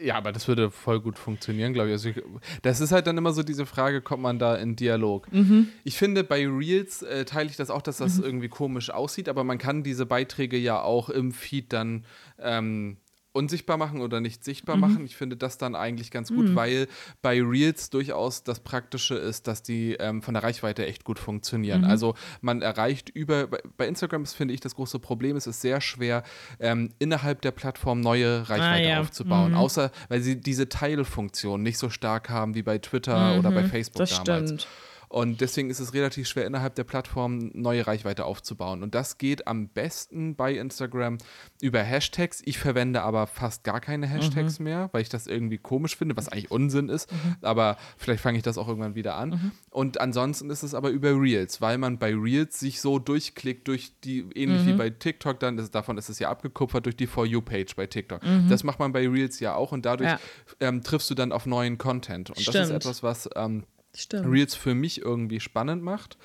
Ja, 0.00 0.14
aber 0.16 0.32
das 0.32 0.48
würde 0.48 0.70
voll 0.70 1.00
gut 1.00 1.18
funktionieren, 1.18 1.72
glaube 1.72 1.88
ich. 1.88 1.92
Also 1.92 2.08
ich. 2.10 2.22
Das 2.62 2.80
ist 2.80 2.92
halt 2.92 3.06
dann 3.06 3.18
immer 3.18 3.32
so 3.32 3.42
diese 3.42 3.66
Frage, 3.66 4.00
kommt 4.00 4.22
man 4.22 4.38
da 4.38 4.54
in 4.56 4.76
Dialog? 4.76 5.30
Mhm. 5.32 5.68
Ich 5.84 5.96
finde, 5.96 6.24
bei 6.24 6.46
Reels 6.46 7.02
äh, 7.02 7.24
teile 7.24 7.50
ich 7.50 7.56
das 7.56 7.70
auch, 7.70 7.82
dass 7.82 7.98
das 7.98 8.18
mhm. 8.18 8.24
irgendwie 8.24 8.48
komisch 8.48 8.90
aussieht, 8.90 9.28
aber 9.28 9.44
man 9.44 9.58
kann 9.58 9.82
diese 9.82 10.06
Beiträge 10.06 10.56
ja 10.56 10.80
auch 10.80 11.08
im 11.10 11.32
Feed 11.32 11.72
dann 11.72 12.04
ähm, 12.38 12.96
unsichtbar 13.36 13.76
machen 13.76 14.00
oder 14.00 14.20
nicht 14.20 14.42
sichtbar 14.42 14.76
mhm. 14.76 14.80
machen. 14.80 15.04
Ich 15.04 15.16
finde 15.16 15.36
das 15.36 15.58
dann 15.58 15.74
eigentlich 15.74 16.10
ganz 16.10 16.30
gut, 16.30 16.48
mhm. 16.48 16.56
weil 16.56 16.88
bei 17.22 17.40
Reels 17.40 17.90
durchaus 17.90 18.42
das 18.42 18.60
Praktische 18.60 19.14
ist, 19.14 19.46
dass 19.46 19.62
die 19.62 19.92
ähm, 19.94 20.22
von 20.22 20.34
der 20.34 20.42
Reichweite 20.42 20.86
echt 20.86 21.04
gut 21.04 21.18
funktionieren. 21.18 21.82
Mhm. 21.82 21.90
Also 21.90 22.14
man 22.40 22.62
erreicht 22.62 23.10
über, 23.10 23.48
bei 23.76 23.86
Instagram 23.86 24.22
ist, 24.22 24.34
finde 24.34 24.54
ich, 24.54 24.60
das 24.60 24.74
große 24.74 24.98
Problem, 24.98 25.36
es 25.36 25.46
ist 25.46 25.60
sehr 25.60 25.80
schwer, 25.80 26.22
ähm, 26.58 26.90
innerhalb 26.98 27.42
der 27.42 27.52
Plattform 27.52 28.00
neue 28.00 28.48
Reichweite 28.48 28.86
ah, 28.86 28.90
ja. 28.90 29.00
aufzubauen. 29.00 29.52
Mhm. 29.52 29.58
Außer, 29.58 29.90
weil 30.08 30.20
sie 30.22 30.40
diese 30.40 30.68
Teilfunktion 30.68 31.62
nicht 31.62 31.78
so 31.78 31.90
stark 31.90 32.30
haben 32.30 32.54
wie 32.54 32.62
bei 32.62 32.78
Twitter 32.78 33.38
oder 33.38 33.50
bei 33.50 33.62
mhm. 33.62 33.68
Facebook 33.68 33.98
das 33.98 34.24
damals. 34.24 34.48
Stimmt. 34.48 34.68
Und 35.16 35.40
deswegen 35.40 35.70
ist 35.70 35.80
es 35.80 35.94
relativ 35.94 36.28
schwer, 36.28 36.44
innerhalb 36.44 36.74
der 36.74 36.84
Plattform 36.84 37.50
neue 37.54 37.86
Reichweite 37.86 38.26
aufzubauen. 38.26 38.82
Und 38.82 38.94
das 38.94 39.16
geht 39.16 39.46
am 39.46 39.70
besten 39.70 40.36
bei 40.36 40.52
Instagram 40.52 41.16
über 41.62 41.82
Hashtags. 41.82 42.42
Ich 42.44 42.58
verwende 42.58 43.00
aber 43.00 43.26
fast 43.26 43.64
gar 43.64 43.80
keine 43.80 44.06
Hashtags 44.06 44.58
mhm. 44.58 44.64
mehr, 44.64 44.88
weil 44.92 45.00
ich 45.00 45.08
das 45.08 45.26
irgendwie 45.26 45.56
komisch 45.56 45.96
finde, 45.96 46.18
was 46.18 46.28
eigentlich 46.28 46.50
Unsinn 46.50 46.90
ist. 46.90 47.10
Mhm. 47.10 47.36
Aber 47.40 47.78
vielleicht 47.96 48.22
fange 48.22 48.36
ich 48.36 48.42
das 48.44 48.58
auch 48.58 48.68
irgendwann 48.68 48.94
wieder 48.94 49.14
an. 49.14 49.30
Mhm. 49.30 49.52
Und 49.70 50.02
ansonsten 50.02 50.50
ist 50.50 50.62
es 50.62 50.74
aber 50.74 50.90
über 50.90 51.18
Reels, 51.18 51.62
weil 51.62 51.78
man 51.78 51.98
bei 51.98 52.12
Reels 52.14 52.60
sich 52.60 52.82
so 52.82 52.98
durchklickt, 52.98 53.68
durch 53.68 53.98
die, 54.04 54.18
ähnlich 54.34 54.66
wie 54.66 54.74
mhm. 54.74 54.76
bei 54.76 54.90
TikTok, 54.90 55.40
dann 55.40 55.56
ist, 55.56 55.74
davon 55.74 55.96
ist 55.96 56.10
es 56.10 56.18
ja 56.18 56.28
abgekupfert 56.28 56.84
durch 56.84 56.96
die 56.98 57.06
For 57.06 57.24
You-Page 57.24 57.74
bei 57.74 57.86
TikTok. 57.86 58.22
Mhm. 58.22 58.50
Das 58.50 58.64
macht 58.64 58.80
man 58.80 58.92
bei 58.92 59.08
Reels 59.08 59.40
ja 59.40 59.54
auch 59.54 59.72
und 59.72 59.86
dadurch 59.86 60.10
ja. 60.10 60.20
ähm, 60.60 60.82
triffst 60.82 61.08
du 61.08 61.14
dann 61.14 61.32
auf 61.32 61.46
neuen 61.46 61.78
Content. 61.78 62.28
Und 62.28 62.38
Stimmt. 62.38 62.54
das 62.56 62.68
ist 62.68 62.74
etwas, 62.74 63.02
was 63.02 63.30
ähm, 63.34 63.64
Stimmt. 63.96 64.26
Reels 64.26 64.54
für 64.54 64.74
mich 64.74 65.02
irgendwie 65.02 65.40
spannend 65.40 65.82
macht. 65.82 66.18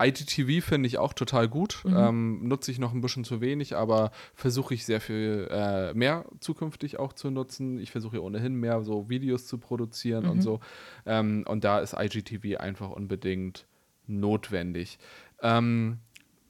IGTV 0.00 0.64
finde 0.64 0.86
ich 0.86 0.98
auch 0.98 1.12
total 1.12 1.46
gut. 1.46 1.82
Mhm. 1.84 1.96
Ähm, 1.96 2.48
nutze 2.48 2.70
ich 2.70 2.78
noch 2.78 2.94
ein 2.94 3.02
bisschen 3.02 3.24
zu 3.24 3.40
wenig, 3.40 3.76
aber 3.76 4.12
versuche 4.34 4.72
ich 4.72 4.86
sehr 4.86 5.00
viel 5.00 5.46
äh, 5.50 5.92
mehr 5.92 6.24
zukünftig 6.40 6.98
auch 6.98 7.12
zu 7.12 7.30
nutzen. 7.30 7.78
Ich 7.78 7.90
versuche 7.90 8.16
ja 8.16 8.22
ohnehin 8.22 8.54
mehr 8.54 8.82
so 8.82 9.10
Videos 9.10 9.46
zu 9.46 9.58
produzieren 9.58 10.24
mhm. 10.24 10.30
und 10.30 10.42
so. 10.42 10.60
Ähm, 11.04 11.44
und 11.46 11.64
da 11.64 11.80
ist 11.80 11.94
IGTV 11.98 12.58
einfach 12.58 12.90
unbedingt 12.90 13.66
notwendig. 14.06 14.98
Ähm, 15.42 15.98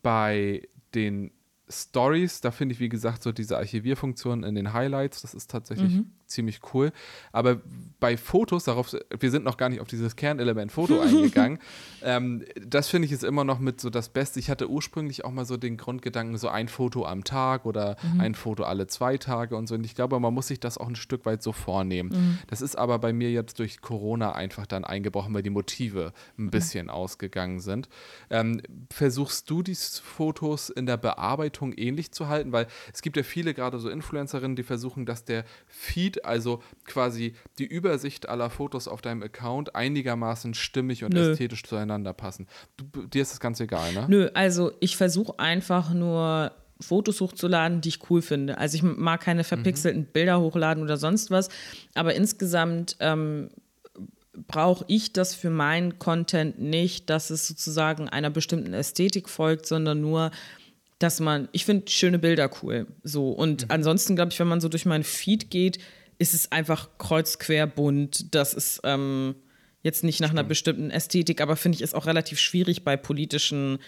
bei 0.02 0.68
den 0.94 1.33
Stories, 1.68 2.40
da 2.40 2.50
finde 2.50 2.74
ich, 2.74 2.80
wie 2.80 2.88
gesagt, 2.88 3.22
so 3.22 3.33
diese 3.33 3.59
Archivierfunktion 3.59 4.44
in 4.44 4.54
den 4.54 4.72
Highlights, 4.72 5.22
das 5.22 5.35
ist 5.35 5.50
tatsächlich 5.50 5.96
mhm. 5.96 6.12
Ziemlich 6.30 6.60
cool. 6.72 6.92
Aber 7.32 7.60
bei 7.98 8.16
Fotos, 8.16 8.64
darauf, 8.64 8.94
wir 9.18 9.30
sind 9.30 9.44
noch 9.44 9.56
gar 9.56 9.68
nicht 9.68 9.80
auf 9.80 9.88
dieses 9.88 10.16
Kernelement 10.16 10.72
Foto 10.72 11.00
eingegangen. 11.00 11.58
Ähm, 12.02 12.44
das 12.54 12.88
finde 12.88 13.04
ich 13.06 13.12
ist 13.12 13.24
immer 13.24 13.44
noch 13.44 13.58
mit 13.58 13.78
so 13.78 13.90
das 13.90 14.08
Beste. 14.08 14.40
Ich 14.40 14.48
hatte 14.48 14.70
ursprünglich 14.70 15.24
auch 15.24 15.32
mal 15.32 15.44
so 15.44 15.58
den 15.58 15.76
Grundgedanken, 15.76 16.38
so 16.38 16.48
ein 16.48 16.68
Foto 16.68 17.04
am 17.04 17.24
Tag 17.24 17.66
oder 17.66 17.96
mhm. 18.02 18.20
ein 18.20 18.34
Foto 18.34 18.64
alle 18.64 18.86
zwei 18.86 19.18
Tage 19.18 19.54
und 19.54 19.66
so. 19.66 19.74
Und 19.74 19.84
ich 19.84 19.94
glaube, 19.94 20.18
man 20.18 20.32
muss 20.32 20.46
sich 20.46 20.60
das 20.60 20.78
auch 20.78 20.88
ein 20.88 20.96
Stück 20.96 21.26
weit 21.26 21.42
so 21.42 21.52
vornehmen. 21.52 22.08
Mhm. 22.08 22.38
Das 22.46 22.62
ist 22.62 22.76
aber 22.76 22.98
bei 22.98 23.12
mir 23.12 23.30
jetzt 23.30 23.58
durch 23.58 23.82
Corona 23.82 24.32
einfach 24.32 24.66
dann 24.66 24.84
eingebrochen, 24.84 25.34
weil 25.34 25.42
die 25.42 25.50
Motive 25.50 26.12
ein 26.38 26.44
mhm. 26.44 26.50
bisschen 26.50 26.90
ausgegangen 26.90 27.60
sind. 27.60 27.88
Ähm, 28.30 28.62
versuchst 28.90 29.50
du 29.50 29.62
die 29.62 29.74
Fotos 29.74 30.70
in 30.70 30.86
der 30.86 30.96
Bearbeitung 30.96 31.72
ähnlich 31.72 32.12
zu 32.12 32.28
halten, 32.28 32.52
weil 32.52 32.66
es 32.92 33.02
gibt 33.02 33.16
ja 33.16 33.22
viele, 33.22 33.54
gerade 33.54 33.78
so 33.78 33.88
Influencerinnen, 33.88 34.56
die 34.56 34.62
versuchen, 34.62 35.06
dass 35.06 35.24
der 35.24 35.44
Feed, 35.66 36.19
also 36.24 36.62
quasi 36.85 37.35
die 37.59 37.66
Übersicht 37.66 38.28
aller 38.28 38.50
Fotos 38.50 38.88
auf 38.88 39.00
deinem 39.00 39.22
Account 39.22 39.74
einigermaßen 39.74 40.54
stimmig 40.54 41.04
und 41.04 41.14
Nö. 41.14 41.33
ästhetisch 41.33 41.62
zueinander 41.64 42.12
passen. 42.12 42.46
Du, 42.76 43.06
dir 43.06 43.22
ist 43.22 43.33
das 43.33 43.40
ganz 43.40 43.61
egal, 43.61 43.92
ne? 43.92 44.06
Nö, 44.09 44.30
also 44.35 44.72
ich 44.80 44.96
versuche 44.96 45.38
einfach 45.38 45.92
nur 45.92 46.52
Fotos 46.80 47.20
hochzuladen, 47.20 47.80
die 47.80 47.90
ich 47.90 48.11
cool 48.11 48.22
finde. 48.22 48.59
Also 48.59 48.76
ich 48.76 48.83
mag 48.83 49.20
keine 49.20 49.44
verpixelten 49.44 50.02
mhm. 50.02 50.12
Bilder 50.12 50.40
hochladen 50.40 50.83
oder 50.83 50.96
sonst 50.96 51.30
was, 51.30 51.48
aber 51.94 52.14
insgesamt 52.14 52.96
ähm, 53.00 53.50
brauche 54.46 54.85
ich 54.88 55.12
das 55.12 55.35
für 55.35 55.50
meinen 55.50 55.98
Content 55.98 56.61
nicht, 56.61 57.11
dass 57.11 57.30
es 57.30 57.46
sozusagen 57.46 58.09
einer 58.09 58.30
bestimmten 58.30 58.72
Ästhetik 58.72 59.28
folgt, 59.28 59.66
sondern 59.66 60.00
nur, 60.00 60.30
dass 60.98 61.20
man, 61.20 61.48
ich 61.52 61.64
finde 61.64 61.90
schöne 61.90 62.18
Bilder 62.18 62.50
cool. 62.62 62.87
So. 63.02 63.30
Und 63.30 63.62
mhm. 63.62 63.70
ansonsten, 63.70 64.16
glaube 64.16 64.33
ich, 64.33 64.40
wenn 64.40 64.48
man 64.48 64.61
so 64.61 64.68
durch 64.68 64.87
meinen 64.87 65.04
Feed 65.04 65.50
geht, 65.50 65.78
ist 66.20 66.35
es 66.35 66.52
einfach 66.52 66.90
kreuzquer 66.98 67.66
bunt. 67.66 68.35
Das 68.35 68.54
ist 68.54 68.80
ähm, 68.85 69.35
jetzt 69.83 70.04
nicht 70.04 70.20
nach 70.20 70.30
einer 70.30 70.44
bestimmten 70.44 70.90
Ästhetik, 70.90 71.40
aber 71.40 71.56
finde 71.56 71.76
ich 71.76 71.83
es 71.83 71.94
auch 71.94 72.06
relativ 72.06 72.38
schwierig 72.38 72.85
bei 72.85 72.96
politischen 72.96 73.78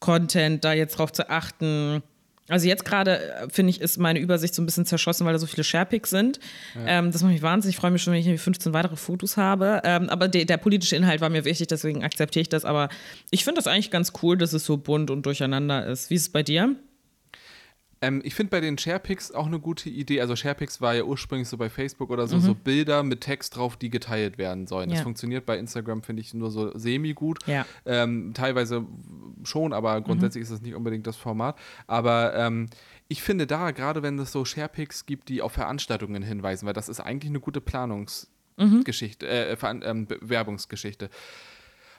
Content 0.00 0.64
da 0.64 0.72
jetzt 0.72 0.98
drauf 0.98 1.12
zu 1.12 1.30
achten 1.30 2.02
also 2.50 2.66
jetzt 2.66 2.84
gerade, 2.84 3.20
äh, 3.20 3.48
finde 3.48 3.70
ich, 3.70 3.80
ist 3.80 3.98
meine 3.98 4.18
Übersicht 4.18 4.54
so 4.54 4.60
ein 4.60 4.66
bisschen 4.66 4.84
zerschossen, 4.84 5.24
weil 5.24 5.32
da 5.32 5.38
so 5.38 5.46
viele 5.46 5.62
Sharepics 5.62 6.10
sind. 6.10 6.40
Ja. 6.74 6.98
Ähm, 6.98 7.12
das 7.12 7.22
macht 7.22 7.32
mich 7.32 7.42
wahnsinnig. 7.42 7.76
Ich 7.76 7.80
freue 7.80 7.92
mich 7.92 8.02
schon, 8.02 8.12
wenn 8.12 8.26
ich 8.26 8.40
15 8.40 8.72
weitere 8.72 8.96
Fotos 8.96 9.36
habe. 9.36 9.80
Ähm, 9.84 10.08
aber 10.08 10.26
de 10.26 10.44
der 10.44 10.56
politische 10.56 10.96
Inhalt 10.96 11.20
war 11.20 11.30
mir 11.30 11.44
wichtig, 11.44 11.68
deswegen 11.68 12.02
akzeptiere 12.02 12.42
ich 12.42 12.48
das. 12.48 12.64
Aber 12.64 12.88
ich 13.30 13.44
finde 13.44 13.60
das 13.60 13.68
eigentlich 13.68 13.92
ganz 13.92 14.12
cool, 14.22 14.36
dass 14.36 14.52
es 14.52 14.64
so 14.64 14.76
bunt 14.76 15.10
und 15.12 15.24
durcheinander 15.26 15.86
ist. 15.86 16.10
Wie 16.10 16.16
ist 16.16 16.22
es 16.22 16.28
bei 16.30 16.42
dir? 16.42 16.74
Ähm, 18.02 18.22
ich 18.24 18.34
finde 18.34 18.50
bei 18.50 18.60
den 18.60 18.78
Sharepics 18.78 19.32
auch 19.32 19.46
eine 19.46 19.60
gute 19.60 19.90
Idee. 19.90 20.20
Also 20.20 20.34
Sharepics 20.34 20.80
war 20.80 20.94
ja 20.94 21.04
ursprünglich 21.04 21.48
so 21.48 21.56
bei 21.56 21.68
Facebook 21.68 22.10
oder 22.10 22.26
so, 22.26 22.36
mhm. 22.36 22.40
so 22.40 22.54
Bilder 22.54 23.02
mit 23.02 23.20
Text 23.20 23.56
drauf, 23.56 23.76
die 23.76 23.90
geteilt 23.90 24.38
werden 24.38 24.66
sollen. 24.66 24.88
Ja. 24.88 24.96
Das 24.96 25.02
funktioniert 25.02 25.44
bei 25.44 25.58
Instagram, 25.58 26.02
finde 26.02 26.22
ich, 26.22 26.32
nur 26.32 26.50
so 26.50 26.76
semi-gut. 26.76 27.46
Ja. 27.46 27.66
Ähm, 27.84 28.32
teilweise 28.34 28.86
schon, 29.44 29.72
aber 29.72 30.00
grundsätzlich 30.00 30.40
mhm. 30.40 30.44
ist 30.44 30.52
das 30.52 30.62
nicht 30.62 30.74
unbedingt 30.74 31.06
das 31.06 31.16
Format. 31.16 31.58
Aber 31.86 32.34
ähm, 32.34 32.68
ich 33.08 33.22
finde 33.22 33.46
da, 33.46 33.70
gerade 33.72 34.02
wenn 34.02 34.18
es 34.18 34.32
so 34.32 34.44
Sharepics 34.44 35.04
gibt, 35.04 35.28
die 35.28 35.42
auf 35.42 35.52
Veranstaltungen 35.52 36.22
hinweisen, 36.22 36.66
weil 36.66 36.74
das 36.74 36.88
ist 36.88 37.00
eigentlich 37.00 37.30
eine 37.30 37.40
gute 37.40 37.60
Planungsgeschichte, 37.60 39.26
mhm. 39.26 39.32
äh, 39.32 39.52
äh, 39.52 40.06
Werbungsgeschichte. 40.20 41.10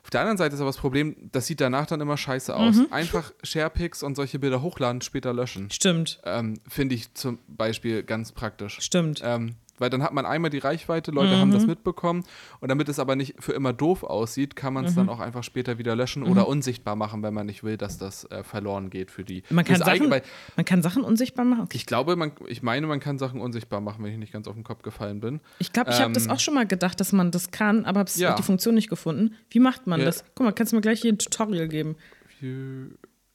Auf 0.03 0.09
der 0.09 0.21
anderen 0.21 0.37
Seite 0.37 0.55
ist 0.55 0.61
aber 0.61 0.69
das 0.69 0.77
Problem, 0.77 1.15
das 1.31 1.47
sieht 1.47 1.61
danach 1.61 1.85
dann 1.85 2.01
immer 2.01 2.17
scheiße 2.17 2.55
aus. 2.55 2.75
Mhm. 2.77 2.87
Einfach 2.91 3.31
Sharepics 3.43 4.01
und 4.03 4.15
solche 4.15 4.39
Bilder 4.39 4.61
hochladen, 4.61 5.01
später 5.01 5.33
löschen. 5.33 5.69
Stimmt. 5.69 6.19
Ähm, 6.25 6.59
Finde 6.67 6.95
ich 6.95 7.13
zum 7.13 7.39
Beispiel 7.47 8.03
ganz 8.03 8.31
praktisch. 8.31 8.79
Stimmt. 8.81 9.21
Ähm, 9.23 9.55
weil 9.81 9.89
dann 9.89 10.03
hat 10.03 10.13
man 10.13 10.25
einmal 10.25 10.51
die 10.51 10.59
Reichweite, 10.59 11.11
Leute 11.11 11.35
mhm. 11.35 11.39
haben 11.39 11.51
das 11.51 11.65
mitbekommen 11.65 12.23
und 12.59 12.69
damit 12.69 12.87
es 12.87 12.99
aber 12.99 13.15
nicht 13.15 13.35
für 13.39 13.53
immer 13.53 13.73
doof 13.73 14.03
aussieht, 14.03 14.55
kann 14.55 14.73
man 14.73 14.85
es 14.85 14.91
mhm. 14.91 14.97
dann 14.97 15.09
auch 15.09 15.19
einfach 15.19 15.43
später 15.43 15.77
wieder 15.77 15.95
löschen 15.95 16.23
mhm. 16.23 16.31
oder 16.31 16.47
unsichtbar 16.47 16.95
machen, 16.95 17.23
wenn 17.23 17.33
man 17.33 17.47
nicht 17.47 17.63
will, 17.63 17.77
dass 17.77 17.97
das 17.97 18.25
äh, 18.31 18.43
verloren 18.43 18.89
geht 18.89 19.11
für 19.11 19.23
die. 19.23 19.43
Man 19.49 19.65
kann, 19.65 19.77
Sachen, 19.77 20.09
weil, 20.09 20.21
man 20.55 20.65
kann 20.65 20.81
Sachen 20.81 21.03
unsichtbar 21.03 21.45
machen. 21.45 21.67
Ich 21.73 21.85
glaube, 21.85 22.15
man, 22.15 22.31
ich 22.47 22.61
meine, 22.61 22.87
man 22.87 22.99
kann 22.99 23.17
Sachen 23.17 23.41
unsichtbar 23.41 23.81
machen, 23.81 24.03
wenn 24.03 24.11
ich 24.11 24.19
nicht 24.19 24.31
ganz 24.31 24.47
auf 24.47 24.55
den 24.55 24.63
Kopf 24.63 24.83
gefallen 24.83 25.19
bin. 25.19 25.41
Ich 25.59 25.73
glaube, 25.73 25.89
ich 25.89 25.97
ähm, 25.97 26.03
habe 26.03 26.13
das 26.13 26.29
auch 26.29 26.39
schon 26.39 26.53
mal 26.53 26.67
gedacht, 26.67 26.99
dass 26.99 27.11
man 27.11 27.31
das 27.31 27.51
kann, 27.51 27.85
aber 27.85 28.01
habe 28.01 28.11
ja. 28.15 28.35
die 28.35 28.43
Funktion 28.43 28.75
nicht 28.75 28.89
gefunden. 28.89 29.35
Wie 29.49 29.59
macht 29.59 29.87
man 29.87 29.99
ja. 29.99 30.05
das? 30.05 30.23
Guck 30.35 30.45
mal, 30.45 30.51
kannst 30.51 30.71
du 30.71 30.77
mir 30.77 30.81
gleich 30.81 31.01
hier 31.01 31.11
ein 31.11 31.17
Tutorial 31.17 31.67
geben? 31.67 31.95
View 32.39 32.91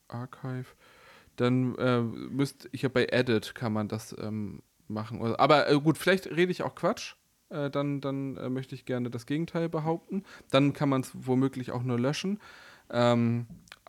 Archive. 0.09 0.67
Dann 1.37 1.75
äh, 1.77 2.01
müsst 2.01 2.69
ich 2.73 2.83
ja 2.83 2.89
bei 2.89 3.07
Edit 3.11 3.55
kann 3.55 3.73
man 3.73 3.89
das 3.89 4.17
ähm, 4.19 4.63
machen. 4.89 5.21
Aber 5.37 5.69
äh, 5.69 5.81
gut, 5.81 5.99
vielleicht 5.99 6.27
rede 6.27 6.53
ich 6.53 6.63
auch 6.63 6.75
Quatsch. 6.75 7.15
Äh, 7.49 7.71
dann 7.71 8.01
dann 8.01 8.37
äh, 8.37 8.49
möchte 8.49 8.75
ich 8.75 8.85
gerne 8.85 9.11
das 9.11 9.27
Gegenteil 9.27 9.69
behaupten. 9.69 10.25
Dann 10.51 10.73
kann 10.73 10.89
man 10.89 11.03
es 11.03 11.11
womöglich 11.15 11.71
auch 11.71 11.83
nur 11.83 11.99
löschen. 11.99 12.41
Ähm, 12.91 13.47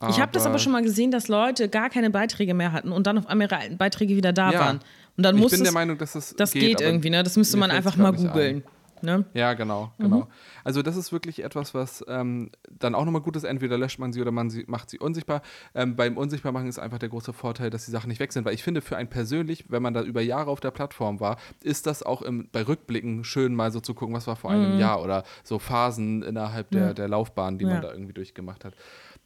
ich 0.10 0.20
habe 0.20 0.32
das 0.32 0.46
aber 0.46 0.60
schon 0.60 0.72
mal 0.72 0.84
gesehen, 0.84 1.10
dass 1.10 1.28
Leute 1.28 1.70
gar 1.70 1.90
keine 1.90 2.12
Beiträge 2.12 2.54
mehr 2.54 2.72
hatten 2.72 2.92
und 2.92 3.08
dann 3.08 3.18
auf 3.18 3.26
einmal 3.26 3.48
ihre 3.52 3.76
Beiträge 3.76 4.16
wieder 4.16 4.32
da 4.32 4.52
ja, 4.52 4.60
waren. 4.60 4.80
Und 5.18 5.24
dann 5.24 5.36
muss 5.36 5.52
ich 5.52 5.58
bin 5.58 5.64
der 5.64 5.74
Meinung, 5.74 5.98
dass 5.98 6.14
das 6.14 6.36
das 6.36 6.52
geht, 6.52 6.78
geht 6.78 6.82
irgendwie. 6.82 7.10
Ne? 7.10 7.24
Das 7.24 7.36
müsste 7.36 7.58
man 7.58 7.72
einfach 7.72 7.96
mal 7.98 8.14
googeln. 8.14 8.64
Ne? 9.04 9.26
Ja, 9.34 9.54
genau, 9.54 9.92
mhm. 9.98 10.04
genau. 10.04 10.20
Mhm. 10.20 10.28
Also 10.64 10.82
das 10.82 10.96
ist 10.96 11.12
wirklich 11.12 11.44
etwas, 11.44 11.74
was 11.74 12.04
ähm, 12.08 12.52
dann 12.70 12.96
auch 12.96 13.06
nochmal 13.06 13.22
gut 13.22 13.36
ist. 13.36 13.44
Entweder 13.44 13.78
löscht 13.78 14.00
man 14.00 14.14
sie 14.14 14.22
oder 14.22 14.32
man 14.32 14.50
sie, 14.50 14.66
macht 14.68 14.90
sie 14.90 15.00
unsichtbar. 15.00 15.42
Ähm, 15.76 15.96
beim 15.96 16.18
Unsichtbarmachen 16.18 16.68
ist 16.68 16.80
einfach 16.80 17.00
der 17.00 17.10
große 17.10 17.34
Vorteil, 17.34 17.70
dass 17.70 17.86
die 17.86 17.92
Sachen 17.92 18.10
nicht 18.10 18.20
weg 18.20 18.34
sind. 18.34 18.46
Weil 18.46 18.54
ich 18.54 18.64
finde, 18.64 18.82
für 18.82 18.98
einen 18.98 19.10
persönlich, 19.10 19.66
wenn 19.70 19.82
man 19.82 19.94
da 19.94 20.02
über 20.02 20.22
Jahre 20.22 20.52
auf 20.52 20.60
der 20.60 20.72
Plattform 20.72 21.20
war, 21.20 21.38
ist 21.64 21.88
das 21.88 22.04
auch 22.04 22.22
im, 22.22 22.50
bei 22.52 22.62
Rückblicken 22.62 23.24
schön, 23.24 23.56
mal 23.56 23.72
so 23.72 23.80
zu 23.80 23.94
gucken, 23.94 24.16
was 24.16 24.28
war 24.28 24.36
vor 24.36 24.52
einem 24.52 24.74
mhm. 24.74 24.80
Jahr 24.80 25.02
oder 25.02 25.24
so 25.44 25.60
Phasen 25.60 26.24
innerhalb 26.24 26.72
der, 26.72 26.94
der 26.94 27.08
Laufbahn, 27.08 27.58
die 27.58 27.66
ja. 27.66 27.74
man 27.74 27.82
da 27.82 27.92
irgendwie 27.92 28.14
durchgemacht 28.14 28.66
hat. 28.66 28.74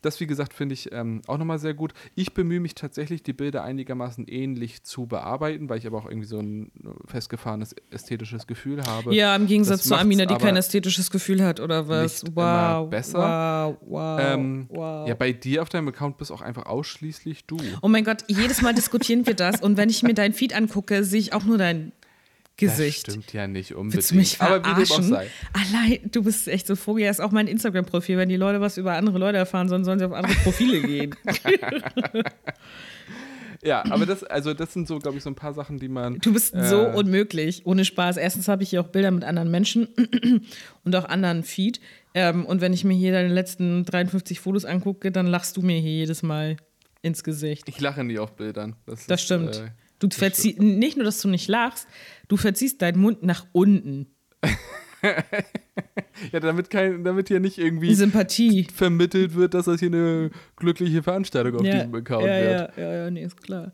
Das, 0.01 0.19
wie 0.19 0.27
gesagt, 0.27 0.53
finde 0.53 0.73
ich 0.73 0.91
ähm, 0.91 1.21
auch 1.27 1.37
nochmal 1.37 1.59
sehr 1.59 1.73
gut. 1.73 1.93
Ich 2.15 2.33
bemühe 2.33 2.59
mich 2.59 2.75
tatsächlich, 2.75 3.23
die 3.23 3.33
Bilder 3.33 3.63
einigermaßen 3.63 4.27
ähnlich 4.27 4.83
zu 4.83 5.05
bearbeiten, 5.05 5.69
weil 5.69 5.77
ich 5.77 5.87
aber 5.87 5.99
auch 5.99 6.05
irgendwie 6.05 6.27
so 6.27 6.39
ein 6.39 6.71
festgefahrenes 7.05 7.75
ästhetisches 7.91 8.47
Gefühl 8.47 8.83
habe. 8.83 9.13
Ja, 9.13 9.35
im 9.35 9.47
Gegensatz 9.47 9.83
zu 9.83 9.95
Amina, 9.95 10.25
die 10.25 10.35
kein 10.35 10.55
ästhetisches 10.55 11.11
Gefühl 11.11 11.43
hat, 11.43 11.59
oder 11.59 11.87
was? 11.87 12.23
wow, 12.33 12.89
besser. 12.89 13.19
Wow, 13.19 13.77
wow, 13.87 14.19
ähm, 14.21 14.65
wow. 14.69 15.07
Ja, 15.07 15.15
bei 15.15 15.31
dir 15.31 15.61
auf 15.61 15.69
deinem 15.69 15.89
Account 15.89 16.17
bist 16.17 16.31
auch 16.31 16.41
einfach 16.41 16.65
ausschließlich 16.65 17.45
du. 17.45 17.57
Oh 17.81 17.87
mein 17.87 18.03
Gott, 18.03 18.23
jedes 18.27 18.61
Mal 18.61 18.73
diskutieren 18.73 19.25
wir 19.27 19.35
das 19.35 19.61
und 19.61 19.77
wenn 19.77 19.89
ich 19.89 20.03
mir 20.03 20.13
dein 20.13 20.33
Feed 20.33 20.55
angucke, 20.55 21.03
sehe 21.03 21.19
ich 21.19 21.33
auch 21.33 21.43
nur 21.43 21.57
dein 21.57 21.91
Gesicht. 22.62 23.08
Das 23.08 23.13
stimmt 23.13 23.34
ja 23.34 23.47
nicht 23.47 23.74
unbedingt. 23.74 23.95
Willst 23.95 24.12
du 24.12 24.15
mich 24.15 24.38
verarschen? 24.38 24.65
Aber 24.65 24.80
wie 24.80 24.84
dem 24.84 24.91
auch 24.91 25.02
sei. 25.02 25.28
Allein, 25.54 26.00
du 26.12 26.24
bist 26.24 26.47
echt 26.47 26.67
so 26.67 26.76
Vogel. 26.76 27.04
Er 27.04 27.12
ist 27.12 27.19
auch 27.19 27.32
mein 27.32 27.47
Instagram-Profil. 27.47 28.17
Wenn 28.17 28.30
die 28.30 28.38
Leute 28.38 28.62
was 28.62 28.78
über 28.78 28.93
andere 28.93 29.17
Leute 29.17 29.38
erfahren 29.38 29.67
sollen, 29.67 29.84
sollen 29.84 30.00
sie 30.00 30.06
auf 30.06 30.13
andere 30.13 30.34
Profile 30.36 30.82
gehen. 30.82 31.15
ja, 33.63 33.84
aber 33.89 34.06
das, 34.06 34.24
also 34.24 34.54
das 34.54 34.74
sind 34.74 34.88
so, 34.88 35.00
glaube 35.00 35.17
ich, 35.17 35.24
so 35.24 35.30
ein 35.30 35.36
paar 35.36 35.54
Sachen, 35.54 35.80
die 35.80 35.89
man. 35.89 36.19
Du 36.19 36.34
bist 36.34 36.54
äh, 36.54 36.63
so 36.67 36.88
unmöglich, 36.88 37.65
ohne 37.65 37.84
Spaß. 37.84 38.17
Erstens 38.17 38.47
habe 38.47 38.63
ich 38.63 38.69
hier 38.69 38.82
auch 38.82 38.88
Bilder 38.88 39.12
mit 39.12 39.24
anderen 39.24 39.52
Menschen 39.52 39.88
und 40.84 40.95
auch 40.95 41.06
anderen 41.06 41.43
Feed. 41.43 41.82
Ähm, 42.13 42.45
und 42.45 42.62
wenn 42.62 42.74
ich 42.74 42.84
mir 42.84 42.95
hier 42.95 43.12
deine 43.12 43.34
letzten 43.34 43.86
53 43.86 44.39
Fotos 44.39 44.65
angucke, 44.65 45.12
dann 45.12 45.28
lachst 45.28 45.58
du 45.58 45.62
mir 45.62 45.80
hier 45.80 45.91
jedes 45.91 46.24
Mal 46.24 46.58
ins 47.02 47.24
Gesicht. 47.24 47.67
Ich 47.67 47.80
lache 47.80 48.04
nie 48.04 48.19
auf 48.19 48.36
Bildern. 48.36 48.76
Das, 48.86 49.08
das 49.08 49.21
ist, 49.21 49.26
stimmt. 49.26 49.56
Äh, 49.56 49.71
du 50.01 50.15
verziehst, 50.15 50.59
nicht 50.59 50.97
nur, 50.97 51.05
dass 51.05 51.21
du 51.21 51.29
nicht 51.29 51.47
lachst, 51.47 51.87
Du 52.31 52.37
verziehst 52.37 52.81
deinen 52.81 53.01
Mund 53.01 53.23
nach 53.23 53.45
unten. 53.51 54.07
ja, 56.31 56.39
damit, 56.39 56.69
kein, 56.69 57.03
damit 57.03 57.27
hier 57.27 57.41
nicht 57.41 57.57
irgendwie 57.57 57.93
Sympathie 57.93 58.67
vermittelt 58.73 59.35
wird, 59.35 59.53
dass 59.53 59.65
das 59.65 59.81
hier 59.81 59.89
eine 59.89 60.31
glückliche 60.55 61.03
Veranstaltung 61.03 61.59
auf 61.59 61.65
ja, 61.65 61.73
diesem 61.73 61.93
Account 61.93 62.25
ja, 62.25 62.39
wird. 62.39 62.77
Ja, 62.77 62.83
ja, 62.83 62.93
ja, 62.93 63.11
nee, 63.11 63.25
ist 63.25 63.35
klar. 63.43 63.73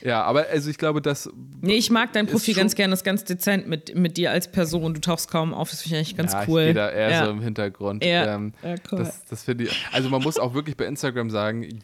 Ja, 0.00 0.22
aber 0.22 0.46
also 0.50 0.70
ich 0.70 0.78
glaube, 0.78 1.02
dass. 1.02 1.28
Nee, 1.60 1.74
ich 1.74 1.90
mag 1.90 2.14
dein 2.14 2.26
Profil 2.26 2.54
ganz 2.54 2.74
gerne, 2.74 2.92
das 2.92 3.00
ist 3.00 3.04
ganz 3.04 3.24
dezent 3.24 3.68
mit, 3.68 3.94
mit 3.94 4.16
dir 4.16 4.30
als 4.30 4.50
Person. 4.50 4.94
Du 4.94 5.00
tauchst 5.02 5.30
kaum 5.30 5.52
auf, 5.52 5.68
das 5.68 5.82
finde 5.82 5.96
ich 5.96 5.98
eigentlich 5.98 6.16
ganz 6.16 6.32
ja, 6.32 6.44
cool. 6.48 6.62
Ich 6.62 6.74
da 6.74 6.88
eher 6.88 7.10
ja. 7.10 7.24
so 7.26 7.32
im 7.32 7.42
Hintergrund. 7.42 8.02
Ja, 8.02 8.34
ähm, 8.34 8.54
ja 8.62 8.76
cool. 8.90 9.00
Das, 9.00 9.26
das 9.26 9.44
finde 9.44 9.64
ich. 9.64 9.86
Also 9.92 10.08
man 10.08 10.22
muss 10.22 10.38
auch 10.38 10.54
wirklich 10.54 10.78
bei 10.78 10.86
Instagram 10.86 11.28
sagen, 11.28 11.82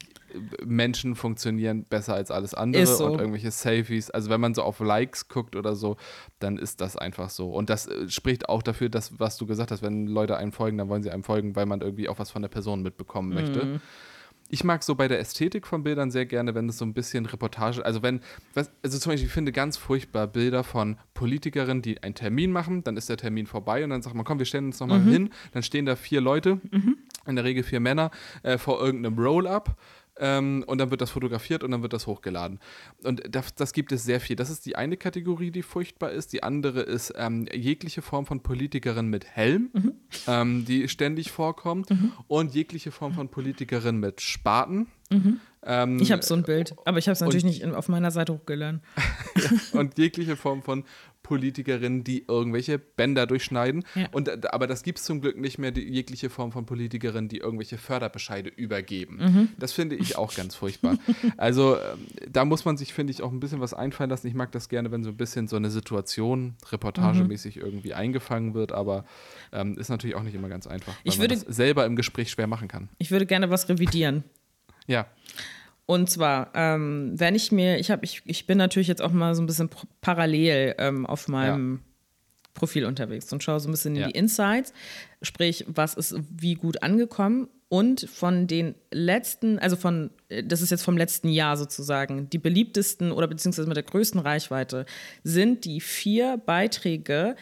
Menschen 0.64 1.14
funktionieren 1.14 1.84
besser 1.84 2.14
als 2.14 2.30
alles 2.30 2.54
andere 2.54 2.86
so. 2.86 3.06
und 3.06 3.18
irgendwelche 3.18 3.50
Selfies. 3.50 4.10
Also 4.10 4.30
wenn 4.30 4.40
man 4.40 4.54
so 4.54 4.62
auf 4.62 4.80
Likes 4.80 5.28
guckt 5.28 5.56
oder 5.56 5.74
so, 5.74 5.96
dann 6.38 6.58
ist 6.58 6.80
das 6.80 6.96
einfach 6.96 7.30
so. 7.30 7.50
Und 7.50 7.70
das 7.70 7.86
äh, 7.86 8.08
spricht 8.08 8.48
auch 8.48 8.62
dafür, 8.62 8.88
dass, 8.88 9.18
was 9.18 9.36
du 9.36 9.46
gesagt 9.46 9.70
hast, 9.70 9.82
wenn 9.82 10.06
Leute 10.06 10.36
einem 10.36 10.52
folgen, 10.52 10.78
dann 10.78 10.88
wollen 10.88 11.02
sie 11.02 11.10
einem 11.10 11.24
folgen, 11.24 11.56
weil 11.56 11.66
man 11.66 11.80
irgendwie 11.80 12.08
auch 12.08 12.18
was 12.18 12.30
von 12.30 12.42
der 12.42 12.48
Person 12.48 12.82
mitbekommen 12.82 13.32
möchte. 13.32 13.64
Mhm. 13.64 13.80
Ich 14.50 14.64
mag 14.64 14.82
so 14.82 14.94
bei 14.94 15.08
der 15.08 15.20
Ästhetik 15.20 15.66
von 15.66 15.82
Bildern 15.82 16.10
sehr 16.10 16.24
gerne, 16.24 16.54
wenn 16.54 16.68
es 16.70 16.78
so 16.78 16.84
ein 16.84 16.94
bisschen 16.94 17.26
Reportage, 17.26 17.84
also 17.84 18.02
wenn, 18.02 18.20
also 18.54 18.98
zum 18.98 19.12
Beispiel, 19.12 19.26
ich 19.26 19.32
finde 19.32 19.52
ganz 19.52 19.76
furchtbar 19.76 20.26
Bilder 20.26 20.64
von 20.64 20.96
Politikerinnen, 21.12 21.82
die 21.82 22.02
einen 22.02 22.14
Termin 22.14 22.50
machen, 22.50 22.82
dann 22.82 22.96
ist 22.96 23.10
der 23.10 23.18
Termin 23.18 23.46
vorbei 23.46 23.84
und 23.84 23.90
dann 23.90 24.00
sagt 24.00 24.16
man, 24.16 24.24
komm, 24.24 24.38
wir 24.38 24.46
stellen 24.46 24.66
uns 24.66 24.80
nochmal 24.80 25.00
mhm. 25.00 25.12
hin, 25.12 25.30
dann 25.52 25.62
stehen 25.62 25.84
da 25.84 25.96
vier 25.96 26.22
Leute, 26.22 26.60
mhm. 26.70 26.96
in 27.26 27.36
der 27.36 27.44
Regel 27.44 27.62
vier 27.62 27.80
Männer, 27.80 28.10
äh, 28.42 28.56
vor 28.56 28.80
irgendeinem 28.80 29.18
Roll-Up 29.18 29.76
ähm, 30.18 30.64
und 30.66 30.78
dann 30.78 30.90
wird 30.90 31.00
das 31.00 31.10
fotografiert 31.10 31.62
und 31.62 31.70
dann 31.70 31.82
wird 31.82 31.92
das 31.92 32.06
hochgeladen. 32.06 32.60
Und 33.04 33.22
das, 33.28 33.54
das, 33.54 33.72
gibt 33.72 33.92
es 33.92 34.04
sehr 34.04 34.20
viel. 34.20 34.36
Das 34.36 34.50
ist 34.50 34.66
die 34.66 34.76
eine 34.76 34.96
Kategorie, 34.96 35.50
die 35.50 35.62
furchtbar 35.62 36.10
ist. 36.10 36.32
Die 36.32 36.42
andere 36.42 36.80
ist 36.80 37.12
ähm, 37.16 37.46
jegliche 37.52 38.02
Form 38.02 38.26
von 38.26 38.40
Politikerin 38.42 39.08
mit 39.08 39.24
Helm, 39.24 39.70
mhm. 39.72 39.92
ähm, 40.26 40.64
die 40.64 40.88
ständig 40.88 41.30
vorkommt, 41.30 41.90
mhm. 41.90 42.12
und 42.26 42.54
jegliche 42.54 42.90
Form 42.90 43.14
von 43.14 43.28
Politikerin 43.28 43.98
mit 43.98 44.20
Spaten. 44.20 44.88
Mhm. 45.10 45.40
Ähm, 45.62 45.98
ich 46.00 46.12
habe 46.12 46.22
so 46.22 46.34
ein 46.34 46.44
Bild, 46.44 46.74
aber 46.84 46.98
ich 46.98 47.08
habe 47.08 47.14
es 47.14 47.20
natürlich 47.20 47.44
nicht 47.44 47.64
auf 47.64 47.88
meiner 47.88 48.10
Seite 48.10 48.32
hochgeladen. 48.32 48.80
und 49.72 49.98
jegliche 49.98 50.36
Form 50.36 50.62
von 50.62 50.84
Politikerinnen, 51.22 52.04
die 52.04 52.24
irgendwelche 52.26 52.78
Bänder 52.78 53.26
durchschneiden. 53.26 53.84
Ja. 53.94 54.08
Und, 54.12 54.52
aber 54.52 54.66
das 54.66 54.82
gibt 54.82 54.98
es 54.98 55.04
zum 55.04 55.20
Glück 55.20 55.38
nicht 55.38 55.58
mehr, 55.58 55.70
die, 55.70 55.82
jegliche 55.82 56.30
Form 56.30 56.52
von 56.52 56.64
Politikerinnen, 56.64 57.28
die 57.28 57.38
irgendwelche 57.38 57.76
Förderbescheide 57.76 58.48
übergeben. 58.48 59.18
Mhm. 59.20 59.48
Das 59.58 59.72
finde 59.72 59.96
ich 59.96 60.16
auch 60.16 60.34
ganz 60.34 60.54
furchtbar. 60.54 60.98
Also 61.36 61.76
ähm, 61.76 62.06
da 62.30 62.44
muss 62.44 62.64
man 62.64 62.76
sich, 62.76 62.92
finde 62.92 63.12
ich, 63.12 63.22
auch 63.22 63.30
ein 63.30 63.40
bisschen 63.40 63.60
was 63.60 63.74
einfallen 63.74 64.10
lassen. 64.10 64.26
Ich 64.26 64.34
mag 64.34 64.50
das 64.52 64.68
gerne, 64.68 64.90
wenn 64.90 65.02
so 65.02 65.10
ein 65.10 65.16
bisschen 65.16 65.46
so 65.46 65.56
eine 65.56 65.70
Situation 65.70 66.54
reportagemäßig 66.70 67.56
mhm. 67.56 67.62
irgendwie 67.62 67.94
eingefangen 67.94 68.54
wird, 68.54 68.72
aber 68.72 69.04
ähm, 69.52 69.76
ist 69.78 69.88
natürlich 69.88 70.16
auch 70.16 70.22
nicht 70.22 70.34
immer 70.34 70.48
ganz 70.48 70.66
einfach, 70.66 70.92
weil 70.92 71.00
ich 71.04 71.18
würde, 71.18 71.36
man 71.36 71.44
das 71.44 71.56
selber 71.56 71.86
im 71.86 71.96
Gespräch 71.96 72.30
schwer 72.30 72.46
machen 72.46 72.68
kann. 72.68 72.88
Ich 72.98 73.10
würde 73.10 73.26
gerne 73.26 73.50
was 73.50 73.68
revidieren. 73.68 74.24
Ja. 74.86 75.06
Und 75.90 76.10
zwar, 76.10 76.50
ähm, 76.54 77.12
wenn 77.14 77.34
ich 77.34 77.50
mir, 77.50 77.78
ich 77.78 77.90
habe, 77.90 78.04
ich, 78.04 78.20
ich 78.26 78.46
bin 78.46 78.58
natürlich 78.58 78.88
jetzt 78.88 79.00
auch 79.00 79.10
mal 79.10 79.34
so 79.34 79.40
ein 79.40 79.46
bisschen 79.46 79.70
parallel 80.02 80.74
ähm, 80.76 81.06
auf 81.06 81.28
meinem 81.28 81.76
ja. 81.76 82.50
Profil 82.52 82.84
unterwegs 82.84 83.32
und 83.32 83.42
schaue 83.42 83.58
so 83.58 83.70
ein 83.70 83.70
bisschen 83.70 83.96
in 83.96 84.02
ja. 84.02 84.08
die 84.08 84.18
Insights, 84.18 84.74
sprich, 85.22 85.64
was 85.66 85.94
ist 85.94 86.14
wie 86.30 86.56
gut 86.56 86.82
angekommen 86.82 87.48
und 87.70 88.02
von 88.02 88.46
den 88.46 88.74
letzten, 88.90 89.58
also 89.58 89.76
von, 89.76 90.10
das 90.44 90.60
ist 90.60 90.68
jetzt 90.68 90.82
vom 90.82 90.98
letzten 90.98 91.30
Jahr 91.30 91.56
sozusagen, 91.56 92.28
die 92.28 92.38
beliebtesten 92.38 93.10
oder 93.10 93.26
beziehungsweise 93.26 93.66
mit 93.66 93.78
der 93.78 93.84
größten 93.84 94.20
Reichweite 94.20 94.84
sind 95.24 95.64
die 95.64 95.80
vier 95.80 96.36
Beiträge, 96.36 97.34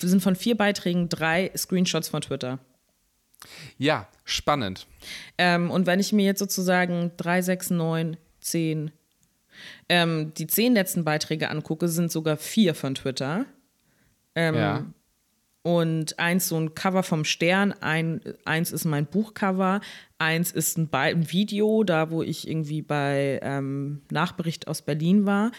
sind 0.00 0.20
von 0.20 0.34
vier 0.34 0.56
Beiträgen 0.56 1.08
drei 1.08 1.52
Screenshots 1.56 2.08
von 2.08 2.22
Twitter. 2.22 2.58
Ja, 3.78 4.08
spannend. 4.24 4.86
Ähm, 5.36 5.70
und 5.70 5.86
wenn 5.86 6.00
ich 6.00 6.12
mir 6.12 6.24
jetzt 6.24 6.40
sozusagen 6.40 7.12
3, 7.16 7.42
6, 7.42 7.70
9, 7.70 8.16
10, 8.40 8.90
ähm, 9.88 10.32
die 10.34 10.46
zehn 10.46 10.74
letzten 10.74 11.04
Beiträge 11.04 11.50
angucke, 11.50 11.88
sind 11.88 12.12
sogar 12.12 12.36
vier 12.36 12.74
von 12.74 12.94
Twitter. 12.94 13.46
Ähm, 14.34 14.54
ja. 14.54 14.86
Und 15.62 16.18
eins 16.18 16.48
so 16.48 16.58
ein 16.58 16.74
Cover 16.74 17.02
vom 17.02 17.24
Stern, 17.24 17.72
ein, 17.72 18.20
eins 18.44 18.72
ist 18.72 18.84
mein 18.84 19.06
Buchcover, 19.06 19.80
eins 20.16 20.52
ist 20.52 20.78
ein, 20.78 20.88
ein 20.92 21.30
Video, 21.32 21.84
da 21.84 22.10
wo 22.10 22.22
ich 22.22 22.48
irgendwie 22.48 22.80
bei 22.80 23.40
ähm, 23.42 24.02
Nachbericht 24.10 24.68
aus 24.68 24.82
Berlin 24.82 25.26
war. 25.26 25.50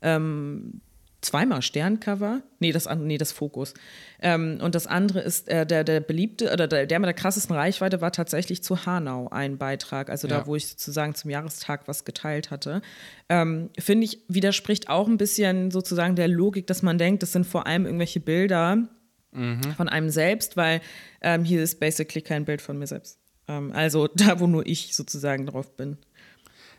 Ähm, 0.00 0.80
zweimal 1.20 1.62
Sterncover. 1.62 2.42
Nee, 2.60 2.72
das, 2.72 2.88
nee, 2.96 3.18
das 3.18 3.32
Fokus. 3.32 3.74
Ähm, 4.20 4.58
und 4.62 4.74
das 4.74 4.86
andere 4.86 5.20
ist, 5.20 5.48
äh, 5.48 5.66
der, 5.66 5.84
der 5.84 6.00
beliebte, 6.00 6.52
oder 6.52 6.68
der, 6.68 6.86
der 6.86 6.98
mit 6.98 7.06
der 7.06 7.14
krassesten 7.14 7.54
Reichweite 7.54 8.00
war 8.00 8.12
tatsächlich 8.12 8.62
zu 8.62 8.86
Hanau 8.86 9.28
ein 9.28 9.58
Beitrag, 9.58 10.10
also 10.10 10.28
ja. 10.28 10.38
da, 10.38 10.46
wo 10.46 10.56
ich 10.56 10.68
sozusagen 10.68 11.14
zum 11.14 11.30
Jahrestag 11.30 11.88
was 11.88 12.04
geteilt 12.04 12.50
hatte. 12.50 12.82
Ähm, 13.28 13.70
Finde 13.78 14.04
ich, 14.04 14.20
widerspricht 14.28 14.88
auch 14.88 15.08
ein 15.08 15.18
bisschen 15.18 15.70
sozusagen 15.70 16.14
der 16.14 16.28
Logik, 16.28 16.66
dass 16.66 16.82
man 16.82 16.98
denkt, 16.98 17.22
das 17.22 17.32
sind 17.32 17.46
vor 17.46 17.66
allem 17.66 17.84
irgendwelche 17.84 18.20
Bilder 18.20 18.88
mhm. 19.32 19.60
von 19.76 19.88
einem 19.88 20.10
selbst, 20.10 20.56
weil 20.56 20.80
ähm, 21.20 21.44
hier 21.44 21.62
ist 21.62 21.80
basically 21.80 22.22
kein 22.22 22.44
Bild 22.44 22.62
von 22.62 22.78
mir 22.78 22.86
selbst. 22.86 23.18
Ähm, 23.48 23.72
also 23.72 24.06
da, 24.14 24.38
wo 24.40 24.46
nur 24.46 24.66
ich 24.66 24.94
sozusagen 24.94 25.46
drauf 25.46 25.76
bin. 25.76 25.96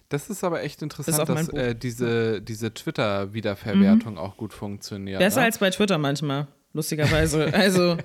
Das 0.09 0.29
ist 0.29 0.43
aber 0.43 0.63
echt 0.63 0.81
interessant, 0.81 1.29
das 1.29 1.47
dass 1.47 1.49
äh, 1.49 1.75
diese, 1.75 2.41
diese 2.41 2.73
Twitter-Wiederverwertung 2.73 4.13
mhm. 4.13 4.19
auch 4.19 4.37
gut 4.37 4.53
funktioniert. 4.53 5.19
Besser 5.19 5.41
ne? 5.41 5.45
als 5.45 5.59
bei 5.59 5.69
Twitter 5.69 5.99
manchmal, 5.99 6.47
lustigerweise. 6.73 7.53
also. 7.53 7.97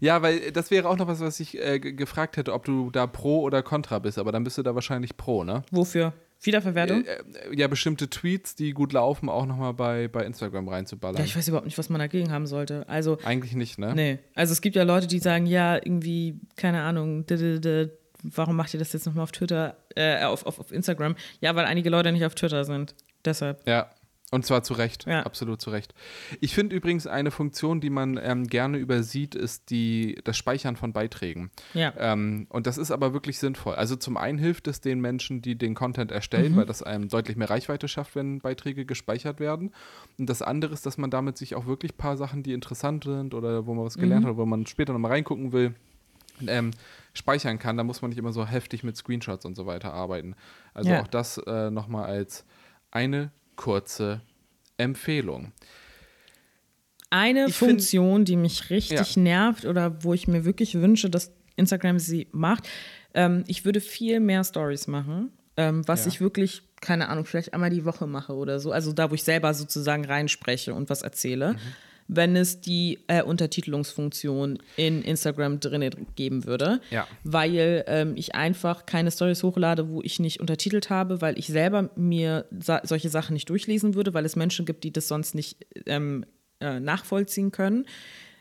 Ja, 0.00 0.20
weil 0.22 0.50
das 0.50 0.70
wäre 0.70 0.88
auch 0.88 0.96
noch 0.96 1.06
was, 1.06 1.20
was 1.20 1.38
ich 1.38 1.62
äh, 1.62 1.78
gefragt 1.78 2.36
hätte, 2.36 2.52
ob 2.52 2.64
du 2.64 2.90
da 2.90 3.06
pro 3.06 3.42
oder 3.42 3.62
contra 3.62 3.98
bist, 3.98 4.18
aber 4.18 4.32
dann 4.32 4.44
bist 4.44 4.58
du 4.58 4.62
da 4.62 4.74
wahrscheinlich 4.74 5.16
pro, 5.16 5.44
ne? 5.44 5.62
Wofür? 5.70 6.12
Wiederverwertung? 6.42 7.04
Äh, 7.04 7.14
äh, 7.14 7.56
ja, 7.56 7.68
bestimmte 7.68 8.08
Tweets, 8.08 8.54
die 8.54 8.72
gut 8.72 8.92
laufen, 8.92 9.28
auch 9.28 9.46
nochmal 9.46 9.74
bei, 9.74 10.08
bei 10.08 10.24
Instagram 10.24 10.68
reinzuballern. 10.68 11.18
Ja, 11.18 11.24
ich 11.24 11.36
weiß 11.36 11.48
überhaupt 11.48 11.66
nicht, 11.66 11.78
was 11.78 11.88
man 11.88 11.98
dagegen 11.98 12.30
haben 12.30 12.46
sollte. 12.46 12.88
Also, 12.88 13.18
Eigentlich 13.24 13.54
nicht, 13.54 13.78
ne? 13.78 13.94
Nee. 13.94 14.18
Also 14.34 14.52
es 14.52 14.60
gibt 14.60 14.76
ja 14.76 14.82
Leute, 14.82 15.06
die 15.06 15.18
sagen, 15.18 15.46
ja, 15.46 15.76
irgendwie, 15.76 16.40
keine 16.56 16.82
Ahnung, 16.82 17.26
warum 18.34 18.56
macht 18.56 18.74
ihr 18.74 18.78
das 18.78 18.92
jetzt 18.92 19.06
nochmal 19.06 19.24
auf 19.24 19.32
Twitter, 19.32 19.76
äh, 19.94 20.24
auf, 20.24 20.46
auf, 20.46 20.58
auf 20.58 20.72
Instagram? 20.72 21.16
Ja, 21.40 21.54
weil 21.54 21.64
einige 21.64 21.90
Leute 21.90 22.12
nicht 22.12 22.24
auf 22.24 22.34
Twitter 22.34 22.64
sind. 22.64 22.94
Deshalb. 23.24 23.66
Ja. 23.66 23.90
Und 24.32 24.44
zwar 24.44 24.64
zu 24.64 24.74
Recht, 24.74 25.06
ja. 25.06 25.22
absolut 25.22 25.60
zu 25.60 25.70
Recht. 25.70 25.94
Ich 26.40 26.52
finde 26.52 26.74
übrigens 26.74 27.06
eine 27.06 27.30
Funktion, 27.30 27.80
die 27.80 27.90
man 27.90 28.18
ähm, 28.20 28.48
gerne 28.48 28.76
übersieht, 28.76 29.36
ist 29.36 29.70
die, 29.70 30.18
das 30.24 30.36
Speichern 30.36 30.74
von 30.74 30.92
Beiträgen. 30.92 31.52
Ja. 31.74 31.92
Ähm, 31.96 32.48
und 32.48 32.66
das 32.66 32.76
ist 32.76 32.90
aber 32.90 33.12
wirklich 33.12 33.38
sinnvoll. 33.38 33.76
Also 33.76 33.94
zum 33.94 34.16
einen 34.16 34.38
hilft 34.38 34.66
es 34.66 34.80
den 34.80 35.00
Menschen, 35.00 35.42
die 35.42 35.56
den 35.56 35.76
Content 35.76 36.10
erstellen, 36.10 36.52
mhm. 36.52 36.56
weil 36.56 36.66
das 36.66 36.82
einem 36.82 37.08
deutlich 37.08 37.36
mehr 37.36 37.48
Reichweite 37.48 37.86
schafft, 37.86 38.16
wenn 38.16 38.40
Beiträge 38.40 38.84
gespeichert 38.84 39.38
werden. 39.38 39.72
Und 40.18 40.28
das 40.28 40.42
andere 40.42 40.72
ist, 40.72 40.86
dass 40.86 40.98
man 40.98 41.10
damit 41.10 41.38
sich 41.38 41.54
auch 41.54 41.66
wirklich 41.66 41.92
ein 41.92 41.98
paar 41.98 42.16
Sachen, 42.16 42.42
die 42.42 42.52
interessant 42.52 43.04
sind 43.04 43.32
oder 43.32 43.66
wo 43.66 43.74
man 43.74 43.84
was 43.84 43.96
gelernt 43.96 44.24
mhm. 44.24 44.30
hat, 44.30 44.36
wo 44.36 44.44
man 44.44 44.66
später 44.66 44.92
nochmal 44.92 45.12
reingucken 45.12 45.52
will, 45.52 45.76
ähm, 46.46 46.72
speichern 47.14 47.58
kann, 47.58 47.76
da 47.76 47.84
muss 47.84 48.02
man 48.02 48.10
nicht 48.10 48.18
immer 48.18 48.32
so 48.32 48.46
heftig 48.46 48.82
mit 48.84 48.96
Screenshots 48.96 49.44
und 49.44 49.54
so 49.54 49.66
weiter 49.66 49.92
arbeiten. 49.92 50.34
Also 50.74 50.90
ja. 50.90 51.02
auch 51.02 51.08
das 51.08 51.38
äh, 51.38 51.70
nochmal 51.70 52.06
als 52.06 52.44
eine 52.90 53.30
kurze 53.56 54.20
Empfehlung. 54.76 55.52
Eine 57.10 57.46
ich 57.46 57.54
Funktion, 57.54 58.24
die 58.24 58.36
mich 58.36 58.70
richtig 58.70 59.16
ja. 59.16 59.22
nervt 59.22 59.64
oder 59.64 60.02
wo 60.04 60.12
ich 60.12 60.28
mir 60.28 60.44
wirklich 60.44 60.74
wünsche, 60.74 61.08
dass 61.08 61.32
Instagram 61.56 61.98
sie 61.98 62.28
macht, 62.32 62.68
ähm, 63.14 63.44
ich 63.46 63.64
würde 63.64 63.80
viel 63.80 64.20
mehr 64.20 64.44
Stories 64.44 64.86
machen, 64.86 65.30
ähm, 65.56 65.86
was 65.88 66.04
ja. 66.04 66.08
ich 66.08 66.20
wirklich, 66.20 66.62
keine 66.80 67.08
Ahnung, 67.08 67.24
vielleicht 67.24 67.54
einmal 67.54 67.70
die 67.70 67.86
Woche 67.86 68.06
mache 68.06 68.34
oder 68.34 68.60
so. 68.60 68.72
Also 68.72 68.92
da, 68.92 69.10
wo 69.10 69.14
ich 69.14 69.24
selber 69.24 69.54
sozusagen 69.54 70.04
reinspreche 70.04 70.74
und 70.74 70.90
was 70.90 71.02
erzähle. 71.02 71.54
Mhm 71.54 71.58
wenn 72.08 72.36
es 72.36 72.60
die 72.60 72.98
äh, 73.08 73.22
Untertitelungsfunktion 73.22 74.58
in 74.76 75.02
Instagram 75.02 75.60
drin 75.60 75.90
geben 76.14 76.44
würde. 76.44 76.80
Ja. 76.90 77.06
Weil 77.24 77.84
ähm, 77.86 78.14
ich 78.16 78.34
einfach 78.34 78.86
keine 78.86 79.10
Stories 79.10 79.42
hochlade, 79.42 79.88
wo 79.88 80.02
ich 80.02 80.18
nicht 80.20 80.40
untertitelt 80.40 80.90
habe, 80.90 81.20
weil 81.20 81.38
ich 81.38 81.48
selber 81.48 81.90
mir 81.96 82.46
sa 82.58 82.80
solche 82.84 83.08
Sachen 83.08 83.34
nicht 83.34 83.50
durchlesen 83.50 83.94
würde, 83.94 84.14
weil 84.14 84.24
es 84.24 84.36
Menschen 84.36 84.66
gibt, 84.66 84.84
die 84.84 84.92
das 84.92 85.08
sonst 85.08 85.34
nicht 85.34 85.66
ähm, 85.86 86.24
äh, 86.60 86.80
nachvollziehen 86.80 87.50
können 87.50 87.86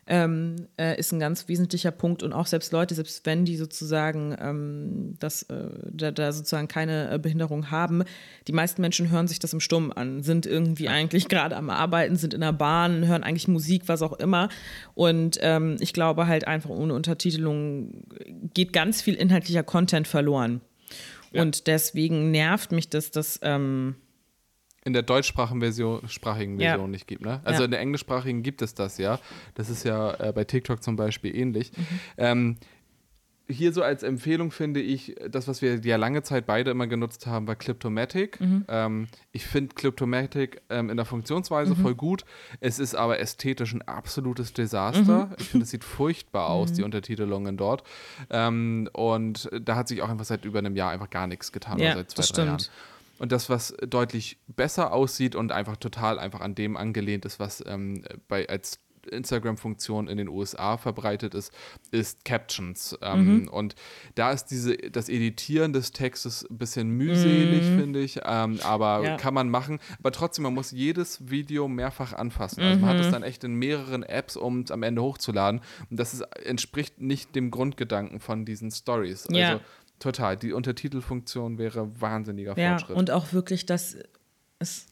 ähm, 0.08 0.68
äh, 0.78 0.99
ist 0.99 1.12
ein 1.12 1.20
ganz 1.20 1.47
wesentlicher 1.47 1.91
Punkt. 1.91 2.22
Und 2.22 2.34
auch 2.34 2.45
selbst 2.45 2.72
Leute, 2.72 2.93
selbst 2.93 3.26
wenn 3.26 3.45
die 3.45 3.58
sozusagen 3.58 4.36
ähm, 4.39 5.16
das, 5.20 5.43
äh, 5.43 5.70
da, 5.91 6.12
da, 6.12 6.32
sozusagen 6.32 6.68
keine 6.68 7.12
äh, 7.12 7.18
Behinderung 7.18 7.72
haben, 7.72 8.03
die 8.47 8.53
meisten 8.53 8.82
Menschen 8.82 9.10
hören 9.10 9.28
sich 9.28 9.39
das 9.39 9.53
im 9.53 9.60
Sturm 9.60 9.91
an, 9.91 10.22
sind 10.22 10.45
irgendwie 10.45 10.89
eigentlich 10.89 11.28
gerade 11.28 11.56
am 11.56 11.70
Arbeiten, 11.70 12.18
sind 12.18 12.34
in 12.34 12.41
der 12.41 12.53
Bahn, 12.53 13.08
hören 13.08 13.24
eigentlich 13.24 13.47
Musik, 13.47 13.84
was 13.88 14.01
auch 14.01 14.14
immer. 14.14 14.49
Und 14.93 15.39
ähm, 15.41 15.78
ich 15.80 15.93
glaube 15.93 16.28
halt 16.28 16.47
einfach 16.47 16.70
ohne 16.70 16.93
Untertitelung 16.93 18.03
geht 18.53 18.74
ganz 18.74 19.01
viel 19.01 19.16
inhaltlicher 19.16 19.64
Content 19.64 20.08
verloren. 20.08 20.62
Ja. 21.32 21.41
Und 21.41 21.68
deswegen 21.68 22.32
nervt 22.32 22.72
mich 22.72 22.89
das, 22.89 23.12
dass 23.12 23.39
ähm, 23.41 23.95
in 24.86 24.94
der 24.94 25.02
deutschsprachigen 25.02 25.60
Version, 25.60 26.00
Version 26.02 26.60
ja. 26.60 26.88
nicht 26.88 27.08
gibt. 27.08 27.24
Ne? 27.24 27.42
Also 27.44 27.62
ja. 27.62 27.66
in 27.66 27.72
der 27.72 27.80
englischsprachigen 27.82 28.44
gibt 28.44 28.62
es 28.62 28.76
das 28.76 28.98
ja. 28.98 29.20
Das 29.56 29.70
ist 29.70 29.84
ja 29.84 30.14
äh, 30.14 30.32
bei 30.32 30.46
TikTok 30.46 30.82
zum 30.82 30.96
Beispiel 30.96 31.36
ähnlich. 31.36 31.72
Mhm. 31.76 31.86
Ähm, 32.18 32.58
hier 33.48 33.74
so 33.74 33.84
als 33.84 34.04
Empfehlung 34.04 34.52
finde 34.52 34.80
ich, 34.80 35.16
das, 35.30 35.48
was 35.48 35.62
wir 35.62 35.80
ja 35.80 35.98
lange 35.98 36.24
Zeit 36.24 36.46
beide 36.46 36.72
immer 36.72 36.88
genutzt 36.88 37.28
haben, 37.28 37.48
war 37.48 37.56
Cliptomatic. 37.56 38.40
Mhm. 38.40 38.66
Ähm, 38.68 39.08
ich 39.32 39.46
finde 39.46 39.76
Cliptomatic 39.76 40.62
ähm, 40.70 40.90
in 40.90 40.98
der 40.98 41.06
Funktionsweise 41.06 41.76
mhm. 41.76 41.82
voll 41.82 41.96
gut. 41.96 42.26
Es 42.60 42.80
ist 42.80 42.96
aber 42.96 43.20
ästhetisch 43.20 43.74
ein 43.74 43.82
absolutes 43.84 44.54
Desaster. 44.54 45.28
Mhm. 45.28 45.36
Ich 45.40 45.50
finde, 45.50 45.64
es 45.64 45.72
sieht 45.72 45.84
furchtbar 45.84 46.50
aus, 46.50 46.74
die 46.74 46.82
mhm. 46.82 46.86
Untertitelungen 46.86 47.58
dort. 47.58 47.84
Ähm, 48.30 48.90
und 48.94 49.50
da 49.60 49.76
hat 49.76 49.88
sich 49.88 50.02
auch 50.02 50.10
einfach 50.10 50.26
seit 50.26 50.46
über 50.46 50.60
einem 50.60 50.76
Jahr 50.76 50.92
einfach 50.92 51.10
gar 51.10 51.28
nichts 51.28 51.52
getan, 51.52 51.78
ja, 51.80 51.96
seit 51.96 52.12
zwei, 52.12 52.22
drei 52.22 52.28
stimmt. 52.28 52.48
Jahren. 52.48 52.62
Und 53.18 53.32
das, 53.32 53.49
was 53.49 53.76
deutlich 53.88 54.38
besser 54.47 54.91
aussieht 54.93 55.36
und 55.36 55.51
einfach 55.51 55.78
total 55.78 56.20
einfach 56.20 56.41
an 56.41 56.55
dem 56.55 56.76
angelehnt 56.76 57.26
ist, 57.26 57.39
was 57.39 57.63
ähm, 57.66 58.03
bei, 58.28 58.47
als 58.49 58.80
Instagram-Funktion 59.07 60.07
in 60.07 60.18
den 60.18 60.28
USA 60.28 60.78
verbreitet 60.78 61.34
ist, 61.34 61.51
ist 61.91 62.26
Captions. 62.26 62.97
Ähm, 63.01 63.41
mhm. 63.41 63.47
Und 63.47 63.76
da 64.16 64.32
ist 64.32 64.45
diese, 64.47 64.76
das 64.78 65.09
Editieren 65.09 65.74
des 65.74 65.91
Textes 65.91 66.45
ein 66.49 66.57
bisschen 66.57 66.89
mühselig, 66.89 67.63
mhm. 67.63 67.80
finde 67.80 67.99
ich, 68.01 68.20
ähm, 68.26 68.59
aber 68.63 69.03
ja. 69.03 69.18
kann 69.18 69.34
man 69.34 69.49
machen. 69.49 69.80
Aber 69.99 70.11
trotzdem, 70.11 70.43
man 70.43 70.53
muss 70.53 70.72
jedes 70.72 71.30
Video 71.30 71.68
mehrfach 71.68 72.13
anfassen. 72.13 72.61
Also 72.61 72.76
mhm. 72.76 72.82
man 72.82 72.89
hat 72.91 72.99
es 72.99 73.07
mhm. 73.07 73.11
dann 73.11 73.24
echt 73.24 73.43
in 73.43 73.53
mehreren 73.55 74.03
Apps, 74.03 74.38
um 74.38 74.61
es 74.61 74.72
am 74.72 74.84
Ende 74.84 75.01
hochzuladen. 75.01 75.61
Und 75.89 75.99
das 75.99 76.13
ist, 76.13 76.22
entspricht 76.43 77.01
nicht 77.01 77.36
dem 77.36 77.51
Grundgedanken 77.51 78.20
von 78.20 78.45
diesen 78.45 78.72
Stories. 78.72 79.28
Also 79.28 79.39
ja 79.39 79.59
Total. 80.00 80.36
Die 80.38 80.52
Untertitelfunktion 80.54 81.58
wäre 81.58 82.00
wahnsinniger 82.02 82.58
Ja, 82.58 82.78
Fortschritt. 82.78 82.98
und 82.98 83.12
auch 83.12 83.34
wirklich, 83.34 83.66
dass 83.66 83.98
es. 84.60 84.88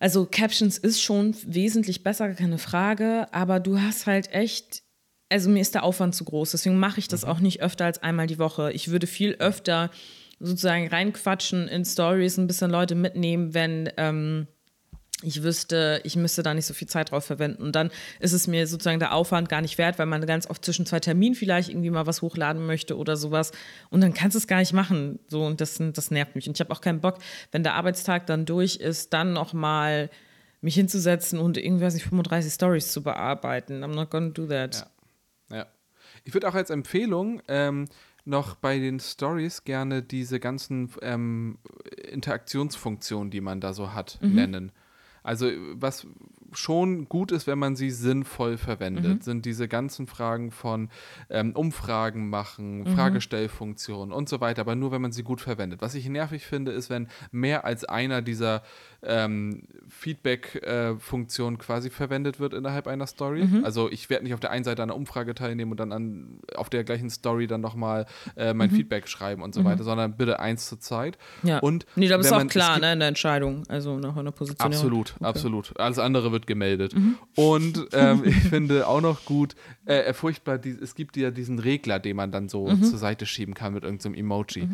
Also 0.00 0.26
Captions 0.30 0.78
ist 0.78 1.02
schon 1.02 1.34
wesentlich 1.44 2.04
besser, 2.04 2.32
keine 2.34 2.58
Frage, 2.58 3.26
aber 3.32 3.58
du 3.58 3.80
hast 3.80 4.06
halt 4.06 4.32
echt, 4.32 4.82
also 5.28 5.50
mir 5.50 5.60
ist 5.60 5.74
der 5.74 5.82
Aufwand 5.82 6.14
zu 6.14 6.24
groß, 6.24 6.52
deswegen 6.52 6.78
mache 6.78 7.00
ich 7.00 7.08
das 7.08 7.24
auch 7.24 7.40
nicht 7.40 7.62
öfter 7.62 7.84
als 7.86 8.00
einmal 8.00 8.28
die 8.28 8.38
Woche. 8.38 8.70
Ich 8.72 8.88
würde 8.92 9.08
viel 9.08 9.34
öfter 9.40 9.90
sozusagen 10.38 10.86
reinquatschen 10.86 11.66
in 11.66 11.84
Stories, 11.84 12.36
ein 12.38 12.46
bisschen 12.46 12.70
Leute 12.70 12.94
mitnehmen, 12.94 13.54
wenn 13.54 13.90
ähm, 13.96 14.46
ich 15.22 15.42
wüsste, 15.42 16.00
ich 16.04 16.14
müsste 16.14 16.44
da 16.44 16.54
nicht 16.54 16.66
so 16.66 16.74
viel 16.74 16.88
Zeit 16.88 17.10
drauf 17.10 17.24
verwenden. 17.24 17.62
Und 17.62 17.74
dann 17.74 17.90
ist 18.20 18.32
es 18.32 18.46
mir 18.46 18.66
sozusagen 18.68 19.00
der 19.00 19.12
Aufwand 19.12 19.48
gar 19.48 19.60
nicht 19.60 19.76
wert, 19.76 19.98
weil 19.98 20.06
man 20.06 20.24
ganz 20.26 20.48
oft 20.48 20.64
zwischen 20.64 20.86
zwei 20.86 21.00
Terminen 21.00 21.34
vielleicht 21.34 21.70
irgendwie 21.70 21.90
mal 21.90 22.06
was 22.06 22.22
hochladen 22.22 22.64
möchte 22.66 22.96
oder 22.96 23.16
sowas. 23.16 23.50
Und 23.90 24.00
dann 24.00 24.14
kannst 24.14 24.36
du 24.36 24.38
es 24.38 24.46
gar 24.46 24.58
nicht 24.58 24.72
machen. 24.72 25.18
So, 25.26 25.44
und 25.44 25.60
das, 25.60 25.82
das 25.92 26.10
nervt 26.12 26.36
mich. 26.36 26.46
Und 26.46 26.56
ich 26.56 26.60
habe 26.60 26.70
auch 26.70 26.80
keinen 26.80 27.00
Bock, 27.00 27.18
wenn 27.50 27.64
der 27.64 27.74
Arbeitstag 27.74 28.26
dann 28.26 28.46
durch 28.46 28.76
ist, 28.76 29.12
dann 29.12 29.32
nochmal 29.32 30.08
mich 30.60 30.74
hinzusetzen 30.74 31.40
und 31.40 31.56
irgendwie, 31.56 31.84
weiß 31.84 31.96
ich, 31.96 32.04
35 32.04 32.52
Stories 32.52 32.92
zu 32.92 33.02
bearbeiten. 33.02 33.82
I'm 33.82 33.94
not 33.94 34.10
gonna 34.10 34.30
do 34.30 34.46
that. 34.46 34.88
Ja. 35.50 35.56
Ja. 35.56 35.66
Ich 36.24 36.34
würde 36.34 36.48
auch 36.48 36.54
als 36.54 36.70
Empfehlung 36.70 37.42
ähm, 37.48 37.88
noch 38.24 38.54
bei 38.54 38.78
den 38.78 39.00
Stories 39.00 39.64
gerne 39.64 40.02
diese 40.02 40.38
ganzen 40.38 40.90
ähm, 41.02 41.58
Interaktionsfunktionen, 42.08 43.30
die 43.30 43.40
man 43.40 43.60
da 43.60 43.72
so 43.72 43.94
hat, 43.94 44.18
nennen. 44.20 44.72
Also 45.28 45.50
was 45.74 46.06
schon 46.52 47.06
gut 47.10 47.32
ist, 47.32 47.46
wenn 47.46 47.58
man 47.58 47.76
sie 47.76 47.90
sinnvoll 47.90 48.56
verwendet, 48.56 49.22
sind 49.22 49.44
diese 49.44 49.68
ganzen 49.68 50.06
Fragen 50.06 50.50
von 50.50 50.88
ähm, 51.28 51.52
Umfragen 51.54 52.30
machen, 52.30 52.86
Fragestellfunktionen 52.86 54.14
und 54.14 54.30
so 54.30 54.40
weiter, 54.40 54.62
aber 54.62 54.74
nur, 54.74 54.90
wenn 54.90 55.02
man 55.02 55.12
sie 55.12 55.22
gut 55.22 55.42
verwendet. 55.42 55.82
Was 55.82 55.94
ich 55.94 56.08
nervig 56.08 56.46
finde, 56.46 56.72
ist, 56.72 56.88
wenn 56.88 57.08
mehr 57.30 57.66
als 57.66 57.84
einer 57.84 58.22
dieser 58.22 58.62
ähm, 59.02 59.62
Feedback-Funktionen 59.88 61.58
quasi 61.58 61.90
verwendet 61.90 62.40
wird 62.40 62.54
innerhalb 62.54 62.86
einer 62.86 63.06
Story. 63.06 63.46
Also 63.62 63.90
ich 63.90 64.10
werde 64.10 64.24
nicht 64.24 64.34
auf 64.34 64.40
der 64.40 64.50
einen 64.50 64.64
Seite 64.64 64.82
an 64.82 64.90
einer 64.90 64.96
Umfrage 64.96 65.34
teilnehmen 65.34 65.70
und 65.70 65.80
dann 65.80 65.92
an, 65.92 66.40
auf 66.56 66.68
der 66.70 66.84
gleichen 66.84 67.10
Story 67.10 67.46
dann 67.46 67.60
nochmal 67.60 68.06
äh, 68.36 68.54
mein 68.54 68.70
Feedback 68.70 69.08
schreiben 69.08 69.42
und 69.42 69.54
so 69.54 69.64
weiter, 69.64 69.84
sondern 69.84 70.16
bitte 70.16 70.40
eins 70.40 70.68
zur 70.68 70.80
Zeit. 70.80 71.18
Ja. 71.42 71.58
Und 71.58 71.86
nee, 71.96 72.08
da 72.08 72.16
bist 72.16 72.30
du 72.30 72.34
auch 72.36 72.46
klar, 72.46 72.78
ne, 72.78 72.92
in 72.92 72.98
der 72.98 73.08
Entscheidung. 73.08 73.62
Also 73.68 73.98
nach 73.98 74.16
einer 74.16 74.32
Position. 74.32 74.66
Absolut, 74.66 75.14
absolut. 75.20 75.78
Alles 75.78 75.98
andere 75.98 76.32
wird 76.32 76.46
gemeldet. 76.46 76.94
Mhm. 76.94 77.16
Und 77.36 77.88
ähm, 77.92 78.22
ich 78.24 78.34
finde 78.36 78.86
auch 78.86 79.00
noch 79.00 79.24
gut, 79.24 79.54
äh, 79.84 80.12
furchtbar, 80.12 80.58
die, 80.58 80.70
es 80.70 80.94
gibt 80.94 81.16
ja 81.16 81.30
diesen 81.30 81.58
Regler, 81.58 81.98
den 81.98 82.16
man 82.16 82.30
dann 82.30 82.48
so 82.48 82.68
Mhm. 82.68 82.82
zur 82.82 82.98
Seite 82.98 83.24
schieben 83.26 83.54
kann 83.54 83.72
mit 83.74 83.84
irgendeinem 83.84 84.14
Emoji. 84.14 84.68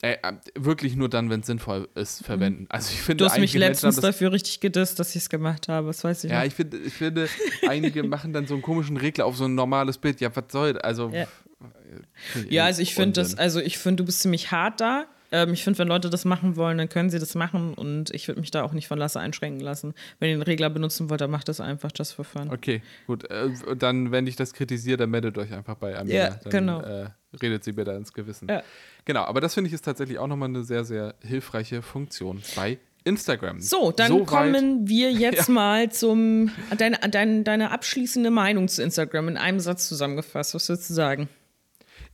Äh, 0.00 0.12
äh, 0.22 0.32
wirklich 0.54 0.94
nur 0.94 1.08
dann, 1.08 1.28
wenn 1.28 1.40
es 1.40 1.46
sinnvoll 1.46 1.88
ist, 1.96 2.24
verwenden. 2.24 2.66
Also 2.68 2.92
ich 2.92 3.00
finde, 3.02 3.24
Mhm. 3.24 3.28
Du 3.28 3.32
hast 3.32 3.40
mich 3.40 3.54
letztens 3.54 3.96
haben 3.96 4.02
das, 4.02 4.12
dafür 4.14 4.30
richtig 4.32 4.60
gedisst, 4.60 4.98
dass 5.00 5.10
ich 5.10 5.22
es 5.22 5.28
gemacht 5.28 5.66
habe. 5.68 5.88
Das 5.88 6.04
weiß 6.04 6.22
ich 6.24 6.30
Ja, 6.30 6.38
noch. 6.40 6.46
ich 6.46 6.54
finde, 6.54 6.76
ich 6.78 6.92
finde, 6.94 7.28
einige 7.68 8.02
machen 8.04 8.32
dann 8.32 8.46
so 8.46 8.54
einen 8.54 8.62
komischen 8.62 8.96
Regler 8.96 9.26
auf 9.26 9.36
so 9.36 9.46
ein 9.46 9.56
normales 9.56 9.98
Bild. 9.98 10.20
Ja, 10.20 10.34
was 10.34 10.44
soll, 10.52 10.78
also. 10.78 11.10
Ja. 11.10 11.26
Ja, 12.48 12.64
also 12.66 12.82
ich 12.82 12.94
finde 12.94 13.20
das, 13.20 13.34
also 13.36 13.60
ich 13.60 13.78
finde, 13.78 14.02
du 14.02 14.06
bist 14.06 14.20
ziemlich 14.20 14.50
hart 14.52 14.80
da. 14.80 15.06
Ähm, 15.30 15.52
ich 15.52 15.64
finde, 15.64 15.78
wenn 15.80 15.88
Leute 15.88 16.10
das 16.10 16.24
machen 16.24 16.56
wollen, 16.56 16.78
dann 16.78 16.88
können 16.88 17.10
sie 17.10 17.18
das 17.18 17.34
machen 17.34 17.74
und 17.74 18.10
ich 18.14 18.28
würde 18.28 18.40
mich 18.40 18.50
da 18.50 18.62
auch 18.62 18.72
nicht 18.72 18.88
von 18.88 18.98
Lasse 18.98 19.20
einschränken 19.20 19.60
lassen. 19.60 19.94
Wenn 20.18 20.30
ihr 20.30 20.34
einen 20.34 20.42
Regler 20.42 20.70
benutzen 20.70 21.10
wollt, 21.10 21.20
dann 21.20 21.30
macht 21.30 21.48
das 21.48 21.60
einfach 21.60 21.90
just 21.94 22.14
for 22.14 22.24
fun. 22.24 22.50
Okay, 22.50 22.82
gut. 23.06 23.30
Äh, 23.30 23.50
dann, 23.76 24.10
wenn 24.10 24.26
ich 24.26 24.36
das 24.36 24.52
kritisiere, 24.54 24.96
dann 24.96 25.10
meldet 25.10 25.36
euch 25.38 25.52
einfach 25.52 25.76
bei 25.76 25.98
Amina. 25.98 26.14
Ja, 26.14 26.30
dann, 26.42 26.50
genau. 26.50 26.80
Äh, 26.80 27.10
redet 27.42 27.64
sie 27.64 27.72
mir 27.72 27.84
da 27.84 27.96
ins 27.96 28.12
Gewissen. 28.12 28.48
Ja. 28.48 28.62
Genau, 29.04 29.24
aber 29.24 29.40
das 29.40 29.54
finde 29.54 29.68
ich 29.68 29.74
ist 29.74 29.84
tatsächlich 29.84 30.18
auch 30.18 30.26
nochmal 30.26 30.48
eine 30.48 30.64
sehr, 30.64 30.84
sehr 30.84 31.14
hilfreiche 31.22 31.82
Funktion 31.82 32.42
bei 32.56 32.78
Instagram. 33.04 33.60
So, 33.60 33.92
dann 33.92 34.08
Soweit- 34.08 34.26
kommen 34.26 34.88
wir 34.88 35.10
jetzt 35.12 35.48
mal 35.48 35.90
zum 35.90 36.50
deine, 36.76 36.98
deine, 37.10 37.42
deine 37.42 37.70
abschließende 37.70 38.30
Meinung 38.30 38.68
zu 38.68 38.82
Instagram 38.82 39.28
in 39.28 39.36
einem 39.36 39.60
Satz 39.60 39.88
zusammengefasst. 39.88 40.54
Was 40.54 40.68
würdest 40.68 40.88
du 40.90 40.94
sagen? 40.94 41.28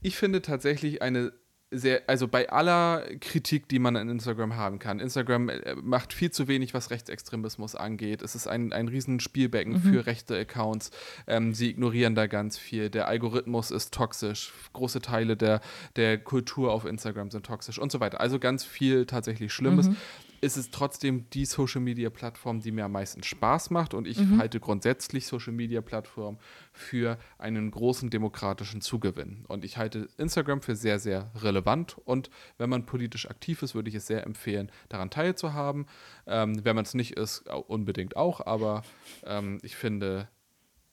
Ich 0.01 0.17
finde 0.17 0.41
tatsächlich 0.41 1.01
eine 1.01 1.31
sehr, 1.77 2.01
also 2.07 2.27
bei 2.27 2.49
aller 2.49 3.03
Kritik, 3.19 3.67
die 3.69 3.79
man 3.79 3.95
an 3.95 4.09
Instagram 4.09 4.55
haben 4.55 4.79
kann, 4.79 4.99
Instagram 4.99 5.49
äh, 5.49 5.75
macht 5.75 6.13
viel 6.13 6.31
zu 6.31 6.47
wenig, 6.47 6.73
was 6.73 6.89
Rechtsextremismus 6.89 7.75
angeht. 7.75 8.21
Es 8.21 8.35
ist 8.35 8.47
ein, 8.47 8.73
ein 8.73 8.87
riesen 8.87 9.19
Spielbecken 9.19 9.79
für 9.81 10.05
rechte 10.05 10.37
Accounts. 10.37 10.91
Ähm, 11.27 11.53
sie 11.53 11.69
ignorieren 11.69 12.15
da 12.15 12.27
ganz 12.27 12.57
viel. 12.57 12.89
Der 12.89 13.07
Algorithmus 13.07 13.71
ist 13.71 13.93
toxisch. 13.93 14.53
Große 14.73 15.01
Teile 15.01 15.37
der, 15.37 15.61
der 15.95 16.17
Kultur 16.17 16.71
auf 16.71 16.85
Instagram 16.85 17.31
sind 17.31 17.45
toxisch 17.45 17.79
und 17.79 17.91
so 17.91 17.99
weiter. 17.99 18.19
Also 18.19 18.39
ganz 18.39 18.63
viel 18.63 19.05
tatsächlich 19.05 19.53
Schlimmes. 19.53 19.89
Ist 20.45 20.57
es 20.57 20.69
trotzdem 20.69 21.27
die 21.31 21.45
Social 21.45 21.81
Media 21.81 22.11
Plattform, 22.11 22.59
die 22.59 22.71
mir 22.71 22.85
am 22.85 22.91
meisten 22.91 23.23
Spaß 23.23 23.71
macht 23.71 23.95
und 23.95 24.05
ich 24.05 24.19
halte 24.37 24.59
grundsätzlich 24.59 25.25
Social 25.25 25.53
Media 25.53 25.81
Plattformen 25.81 26.37
für 26.71 27.17
einen 27.39 27.71
großen 27.71 28.11
demokratischen 28.11 28.79
Zugewinn. 28.81 29.45
Und 29.47 29.65
ich 29.65 29.77
halte 29.77 30.07
Instagram 30.17 30.61
für 30.61 30.75
sehr, 30.75 30.99
sehr 30.99 31.31
relevant 31.35 31.97
und 32.05 32.29
wenn 32.59 32.69
man 32.69 32.85
politisch 32.85 33.27
aktiv 33.27 33.63
ist, 33.63 33.73
würde 33.73 33.89
ich 33.89 33.95
es 33.95 34.05
sehr 34.05 34.23
empfehlen, 34.23 34.71
daran 34.87 35.09
teilzuhaben. 35.09 35.87
Ähm, 36.27 36.63
wenn 36.63 36.75
man 36.75 36.85
es 36.85 36.93
nicht 36.93 37.13
ist, 37.13 37.49
unbedingt 37.49 38.15
auch, 38.15 38.45
aber 38.45 38.83
ähm, 39.25 39.57
ich 39.63 39.75
finde, 39.75 40.29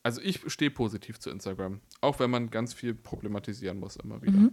also 0.02 0.22
ich 0.22 0.40
stehe 0.46 0.70
positiv 0.70 1.20
zu 1.20 1.28
Instagram, 1.28 1.82
auch 2.00 2.20
wenn 2.20 2.30
man 2.30 2.48
ganz 2.48 2.72
viel 2.72 2.94
problematisieren 2.94 3.78
muss 3.78 3.96
immer 3.96 4.22
wieder. 4.22 4.50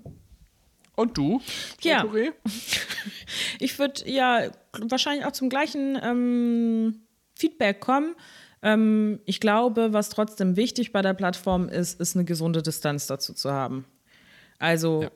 Und 0.99 1.17
du? 1.17 1.41
Ja. 1.81 2.03
Touré? 2.03 2.31
Ich 3.59 3.77
würde 3.79 4.09
ja 4.09 4.49
wahrscheinlich 4.73 5.25
auch 5.25 5.31
zum 5.31 5.49
gleichen 5.49 5.97
ähm, 6.01 7.01
Feedback 7.35 7.79
kommen. 7.79 8.15
Ähm, 8.61 9.19
ich 9.25 9.39
glaube, 9.39 9.93
was 9.93 10.09
trotzdem 10.09 10.55
wichtig 10.55 10.91
bei 10.91 11.01
der 11.01 11.13
Plattform 11.13 11.69
ist, 11.69 11.99
ist 11.99 12.15
eine 12.15 12.25
gesunde 12.25 12.61
Distanz 12.61 13.07
dazu 13.07 13.33
zu 13.33 13.51
haben. 13.51 13.85
Also 14.57 15.03
Ja. 15.03 15.11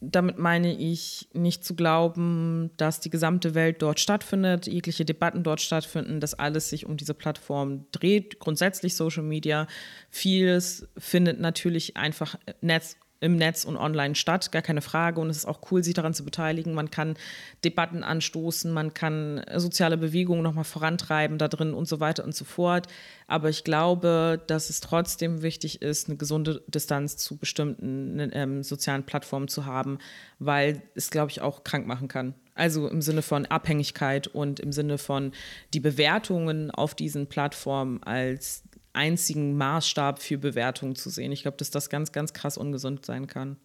damit 0.00 0.38
meine 0.38 0.76
ich 0.76 1.28
nicht 1.34 1.64
zu 1.64 1.74
glauben, 1.74 2.70
dass 2.76 3.00
die 3.00 3.10
gesamte 3.10 3.54
Welt 3.54 3.82
dort 3.82 4.00
stattfindet, 4.00 4.66
jegliche 4.66 5.04
Debatten 5.04 5.42
dort 5.42 5.60
stattfinden, 5.60 6.20
dass 6.20 6.34
alles 6.34 6.70
sich 6.70 6.86
um 6.86 6.96
diese 6.96 7.14
Plattform 7.14 7.86
dreht. 7.92 8.38
Grundsätzlich 8.40 8.94
Social 8.96 9.22
Media. 9.24 9.66
Vieles 10.10 10.88
findet 10.96 11.38
natürlich 11.40 11.96
einfach 11.96 12.36
Netz 12.60 12.96
im 13.20 13.36
Netz 13.36 13.64
und 13.64 13.76
online 13.76 14.14
statt, 14.14 14.52
gar 14.52 14.62
keine 14.62 14.80
Frage. 14.80 15.20
Und 15.20 15.30
es 15.30 15.38
ist 15.38 15.46
auch 15.46 15.60
cool, 15.70 15.82
sich 15.82 15.94
daran 15.94 16.14
zu 16.14 16.24
beteiligen. 16.24 16.74
Man 16.74 16.90
kann 16.90 17.16
Debatten 17.64 18.04
anstoßen, 18.04 18.72
man 18.72 18.94
kann 18.94 19.44
soziale 19.56 19.96
Bewegungen 19.96 20.42
nochmal 20.42 20.64
vorantreiben 20.64 21.38
da 21.38 21.48
drin 21.48 21.74
und 21.74 21.88
so 21.88 22.00
weiter 22.00 22.24
und 22.24 22.34
so 22.34 22.44
fort. 22.44 22.86
Aber 23.26 23.48
ich 23.48 23.64
glaube, 23.64 24.40
dass 24.46 24.70
es 24.70 24.80
trotzdem 24.80 25.42
wichtig 25.42 25.82
ist, 25.82 26.08
eine 26.08 26.16
gesunde 26.16 26.62
Distanz 26.68 27.16
zu 27.16 27.36
bestimmten 27.36 28.30
ähm, 28.32 28.62
sozialen 28.62 29.04
Plattformen 29.04 29.48
zu 29.48 29.66
haben, 29.66 29.98
weil 30.38 30.82
es, 30.94 31.10
glaube 31.10 31.30
ich, 31.30 31.40
auch 31.40 31.64
krank 31.64 31.86
machen 31.86 32.08
kann. 32.08 32.34
Also 32.54 32.88
im 32.88 33.02
Sinne 33.02 33.22
von 33.22 33.46
Abhängigkeit 33.46 34.26
und 34.26 34.58
im 34.58 34.72
Sinne 34.72 34.98
von 34.98 35.30
die 35.74 35.80
Bewertungen 35.80 36.72
auf 36.72 36.96
diesen 36.96 37.28
Plattformen 37.28 38.02
als 38.02 38.64
einzigen 38.98 39.56
Maßstab 39.56 40.20
für 40.20 40.38
Bewertungen 40.38 40.96
zu 40.96 41.08
sehen. 41.08 41.30
Ich 41.30 41.42
glaube, 41.42 41.56
dass 41.56 41.70
das 41.70 41.88
ganz, 41.88 42.10
ganz 42.10 42.32
krass 42.32 42.58
ungesund 42.58 43.06
sein 43.06 43.28
kann. 43.28 43.56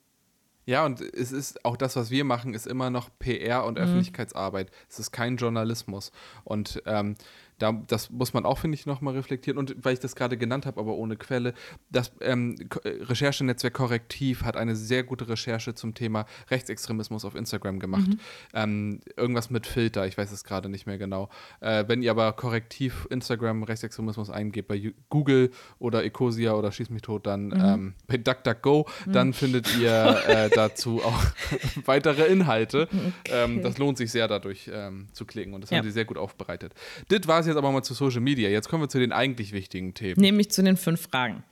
Ja, 0.66 0.86
und 0.86 1.02
es 1.02 1.32
ist 1.32 1.66
auch 1.66 1.76
das, 1.76 1.96
was 1.96 2.10
wir 2.10 2.24
machen, 2.24 2.54
ist 2.54 2.68
immer 2.68 2.90
noch 2.90 3.10
PR 3.20 3.66
und 3.66 3.78
Öffentlichkeitsarbeit. 3.78 4.72
Es 4.90 5.00
ist 5.00 5.12
kein 5.12 5.36
Journalismus. 5.36 6.12
Und 6.46 6.82
ähm, 6.86 7.16
da, 7.64 7.72
das 7.88 8.10
muss 8.10 8.34
man 8.34 8.46
auch, 8.46 8.58
finde 8.58 8.76
ich, 8.76 8.86
nochmal 8.86 9.14
reflektieren. 9.14 9.58
Und 9.58 9.74
weil 9.86 9.94
ich 9.94 10.00
das 10.02 10.16
gerade 10.16 10.38
genannt 10.38 10.66
habe, 10.66 10.82
aber 10.82 10.96
ohne 10.96 11.16
Quelle, 11.16 11.54
das 11.90 12.12
ähm, 12.20 12.56
äh, 12.84 12.90
Recherchenetzwerk 12.90 13.74
Korrektiv 13.74 14.44
hat 14.44 14.58
eine 14.58 14.76
sehr 14.76 15.04
gute 15.04 15.30
Recherche 15.30 15.74
zum 15.74 15.94
Thema 15.94 16.26
Rechtsextremismus 16.52 17.24
auf 17.24 17.36
Instagram 17.36 17.80
gemacht. 17.80 18.10
Ähm, 18.54 19.00
irgendwas 19.16 19.50
mit 19.50 19.66
Filter, 19.66 20.06
ich 20.06 20.18
weiß 20.18 20.32
es 20.34 20.44
gerade 20.44 20.68
nicht 20.68 20.86
mehr 20.88 20.98
genau. 20.98 21.30
Äh, 21.62 21.86
wenn 21.88 22.02
ihr 22.04 22.12
aber 22.12 22.34
Korrektiv 22.34 23.08
Instagram 23.10 23.64
Rechtsextremismus 23.64 24.30
eingebt 24.30 24.68
bei 24.68 24.94
Google 25.10 25.52
oder 25.80 26.04
Ecosia 26.04 26.54
oder 26.54 26.72
Schieß 26.74 26.90
mich 26.90 27.02
tot, 27.02 27.26
dann 27.28 27.54
ähm, 27.58 27.94
bei 28.08 28.18
DuckDuckGo, 28.18 28.88
dann 29.08 29.32
findet 29.32 29.78
ihr 29.78 30.22
äh, 30.28 30.50
dazu 30.54 31.02
auch 31.02 31.24
weitere 31.86 32.26
Inhalte. 32.26 32.90
Ähm, 33.30 33.62
das 33.62 33.78
lohnt 33.78 33.98
sich 33.98 34.12
sehr 34.12 34.28
dadurch 34.28 34.70
ähm, 34.74 35.08
zu 35.14 35.26
klicken 35.26 35.54
und 35.54 35.62
das 35.62 35.70
Ja. 35.70 35.78
haben 35.78 35.86
sie 35.86 35.92
sehr 35.92 36.06
gut 36.06 36.18
aufbereitet. 36.18 36.74
Das 37.08 37.26
war 37.28 37.40
es 37.40 37.53
jetzt 37.54 37.58
aber 37.58 37.72
mal 37.72 37.84
zu 37.84 37.94
Social 37.94 38.22
Media. 38.22 38.50
Jetzt 38.50 38.70
kommen 38.70 38.84
wir 38.84 38.90
zu 38.90 39.00
den 39.00 39.12
eigentlich 39.12 39.54
wichtigen 39.54 39.94
Themen. 39.94 40.20
Nämlich 40.20 40.52
zu 40.52 40.64
den 40.64 40.78
fünf 40.78 41.08
Fragen. 41.10 41.44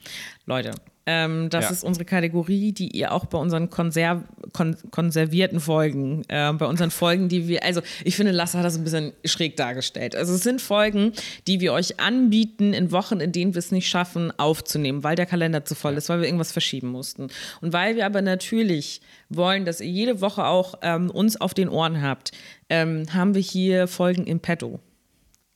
Leute, 0.46 0.72
Ähm, 1.08 1.50
das 1.50 1.66
Ja. 1.66 1.72
ist 1.72 1.84
unsere 1.84 2.06
Kategorie, 2.06 2.74
die 2.74 2.96
ihr 2.96 3.12
auch 3.12 3.26
bei 3.26 3.40
unseren 3.40 3.72
Konserv 3.72 4.22
kon 4.54 4.76
konservierten 4.92 5.60
Folgen, 5.60 6.22
äh, 6.28 6.54
bei 6.54 6.68
unseren 6.68 6.92
Folgen, 6.92 7.28
die 7.28 7.48
wir, 7.48 7.64
also 7.64 7.82
ich 8.04 8.16
finde, 8.16 8.32
Lasse 8.32 8.60
hat 8.60 8.64
das 8.66 8.78
ein 8.78 8.84
bisschen 8.84 9.12
schräg 9.26 9.58
dargestellt. 9.58 10.16
Also 10.16 10.36
es 10.36 10.44
sind 10.44 10.62
Folgen, 10.62 11.14
die 11.48 11.60
wir 11.60 11.74
euch 11.74 12.00
anbieten 12.00 12.74
in 12.74 12.92
Wochen, 12.92 13.20
in 13.20 13.32
denen 13.32 13.56
wir 13.56 13.60
es 13.60 13.72
nicht 13.72 13.90
schaffen, 13.90 14.32
aufzunehmen, 14.38 15.04
weil 15.04 15.16
der 15.16 15.26
Kalender 15.26 15.66
zu 15.66 15.74
voll 15.74 15.96
ist, 15.96 16.08
weil 16.08 16.20
wir 16.20 16.28
irgendwas 16.28 16.52
verschieben 16.52 16.90
mussten. 16.90 17.30
Und 17.62 17.74
weil 17.74 17.96
wir 17.96 18.06
aber 18.06 18.22
natürlich 18.22 19.02
wollen, 19.28 19.66
dass 19.66 19.82
ihr 19.82 19.90
jede 19.90 20.22
Woche 20.22 20.46
auch 20.46 20.76
ähm, 20.84 21.10
uns 21.10 21.36
auf 21.42 21.56
den 21.56 21.68
Ohren 21.68 22.04
habt, 22.04 22.32
ähm, 22.70 23.06
haben 23.12 23.34
wir 23.34 23.42
hier 23.42 23.88
Folgen 23.88 24.28
im 24.28 24.40
Petto. 24.40 24.80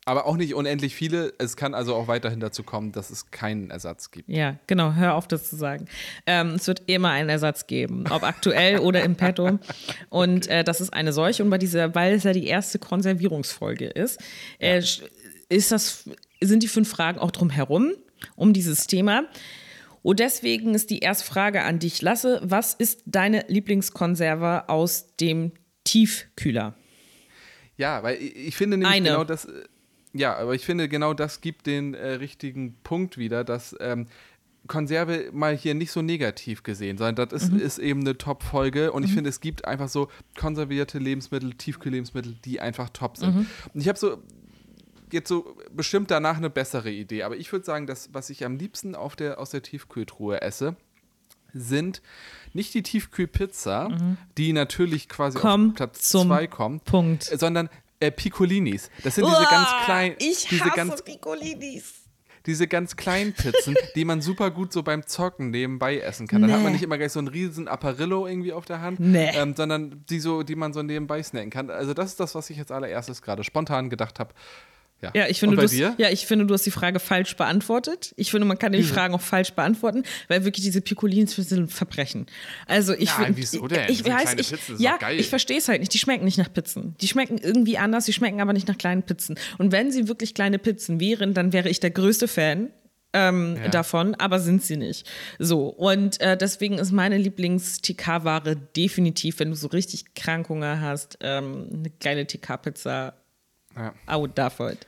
Aber 0.08 0.28
auch 0.28 0.38
nicht 0.38 0.54
unendlich 0.54 0.94
viele. 0.94 1.34
Es 1.40 1.58
kann 1.58 1.74
also 1.74 1.96
auch 1.96 2.08
weiterhin 2.08 2.40
dazu 2.40 2.62
kommen, 2.62 2.92
dass 2.92 3.10
es 3.10 3.32
keinen 3.32 3.72
Ersatz 3.72 4.12
gibt. 4.12 4.30
Ja, 4.30 4.58
genau, 4.68 4.94
hör 4.94 5.16
auf, 5.16 5.28
das 5.28 5.50
zu 5.50 5.56
sagen. 5.56 5.86
Ähm, 6.28 6.52
es 6.52 6.68
wird 6.68 6.84
immer 6.86 7.10
einen 7.10 7.30
Ersatz 7.30 7.66
geben, 7.66 8.06
ob 8.12 8.22
aktuell 8.22 8.80
oder 8.80 9.04
im 9.04 9.16
Petto. 9.16 9.58
Und 10.10 10.48
äh, 10.48 10.64
das 10.64 10.80
ist 10.80 10.94
eine 10.94 11.12
solche. 11.12 11.44
Und 11.44 11.50
bei 11.50 11.58
dieser, 11.58 11.96
weil 11.96 12.14
es 12.14 12.24
ja 12.24 12.34
die 12.34 12.46
erste 12.46 12.78
Konservierungsfolge 12.78 13.88
ist, 13.88 14.22
äh, 14.60 14.84
ist 15.50 15.72
das, 15.72 16.08
sind 16.40 16.62
die 16.62 16.68
fünf 16.68 16.88
Fragen 16.88 17.18
auch 17.18 17.32
drumherum, 17.32 17.92
um 18.36 18.54
dieses 18.54 18.86
Thema. 18.86 19.24
Und 20.04 20.20
deswegen 20.20 20.76
ist 20.76 20.92
die 20.92 21.00
erste 21.00 21.26
Frage 21.26 21.64
an 21.64 21.80
dich, 21.80 22.04
Lasse. 22.04 22.40
Was 22.44 22.76
ist 22.76 23.02
deine 23.08 23.44
Lieblingskonserve 23.48 24.70
aus 24.70 25.16
dem 25.20 25.54
Tiefkühler? 25.84 26.76
Ja, 27.76 28.04
weil 28.04 28.22
ich, 28.22 28.36
ich 28.36 28.56
finde 28.56 28.78
nämlich 28.78 28.96
Eine. 28.96 29.10
genau 29.10 29.24
das. 29.24 29.48
Ja, 30.18 30.36
aber 30.38 30.56
ich 30.56 30.64
finde 30.66 30.88
genau 30.88 31.14
das 31.14 31.42
gibt 31.42 31.66
den 31.68 31.94
äh, 31.94 32.12
richtigen 32.14 32.76
Punkt 32.84 33.18
wieder, 33.18 33.44
dass 33.44 33.76
ähm, 33.80 34.08
Konserve 34.68 35.30
mal 35.34 35.56
hier 35.56 35.76
nicht 35.76 35.92
so 35.92 36.02
negativ 36.02 36.64
gesehen, 36.64 36.98
sondern 36.98 37.28
das 37.30 37.44
ist, 37.44 37.52
Mhm. 37.52 37.60
ist 37.60 37.78
eben 37.78 38.00
eine 38.00 38.18
Top-Folge 38.18 38.92
und 38.94 39.04
ich 39.04 39.14
finde, 39.14 39.30
es 39.30 39.40
gibt 39.42 39.66
einfach 39.66 39.90
so 39.90 40.08
konservierte 40.40 40.98
Lebensmittel, 40.98 41.54
Tiefkühllebensmittel, 41.54 42.36
die 42.46 42.62
einfach 42.62 42.90
top 42.90 43.18
sind. 43.18 43.36
Mhm. 43.36 43.46
Und 43.74 43.82
ich 43.82 43.88
habe 43.90 44.00
so 44.00 44.24
jetzt 45.12 45.28
so 45.30 45.56
bestimmt 45.72 46.10
danach 46.10 46.38
eine 46.38 46.50
bessere 46.50 46.90
Idee, 46.90 47.24
aber 47.24 47.36
ich 47.38 47.52
würde 47.52 47.64
sagen, 47.66 47.86
dass 47.86 48.10
was 48.14 48.30
ich 48.32 48.44
am 48.44 48.56
liebsten 48.56 48.96
auf 48.96 49.16
der, 49.16 49.40
aus 49.40 49.52
der 49.52 49.62
Tiefkühltruhe 49.62 50.42
esse, 50.42 50.76
sind 51.54 52.02
nicht 52.54 52.74
die 52.74 52.82
Tiefkühlpizza, 52.84 53.90
die 54.38 54.52
natürlich 54.52 55.08
quasi 55.10 55.38
Mhm. 55.38 55.42
Komm 55.42 55.70
auf 55.70 55.76
Platz 55.76 56.10
zum 56.10 56.28
2 56.28 56.48
kommt, 56.48 56.84
Punkt. 56.86 57.24
sondern 57.24 57.70
äh, 58.00 58.12
Piccolinis. 58.12 58.90
Das 59.04 59.16
sind 59.16 59.26
diese 59.26 59.46
ganz 59.50 59.68
kleinen, 59.86 60.16
Ich 60.20 60.48
diese 60.48 60.66
hasse 60.66 60.76
ganz, 60.76 61.02
Piccolinis. 61.02 61.94
diese 62.46 62.68
ganz 62.68 62.96
kleinen 62.96 63.34
Pizzen, 63.34 63.76
die 63.96 64.06
man 64.06 64.22
super 64.22 64.52
gut 64.52 64.72
so 64.74 64.84
beim 64.84 65.06
Zocken 65.08 65.50
nebenbei 65.50 66.00
essen 66.00 66.28
kann. 66.28 66.42
Dann 66.42 66.52
hat 66.52 66.58
man 66.60 66.68
Nee. 66.68 66.74
nicht 66.74 66.84
immer 66.84 66.98
gleich 66.98 67.12
so 67.12 67.20
einen 67.20 67.28
riesen 67.28 67.68
Apparillo 67.68 68.28
irgendwie 68.28 68.54
auf 68.54 68.66
der 68.66 68.82
Hand, 68.82 69.00
Nee. 69.00 69.32
ähm, 69.34 69.56
sondern 69.56 70.04
die 70.10 70.20
so, 70.20 70.44
die 70.44 70.56
man 70.56 70.72
so 70.74 70.84
nebenbei 70.84 71.24
snacken 71.24 71.50
kann. 71.50 71.70
Also 71.70 71.94
das 71.94 72.12
ist 72.12 72.20
das, 72.20 72.36
was 72.36 72.50
ich 72.50 72.58
jetzt 72.58 72.72
allererstes 72.72 73.22
gerade 73.22 73.44
spontan 73.44 73.90
gedacht 73.90 74.20
habe. 74.20 74.34
Ja. 75.06 75.12
Ja, 75.22 75.28
ich 75.28 75.40
finde, 75.40 75.56
du 75.56 75.62
hast, 75.62 75.74
ja, 75.74 76.10
ich 76.10 76.26
finde, 76.26 76.46
du 76.46 76.54
hast 76.54 76.66
die 76.66 76.72
Frage 76.72 77.00
falsch 77.00 77.36
beantwortet. 77.38 78.14
Ich 78.18 78.32
finde, 78.32 78.46
man 78.46 78.60
kann 78.60 78.72
die 78.72 78.84
Fragen 78.84 79.14
auch 79.14 79.22
falsch 79.22 79.54
beantworten, 79.54 80.04
weil 80.28 80.44
wirklich 80.46 80.64
diese 80.66 80.82
Piccolins 80.82 81.36
sind 81.36 81.60
ein 81.64 81.68
Verbrechen. 81.70 82.26
Also 82.68 82.94
ich 82.94 83.10
Ja, 83.10 83.14
finde, 83.26 83.38
wieso 83.38 83.68
denn? 83.68 83.90
Ich, 83.90 83.98
sind 83.98 84.08
weiß, 84.08 84.22
kleine 84.24 84.42
ich, 84.42 84.50
Pizzen, 84.52 84.82
ja, 84.82 84.98
ich 85.16 85.30
verstehe 85.30 85.58
es 85.58 85.68
halt 85.68 85.80
nicht. 85.80 85.94
Die 85.94 86.00
schmecken 86.00 86.26
nicht 86.26 86.38
nach 86.38 86.52
Pizzen. 86.52 86.96
Die 87.02 87.08
schmecken 87.08 87.38
irgendwie 87.38 87.78
anders. 87.78 88.06
Die 88.06 88.14
schmecken 88.14 88.42
aber 88.42 88.54
nicht 88.54 88.68
nach 88.68 88.78
kleinen 88.78 89.04
Pizzen. 89.04 89.38
Und 89.58 89.72
wenn 89.72 89.92
sie 89.92 90.08
wirklich 90.08 90.34
kleine 90.34 90.60
Pizzen 90.60 91.00
wären, 91.00 91.34
dann 91.34 91.54
wäre 91.54 91.70
ich 91.70 91.80
der 91.80 91.92
größte 91.92 92.28
Fan. 92.28 92.70
Ähm, 93.18 93.56
Ja. 93.56 93.70
davon, 93.70 94.14
aber 94.16 94.42
sind 94.42 94.62
sie 94.62 94.76
nicht. 94.76 95.10
So, 95.40 95.70
und 95.70 96.20
äh, 96.20 96.36
deswegen 96.36 96.78
ist 96.80 96.92
meine 96.92 97.18
Lieblings-TK-Ware 97.18 98.58
definitiv, 98.76 99.40
wenn 99.40 99.52
du 99.52 99.56
so 99.56 99.68
richtig 99.68 100.14
Krankhunger 100.16 100.82
hast, 100.82 101.18
ähm, 101.22 101.70
eine 101.72 101.90
geile 102.02 102.28
TK-Pizza 102.28 103.14
Ja. 103.78 104.50
For 104.50 104.72
it. 104.72 104.86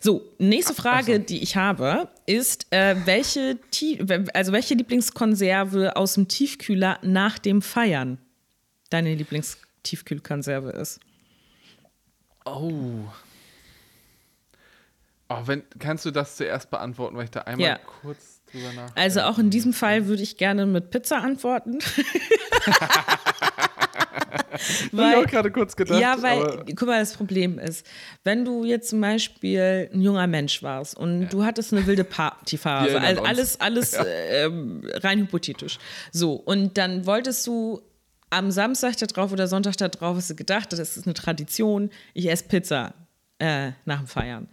So, 0.00 0.22
nächste 0.38 0.74
Frage, 0.74 1.18
die 1.20 1.42
ich 1.42 1.56
habe, 1.56 2.08
ist, 2.26 2.66
äh, 2.70 2.94
welche, 3.04 3.58
also 4.34 4.52
welche 4.52 4.74
Lieblingskonserve 4.74 5.96
aus 5.96 6.14
dem 6.14 6.28
Tiefkühler 6.28 6.98
nach 7.02 7.38
dem 7.38 7.62
Feiern 7.62 8.18
deine 8.90 9.14
Lieblingstiefkühlkonserve 9.14 10.70
ist? 10.70 11.00
Oh. 12.44 13.04
Oh, 15.28 15.38
wenn, 15.46 15.62
kannst 15.78 16.04
du 16.04 16.10
das 16.10 16.36
zuerst 16.36 16.70
beantworten, 16.70 17.16
weil 17.16 17.24
ich 17.24 17.30
da 17.30 17.40
einmal 17.42 17.66
Ja. 17.66 17.78
kurz 18.02 18.42
drüber 18.50 18.72
nach. 18.74 18.94
Also 18.96 19.22
auch 19.22 19.38
in 19.38 19.50
diesem 19.50 19.72
Fall 19.72 20.06
würde 20.06 20.22
ich 20.22 20.36
gerne 20.36 20.66
mit 20.66 20.90
Pizza 20.90 21.18
antworten. 21.22 21.78
ich 24.92 24.98
auch 25.00 25.26
gerade 25.26 25.50
kurz 25.50 25.76
gedacht. 25.76 26.00
ja, 26.00 26.20
weil, 26.22 26.64
guck 26.76 26.88
mal, 26.88 27.00
das 27.00 27.14
Problem 27.14 27.58
ist, 27.58 27.86
wenn 28.24 28.44
du 28.44 28.64
jetzt 28.64 28.90
zum 28.90 29.00
Beispiel 29.00 29.90
ein 29.92 30.00
junger 30.00 30.26
Mensch 30.26 30.62
warst 30.62 30.96
und 30.96 31.28
du 31.28 31.44
hattest 31.44 31.72
eine 31.72 31.86
wilde 31.86 32.04
Partyphase, 32.04 33.00
also 33.00 33.22
alles, 33.22 33.60
alles 33.60 33.96
ähm, 34.30 34.82
rein 34.94 35.20
hypothetisch. 35.20 35.78
So, 36.10 36.34
und 36.34 36.78
dann 36.78 37.06
wolltest 37.06 37.46
du 37.46 37.80
am 38.30 38.50
Samstag 38.50 38.96
da 38.96 39.06
drauf 39.06 39.32
oder 39.32 39.46
Sonntag 39.46 39.76
da 39.76 39.88
drauf, 39.88 40.16
hast 40.16 40.30
du 40.30 40.34
gedacht, 40.34 40.72
das 40.72 40.96
ist 40.96 41.06
eine 41.06 41.14
Tradition, 41.14 41.90
ich 42.14 42.30
esse 42.30 42.44
Pizza 42.44 42.94
äh, 43.38 43.72
nach 43.84 43.98
dem 43.98 44.06
Feiern. 44.06 44.48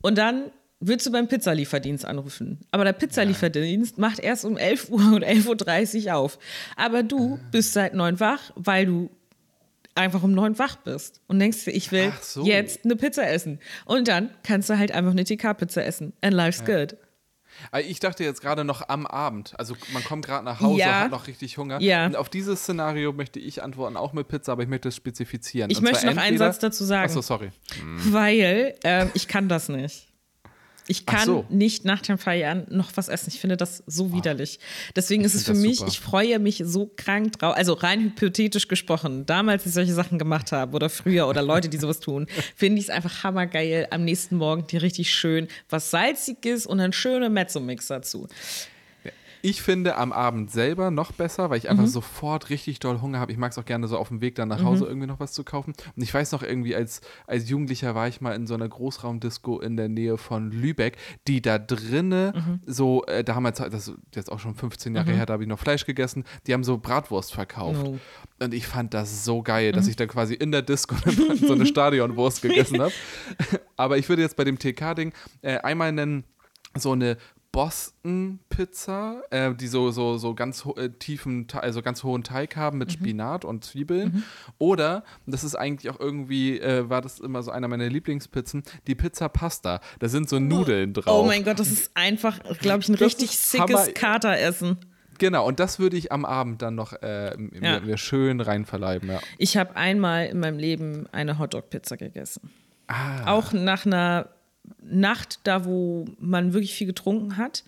Und 0.00 0.16
dann 0.16 0.52
willst 0.80 1.06
du 1.06 1.10
beim 1.10 1.26
Pizzalieferdienst 1.26 2.04
anrufen. 2.04 2.60
Aber 2.70 2.84
der 2.84 2.92
Pizzalieferdienst 2.92 3.98
macht 3.98 4.18
erst 4.18 4.44
um 4.44 4.56
11 4.56 4.90
Uhr 4.90 5.00
und 5.14 5.24
11.30 5.24 6.06
Uhr 6.06 6.16
auf. 6.16 6.38
Aber 6.76 7.02
du 7.02 7.38
bist 7.50 7.72
seit 7.72 7.94
neun 7.94 8.20
wach, 8.20 8.52
weil 8.54 8.86
du 8.86 9.10
einfach 9.96 10.22
um 10.22 10.32
neun 10.32 10.58
wach 10.58 10.76
bist 10.76 11.20
und 11.26 11.38
denkst 11.38 11.64
dir, 11.64 11.70
ich 11.72 11.90
will 11.92 12.12
so. 12.22 12.44
jetzt 12.44 12.84
eine 12.84 12.96
Pizza 12.96 13.28
essen. 13.28 13.60
Und 13.84 14.08
dann 14.08 14.30
kannst 14.42 14.68
du 14.70 14.78
halt 14.78 14.92
einfach 14.92 15.10
eine 15.12 15.24
TK-Pizza 15.24 15.84
essen. 15.84 16.12
And 16.20 16.34
life's 16.34 16.64
good. 16.64 16.96
Aber 17.70 17.82
Ich 17.82 18.00
dachte 18.00 18.22
jetzt 18.22 18.40
gerade 18.42 18.64
noch 18.64 18.88
am 18.88 19.06
Abend. 19.06 19.54
Also 19.58 19.76
man 19.92 20.04
kommt 20.04 20.26
gerade 20.26 20.44
nach 20.44 20.60
Hause, 20.60 20.78
Ja. 20.80 21.00
hat 21.00 21.10
noch 21.10 21.26
richtig 21.26 21.56
Hunger. 21.58 21.80
Ja. 21.80 22.04
Und 22.06 22.16
auf 22.16 22.28
dieses 22.28 22.60
Szenario 22.60 23.12
möchte 23.12 23.40
ich 23.40 23.62
antworten, 23.62 23.96
auch 23.96 24.12
mit 24.12 24.28
Pizza, 24.28 24.52
aber 24.52 24.62
ich 24.62 24.68
möchte 24.68 24.88
es 24.88 24.96
spezifizieren. 24.96 25.70
Ich 25.70 25.78
Und 25.78 25.84
möchte 25.84 26.06
noch 26.06 26.16
einen 26.18 26.38
Satz 26.38 26.58
dazu 26.58 26.84
sagen. 26.84 27.06
Achso, 27.06 27.22
sorry. 27.22 27.50
Weil 28.10 28.74
ähm, 28.84 29.10
ich 29.14 29.26
kann 29.28 29.48
das 29.48 29.68
nicht. 29.68 30.06
Ich 30.88 31.06
kann 31.06 31.26
so. 31.26 31.44
nicht 31.48 31.84
nach 31.84 32.00
dem 32.00 32.18
Feiern 32.18 32.66
noch 32.70 32.90
was 32.94 33.08
essen. 33.08 33.30
Ich 33.32 33.40
finde 33.40 33.56
das 33.56 33.82
so 33.86 34.12
widerlich. 34.12 34.60
Deswegen 34.94 35.24
ist 35.24 35.34
es 35.34 35.44
für 35.44 35.54
mich, 35.54 35.78
super. 35.78 35.90
ich 35.90 36.00
freue 36.00 36.38
mich 36.38 36.62
so 36.64 36.90
krank 36.96 37.38
drauf. 37.38 37.56
Also 37.56 37.72
rein 37.72 38.02
hypothetisch 38.02 38.68
gesprochen, 38.68 39.26
damals, 39.26 39.62
als 39.62 39.66
ich 39.66 39.74
solche 39.74 39.94
Sachen 39.94 40.18
gemacht 40.18 40.52
habe 40.52 40.76
oder 40.76 40.88
früher 40.88 41.26
oder 41.28 41.42
Leute, 41.42 41.68
die 41.68 41.76
sowas 41.76 42.00
tun, 42.00 42.26
finde 42.56 42.78
ich 42.78 42.84
es 42.84 42.90
einfach 42.90 43.24
hammergeil. 43.24 43.88
Am 43.90 44.04
nächsten 44.04 44.36
Morgen 44.36 44.66
dir 44.66 44.82
richtig 44.82 45.12
schön 45.12 45.48
was 45.68 45.90
Salziges 45.90 46.66
und 46.66 46.80
einen 46.80 46.92
schönen 46.92 47.32
Mezzo-Mix 47.32 47.88
dazu. 47.88 48.28
Ich 49.42 49.62
finde 49.62 49.96
am 49.96 50.12
Abend 50.12 50.50
selber 50.50 50.90
noch 50.90 51.12
besser, 51.12 51.50
weil 51.50 51.58
ich 51.58 51.64
Mhm. 51.64 51.70
einfach 51.70 51.86
sofort 51.86 52.50
richtig 52.50 52.78
doll 52.80 53.00
Hunger 53.00 53.20
habe. 53.20 53.32
Ich 53.32 53.38
mag 53.38 53.52
es 53.52 53.58
auch 53.58 53.64
gerne 53.64 53.86
so 53.88 53.96
auf 53.98 54.08
dem 54.08 54.20
Weg 54.20 54.34
dann 54.34 54.48
nach 54.48 54.60
Mhm. 54.60 54.64
Hause 54.66 54.86
irgendwie 54.86 55.06
noch 55.06 55.20
was 55.20 55.32
zu 55.32 55.44
kaufen. 55.44 55.74
Und 55.96 56.02
ich 56.02 56.12
weiß 56.12 56.32
noch 56.32 56.42
irgendwie, 56.42 56.74
als, 56.74 57.00
als 57.26 57.48
Jugendlicher 57.48 57.94
war 57.94 58.08
ich 58.08 58.20
mal 58.20 58.34
in 58.34 58.46
so 58.46 58.54
einer 58.54 58.68
Großraumdisco 58.68 59.60
in 59.60 59.76
der 59.76 59.88
Nähe 59.88 60.18
von 60.18 60.50
Lübeck, 60.50 60.96
die 61.28 61.40
da 61.42 61.58
drinne 61.58 62.32
Mhm. 62.36 62.60
so, 62.66 63.04
äh, 63.06 63.22
damals, 63.24 63.58
das 63.58 63.88
ist 63.88 63.94
jetzt 64.14 64.30
auch 64.32 64.40
schon 64.40 64.54
15 64.54 64.94
Jahre 64.94 65.12
her, 65.12 65.26
da 65.26 65.34
habe 65.34 65.42
ich 65.44 65.48
noch 65.48 65.58
Fleisch 65.58 65.86
gegessen, 65.86 66.24
die 66.46 66.52
haben 66.54 66.64
so 66.64 66.78
Bratwurst 66.78 67.32
verkauft. 67.32 67.80
Oh. 67.84 67.98
Und 68.42 68.52
ich 68.54 68.66
fand 68.66 68.94
das 68.94 69.24
so 69.24 69.42
geil, 69.42 69.70
Mhm. 69.72 69.76
dass 69.76 69.86
ich 69.88 69.96
dann 69.96 70.08
quasi 70.08 70.34
in 70.34 70.52
der 70.52 70.62
Disco 70.62 70.94
so 71.46 71.52
eine 71.52 71.66
Stadionwurst 71.66 72.42
gegessen 72.42 72.80
habe. 72.80 72.92
Aber 73.76 73.98
ich 73.98 74.08
würde 74.08 74.22
jetzt 74.22 74.36
bei 74.36 74.44
dem 74.44 74.58
TK-Ding 74.58 75.12
äh, 75.42 75.58
einmal 75.58 75.92
nennen, 75.92 76.24
so 76.78 76.92
eine 76.92 77.16
Boston-Pizza, 77.56 79.22
äh, 79.30 79.54
die 79.54 79.66
so, 79.66 79.90
so, 79.90 80.18
so 80.18 80.34
ganz 80.34 80.64
äh, 80.76 80.90
tiefen, 80.90 81.46
also 81.54 81.82
ganz 81.82 82.02
hohen 82.04 82.22
Teig 82.22 82.56
haben 82.56 82.76
Mhm. 82.76 82.78
mit 82.80 82.92
Spinat 82.92 83.44
und 83.44 83.64
Zwiebeln. 83.64 84.24
Oder, 84.58 85.04
und 85.24 85.32
das 85.32 85.44
ist 85.44 85.54
eigentlich 85.54 85.90
auch 85.90 85.98
irgendwie, 85.98 86.58
äh, 86.60 86.88
war 86.90 87.00
das 87.00 87.18
immer 87.20 87.42
so 87.42 87.50
einer 87.50 87.68
meiner 87.68 87.88
Lieblingspizzen, 87.88 88.62
die 88.86 88.94
Pizza 88.94 89.28
Pasta. 89.28 89.80
Da 89.98 90.08
sind 90.08 90.28
so 90.28 90.38
Nudeln 90.38 90.92
drauf. 90.92 91.22
Oh 91.24 91.26
mein 91.26 91.44
Gott, 91.44 91.58
das 91.58 91.70
ist 91.70 91.90
einfach, 91.94 92.38
glaube 92.60 92.80
ich, 92.82 92.88
ein 92.88 92.92
Das 92.96 93.00
richtig 93.02 93.38
sickes. 93.38 93.94
Kateressen. 93.94 94.78
Genau, 95.18 95.46
und 95.46 95.58
das 95.60 95.78
würde 95.78 95.96
ich 95.96 96.12
am 96.12 96.24
Abend 96.26 96.60
dann 96.60 96.74
noch 96.74 96.92
äh, 97.02 97.30
Ja. 97.30 97.36
mir, 97.38 97.80
mir 97.80 97.96
schön 97.98 98.40
reinverleiben. 98.42 99.08
Ja. 99.08 99.20
Ich 99.38 99.56
habe 99.56 99.74
einmal 99.76 100.26
in 100.26 100.40
meinem 100.40 100.58
Leben 100.58 101.06
eine 101.12 101.38
Hotdog-Pizza 101.38 101.96
gegessen. 101.96 102.50
Ah. 102.88 103.32
Auch 103.32 103.52
nach 103.52 103.86
einer 103.86 104.28
Nacht, 104.82 105.40
da 105.44 105.64
wo 105.64 106.06
man 106.18 106.52
wirklich 106.52 106.74
viel 106.74 106.86
getrunken 106.86 107.36
hat. 107.36 107.64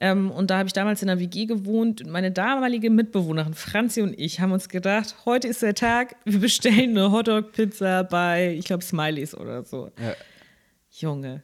Ähm, 0.00 0.30
und 0.30 0.50
da 0.50 0.58
habe 0.58 0.66
ich 0.66 0.72
damals 0.72 1.02
in 1.02 1.08
der 1.08 1.18
WG 1.18 1.46
gewohnt. 1.46 2.02
Und 2.02 2.10
meine 2.10 2.30
damalige 2.30 2.90
Mitbewohnerin 2.90 3.54
Franzi 3.54 4.02
und 4.02 4.18
ich 4.18 4.40
haben 4.40 4.52
uns 4.52 4.68
gedacht, 4.68 5.16
heute 5.24 5.48
ist 5.48 5.62
der 5.62 5.74
Tag, 5.74 6.16
wir 6.24 6.40
bestellen 6.40 6.90
eine 6.90 7.10
Hotdog-Pizza 7.10 8.04
bei, 8.04 8.54
ich 8.58 8.66
glaube, 8.66 8.84
Smileys 8.84 9.34
oder 9.34 9.64
so. 9.64 9.90
Ja. 10.00 10.14
Junge, 10.90 11.42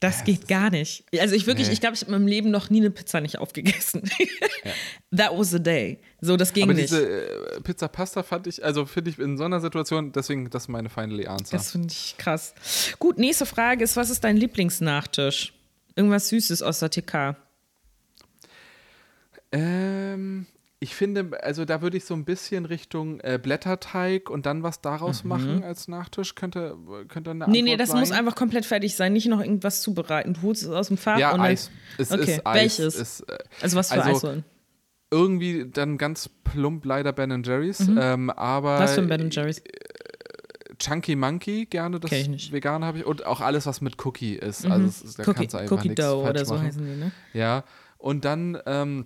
Das 0.00 0.24
geht 0.24 0.48
gar 0.48 0.70
nicht. 0.70 1.04
Also 1.18 1.34
ich 1.34 1.46
wirklich, 1.46 1.66
Nee. 1.68 1.74
ich 1.74 1.80
glaube, 1.80 1.94
ich 1.94 2.00
habe 2.00 2.10
in 2.12 2.18
meinem 2.18 2.26
Leben 2.26 2.50
noch 2.50 2.70
nie 2.70 2.78
eine 2.80 2.90
Pizza 2.90 3.20
nicht 3.20 3.38
aufgegessen. 3.38 4.02
That 5.14 5.30
was 5.36 5.50
the 5.50 5.62
day. 5.62 5.98
So, 6.22 6.36
das 6.38 6.52
ging 6.54 6.62
Aber 6.64 6.72
nicht. 6.72 6.90
diese 6.90 7.06
äh, 7.26 7.60
Pizza 7.60 7.86
Pasta 7.88 8.22
fand 8.22 8.46
ich, 8.46 8.64
also 8.64 8.86
finde 8.86 9.10
ich 9.10 9.18
in 9.18 9.36
so 9.36 9.44
einer 9.44 9.60
Situation, 9.60 10.10
deswegen 10.12 10.48
das 10.48 10.64
ist 10.64 10.68
meine 10.68 10.88
finally 10.88 11.26
answer. 11.26 11.56
Das 11.56 11.72
finde 11.72 11.88
ich 11.92 12.14
krass. 12.16 12.54
Gut, 12.98 13.18
nächste 13.18 13.44
Frage 13.44 13.84
ist, 13.84 13.94
was 13.96 14.08
ist 14.08 14.24
dein 14.24 14.36
Lieblingsnachtisch? 14.38 15.52
Irgendwas 15.96 16.30
Süßes 16.30 16.62
aus 16.62 16.78
der 16.78 16.88
TK. 16.90 17.36
Ähm, 19.52 20.46
ich 20.82 20.94
finde, 20.94 21.38
also 21.42 21.66
da 21.66 21.82
würde 21.82 21.98
ich 21.98 22.06
so 22.06 22.14
ein 22.14 22.24
bisschen 22.24 22.64
Richtung 22.64 23.20
äh, 23.20 23.38
Blätterteig 23.40 24.30
und 24.30 24.46
dann 24.46 24.62
was 24.62 24.80
daraus 24.80 25.24
machen 25.24 25.62
als 25.62 25.88
Nachtisch. 25.88 26.34
Könnte, 26.34 26.74
könnte 27.08 27.32
eine 27.32 27.46
Mhm. 27.46 27.52
Nee, 27.52 27.58
Antwort 27.58 27.64
nee, 27.64 27.76
das 27.76 27.90
sein. 27.90 28.00
muss 28.00 28.10
einfach 28.12 28.34
komplett 28.34 28.64
fertig 28.64 28.96
sein. 28.96 29.12
Nicht 29.12 29.28
noch 29.28 29.40
irgendwas 29.40 29.82
zubereiten. 29.82 30.32
Du 30.34 30.42
holst 30.42 30.62
es 30.62 30.70
aus 30.70 30.88
dem 30.88 30.96
Fach 30.96 31.18
Ja, 31.18 31.32
und 31.32 31.38
dann, 31.38 31.46
Eis. 31.48 31.70
Es 31.98 32.10
okay, 32.10 32.36
ist 32.36 32.46
Eis. 32.46 32.54
welches? 32.56 32.94
Ist, 32.96 33.20
äh, 33.28 33.38
also 33.60 33.76
was 33.76 33.92
für 33.92 34.02
also, 34.02 34.16
Eis 34.16 34.22
wollen? 34.22 34.44
irgendwie 35.10 35.68
dann 35.68 35.98
ganz 35.98 36.28
plump 36.44 36.84
leider 36.86 37.12
Ben 37.12 37.42
Jerry's. 37.42 37.80
Ähm, 37.80 38.30
aber 38.30 38.76
Mhm. 38.76 38.82
Was 38.82 38.94
für 38.94 39.00
ein 39.02 39.08
Ben 39.08 39.30
Jerry's? 39.30 39.62
Chunky 40.78 41.14
Monkey 41.14 41.66
gerne, 41.66 42.00
das. 42.00 42.10
Vegane 42.10 42.86
habe 42.86 42.98
ich. 42.98 43.04
Und 43.04 43.26
auch 43.26 43.40
alles, 43.42 43.66
was 43.66 43.80
mit 43.82 44.02
Cookie 44.06 44.36
ist. 44.36 44.64
Also 44.64 44.86
es 44.86 45.14
da 45.16 45.24
Cookie, 45.24 45.34
kannst 45.34 45.54
du 45.54 45.58
einfach 45.58 45.76
Cookie 45.76 45.88
nichts 45.88 46.02
Dough 46.02 46.22
falsch 46.22 46.30
oder 46.30 46.44
so 46.46 46.54
machen. 46.54 46.66
heißen 46.66 46.84
die, 46.86 46.96
ne? 46.96 47.12
Ja, 47.34 47.64
und 47.98 48.24
dann 48.24 48.56
ähm, 48.64 49.04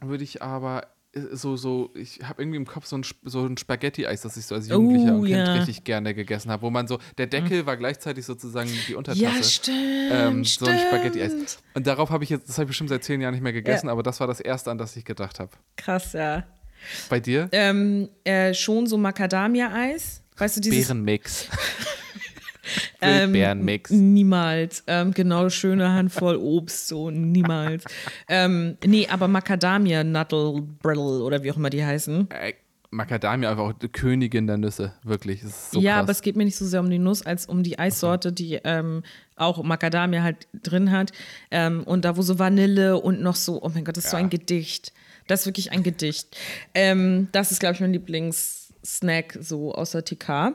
würde 0.00 0.24
ich 0.24 0.40
aber 0.40 0.82
äh, 0.84 0.86
so, 1.32 1.56
so, 1.56 1.90
ich 1.94 2.20
habe 2.22 2.42
irgendwie 2.42 2.56
im 2.56 2.66
Kopf 2.66 2.86
so 2.86 2.96
ein, 2.96 3.04
so 3.24 3.44
ein 3.44 3.56
Spaghetti-Eis, 3.56 4.22
das 4.22 4.36
ich 4.36 4.46
so 4.46 4.54
als 4.54 4.68
Jugendlicher 4.68 5.14
und 5.14 5.24
Kind 5.24 5.36
ja. 5.36 5.54
richtig 5.54 5.82
gerne 5.82 6.14
gegessen 6.14 6.50
habe, 6.50 6.62
wo 6.62 6.70
man 6.70 6.86
so, 6.86 6.98
der 7.18 7.26
Deckel 7.26 7.66
war 7.66 7.76
gleichzeitig 7.76 8.24
sozusagen 8.24 8.70
die 8.86 8.94
Untertasse. 8.94 9.24
Ja, 9.24 9.42
stimmt. 9.42 9.76
ähm, 10.12 10.44
so 10.44 10.66
ein 10.66 10.78
Spaghetti-Eis. 10.78 11.32
stimmt. 11.32 11.58
Und 11.74 11.86
darauf 11.86 12.10
habe 12.10 12.22
ich 12.22 12.30
jetzt, 12.30 12.48
das 12.48 12.58
habe 12.58 12.64
ich 12.64 12.68
bestimmt 12.68 12.90
seit 12.90 13.02
zehn 13.02 13.20
Jahren 13.20 13.34
nicht 13.34 13.42
mehr 13.42 13.52
gegessen, 13.52 13.88
aber 13.88 14.02
das 14.02 14.20
war 14.20 14.26
das 14.26 14.40
erste, 14.40 14.70
an 14.70 14.78
das 14.78 14.96
ich 14.96 15.04
gedacht 15.04 15.40
habe. 15.40 15.50
Krass, 15.76 16.12
ja. 16.12 16.44
Bei 17.08 17.20
dir? 17.20 17.48
Ähm, 17.52 18.08
äh, 18.24 18.54
schon 18.54 18.86
so 18.86 18.96
Macadamia-Eis. 18.96 20.22
Weißt 20.36 20.56
du, 20.56 20.60
dieses 20.60 20.88
Ähm, 23.02 23.32
Bärenmix. 23.32 23.90
Niemals. 23.90 24.82
Ähm, 24.86 25.12
genau, 25.12 25.48
schöne 25.48 25.90
Handvoll 25.92 26.36
Obst, 26.36 26.88
so 26.88 27.10
niemals. 27.10 27.84
ähm, 28.28 28.76
nee, 28.84 29.06
aber 29.10 29.26
Macadamia 29.28 30.04
Nuttle 30.04 30.62
Brittle 30.82 31.22
oder 31.22 31.42
wie 31.42 31.50
auch 31.50 31.56
immer 31.56 31.70
die 31.70 31.84
heißen. 31.84 32.28
Äh, 32.30 32.52
Macadamia 32.92 33.50
einfach 33.50 33.64
auch 33.64 33.72
die 33.72 33.88
Königin 33.88 34.46
der 34.48 34.56
Nüsse, 34.58 34.92
wirklich. 35.04 35.42
So 35.44 35.80
ja, 35.80 35.92
krass. 35.94 36.02
aber 36.02 36.10
es 36.12 36.22
geht 36.22 36.34
mir 36.36 36.44
nicht 36.44 36.56
so 36.56 36.66
sehr 36.66 36.80
um 36.80 36.90
die 36.90 36.98
Nuss, 36.98 37.22
als 37.24 37.46
um 37.46 37.62
die 37.62 37.78
Eissorte, 37.78 38.32
die 38.32 38.58
ähm, 38.64 39.04
auch 39.36 39.62
Macadamia 39.62 40.22
halt 40.24 40.48
drin 40.62 40.90
hat. 40.90 41.12
Ähm, 41.52 41.84
und 41.84 42.04
da, 42.04 42.16
wo 42.16 42.22
so 42.22 42.38
Vanille 42.40 42.98
und 42.98 43.20
noch 43.22 43.36
so, 43.36 43.62
oh 43.62 43.70
mein 43.72 43.84
Gott, 43.84 43.96
das 43.96 44.06
ist 44.06 44.10
so 44.10 44.16
Ja. 44.16 44.22
ein 44.24 44.28
Gedicht. 44.30 44.92
Das 45.28 45.40
ist 45.40 45.46
wirklich 45.46 45.70
ein 45.70 45.84
Gedicht. 45.84 46.36
Ähm, 46.74 47.28
das 47.30 47.52
ist, 47.52 47.60
glaube 47.60 47.74
ich, 47.76 47.80
mein 47.80 47.92
Lieblingssnack 48.80 49.38
so 49.40 49.74
aus 49.74 49.92
der 49.92 50.04
TK. 50.04 50.54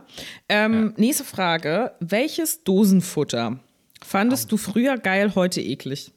Ähm, 0.50 0.94
Nächste 0.98 1.24
Frage. 1.24 1.94
Welches 2.00 2.64
Dosenfutter 2.64 3.60
fandest 4.04 4.52
du 4.52 4.58
früher 4.58 4.98
geil, 4.98 5.34
heute 5.36 5.62
eklig? 5.62 6.12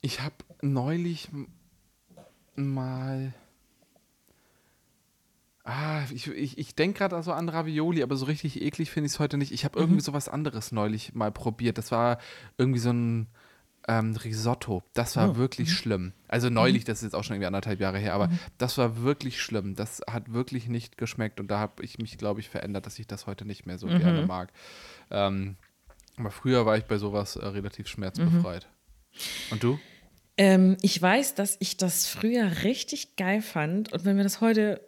Ich 0.00 0.20
habe 0.20 0.34
neulich 0.62 1.28
mal. 2.56 3.32
Ah, 5.66 6.02
ich, 6.12 6.26
ich, 6.28 6.58
ich 6.58 6.74
denke 6.74 6.98
gerade 6.98 7.22
so 7.22 7.32
an 7.32 7.48
Ravioli, 7.48 8.02
aber 8.02 8.16
so 8.16 8.26
richtig 8.26 8.60
eklig 8.60 8.90
finde 8.90 9.06
ich 9.06 9.14
es 9.14 9.18
heute 9.18 9.38
nicht. 9.38 9.50
Ich 9.50 9.64
habe 9.64 9.78
irgendwie 9.78 10.02
sowas 10.02 10.28
anderes 10.28 10.72
neulich 10.72 11.14
mal 11.14 11.32
probiert. 11.32 11.78
Das 11.78 11.90
war 11.90 12.18
irgendwie 12.58 12.80
so 12.80 12.90
ein 12.90 13.28
ähm, 13.88 14.16
Risotto. 14.16 14.82
Das 14.94 15.16
war 15.16 15.36
wirklich 15.36 15.72
schlimm. 15.72 16.12
Also 16.28 16.48
neulich, 16.48 16.84
das 16.84 16.98
ist 16.98 17.04
jetzt 17.04 17.14
auch 17.14 17.24
schon 17.24 17.36
irgendwie 17.36 17.46
anderthalb 17.46 17.80
Jahre 17.80 17.98
her, 17.98 18.14
aber 18.14 18.30
das 18.58 18.78
war 18.78 19.02
wirklich 19.02 19.40
schlimm. 19.40 19.74
Das 19.74 20.00
hat 20.08 20.32
wirklich 20.32 20.68
nicht 20.68 20.96
geschmeckt 20.96 21.40
und 21.40 21.50
da 21.50 21.58
habe 21.58 21.82
ich 21.84 21.98
mich, 21.98 22.16
glaube 22.18 22.40
ich, 22.40 22.48
verändert, 22.48 22.86
dass 22.86 22.98
ich 22.98 23.06
das 23.06 23.26
heute 23.26 23.44
nicht 23.44 23.66
mehr 23.66 23.78
so 23.78 23.86
gerne 23.86 24.26
mag. 24.26 24.52
Ähm, 25.10 25.56
aber 26.16 26.30
früher 26.30 26.64
war 26.64 26.76
ich 26.76 26.84
bei 26.84 26.98
sowas 26.98 27.36
äh, 27.36 27.44
relativ 27.44 27.88
schmerzbefreit. 27.88 28.66
Und 29.50 29.62
du? 29.62 29.78
Ähm, 30.36 30.76
ich 30.82 31.00
weiß, 31.00 31.34
dass 31.34 31.56
ich 31.60 31.76
das 31.76 32.06
früher 32.06 32.64
richtig 32.64 33.16
geil 33.16 33.42
fand 33.42 33.92
und 33.92 34.04
wenn 34.04 34.16
mir 34.16 34.24
das 34.24 34.40
heute 34.40 34.80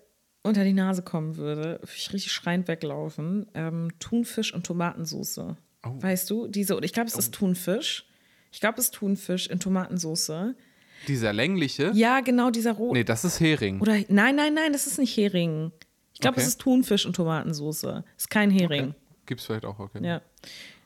unter 0.42 0.64
die 0.64 0.72
Nase 0.72 1.02
kommen 1.02 1.36
würde, 1.36 1.80
würde 1.80 1.92
ich 1.96 2.12
richtig 2.12 2.32
schreiend 2.32 2.68
weglaufen. 2.68 3.46
Ähm, 3.54 3.90
Thunfisch 3.98 4.54
und 4.54 4.64
Tomatensauce. 4.66 5.56
Weißt 5.82 6.30
du, 6.30 6.48
diese, 6.48 6.78
ich 6.82 6.92
glaube, 6.92 7.08
es 7.08 7.16
ist 7.16 7.34
Thunfisch. 7.34 8.06
Ich 8.56 8.60
glaube, 8.60 8.78
es 8.78 8.86
ist 8.86 8.94
Thunfisch 8.94 9.48
in 9.48 9.60
Tomatensauce. 9.60 10.32
Dieser 11.08 11.34
längliche? 11.34 11.90
Ja, 11.92 12.20
genau, 12.20 12.48
dieser 12.48 12.72
rote. 12.72 12.94
Nee, 12.94 13.04
das 13.04 13.22
ist 13.22 13.38
Hering. 13.38 13.82
Oder 13.82 13.96
nein, 14.08 14.34
nein, 14.34 14.54
nein, 14.54 14.72
das 14.72 14.86
ist 14.86 14.98
nicht 14.98 15.14
Hering. 15.14 15.72
Ich 16.14 16.20
glaube, 16.20 16.36
Okay. 16.36 16.40
es 16.40 16.48
ist 16.48 16.60
Thunfisch 16.62 17.04
und 17.04 17.14
Tomatensauce. 17.14 18.02
Ist 18.16 18.30
kein 18.30 18.50
Hering. 18.50 18.94
Gibt's 19.26 19.44
vielleicht 19.44 19.66
auch, 19.66 19.78
okay. 19.78 19.98
Ja. 20.02 20.22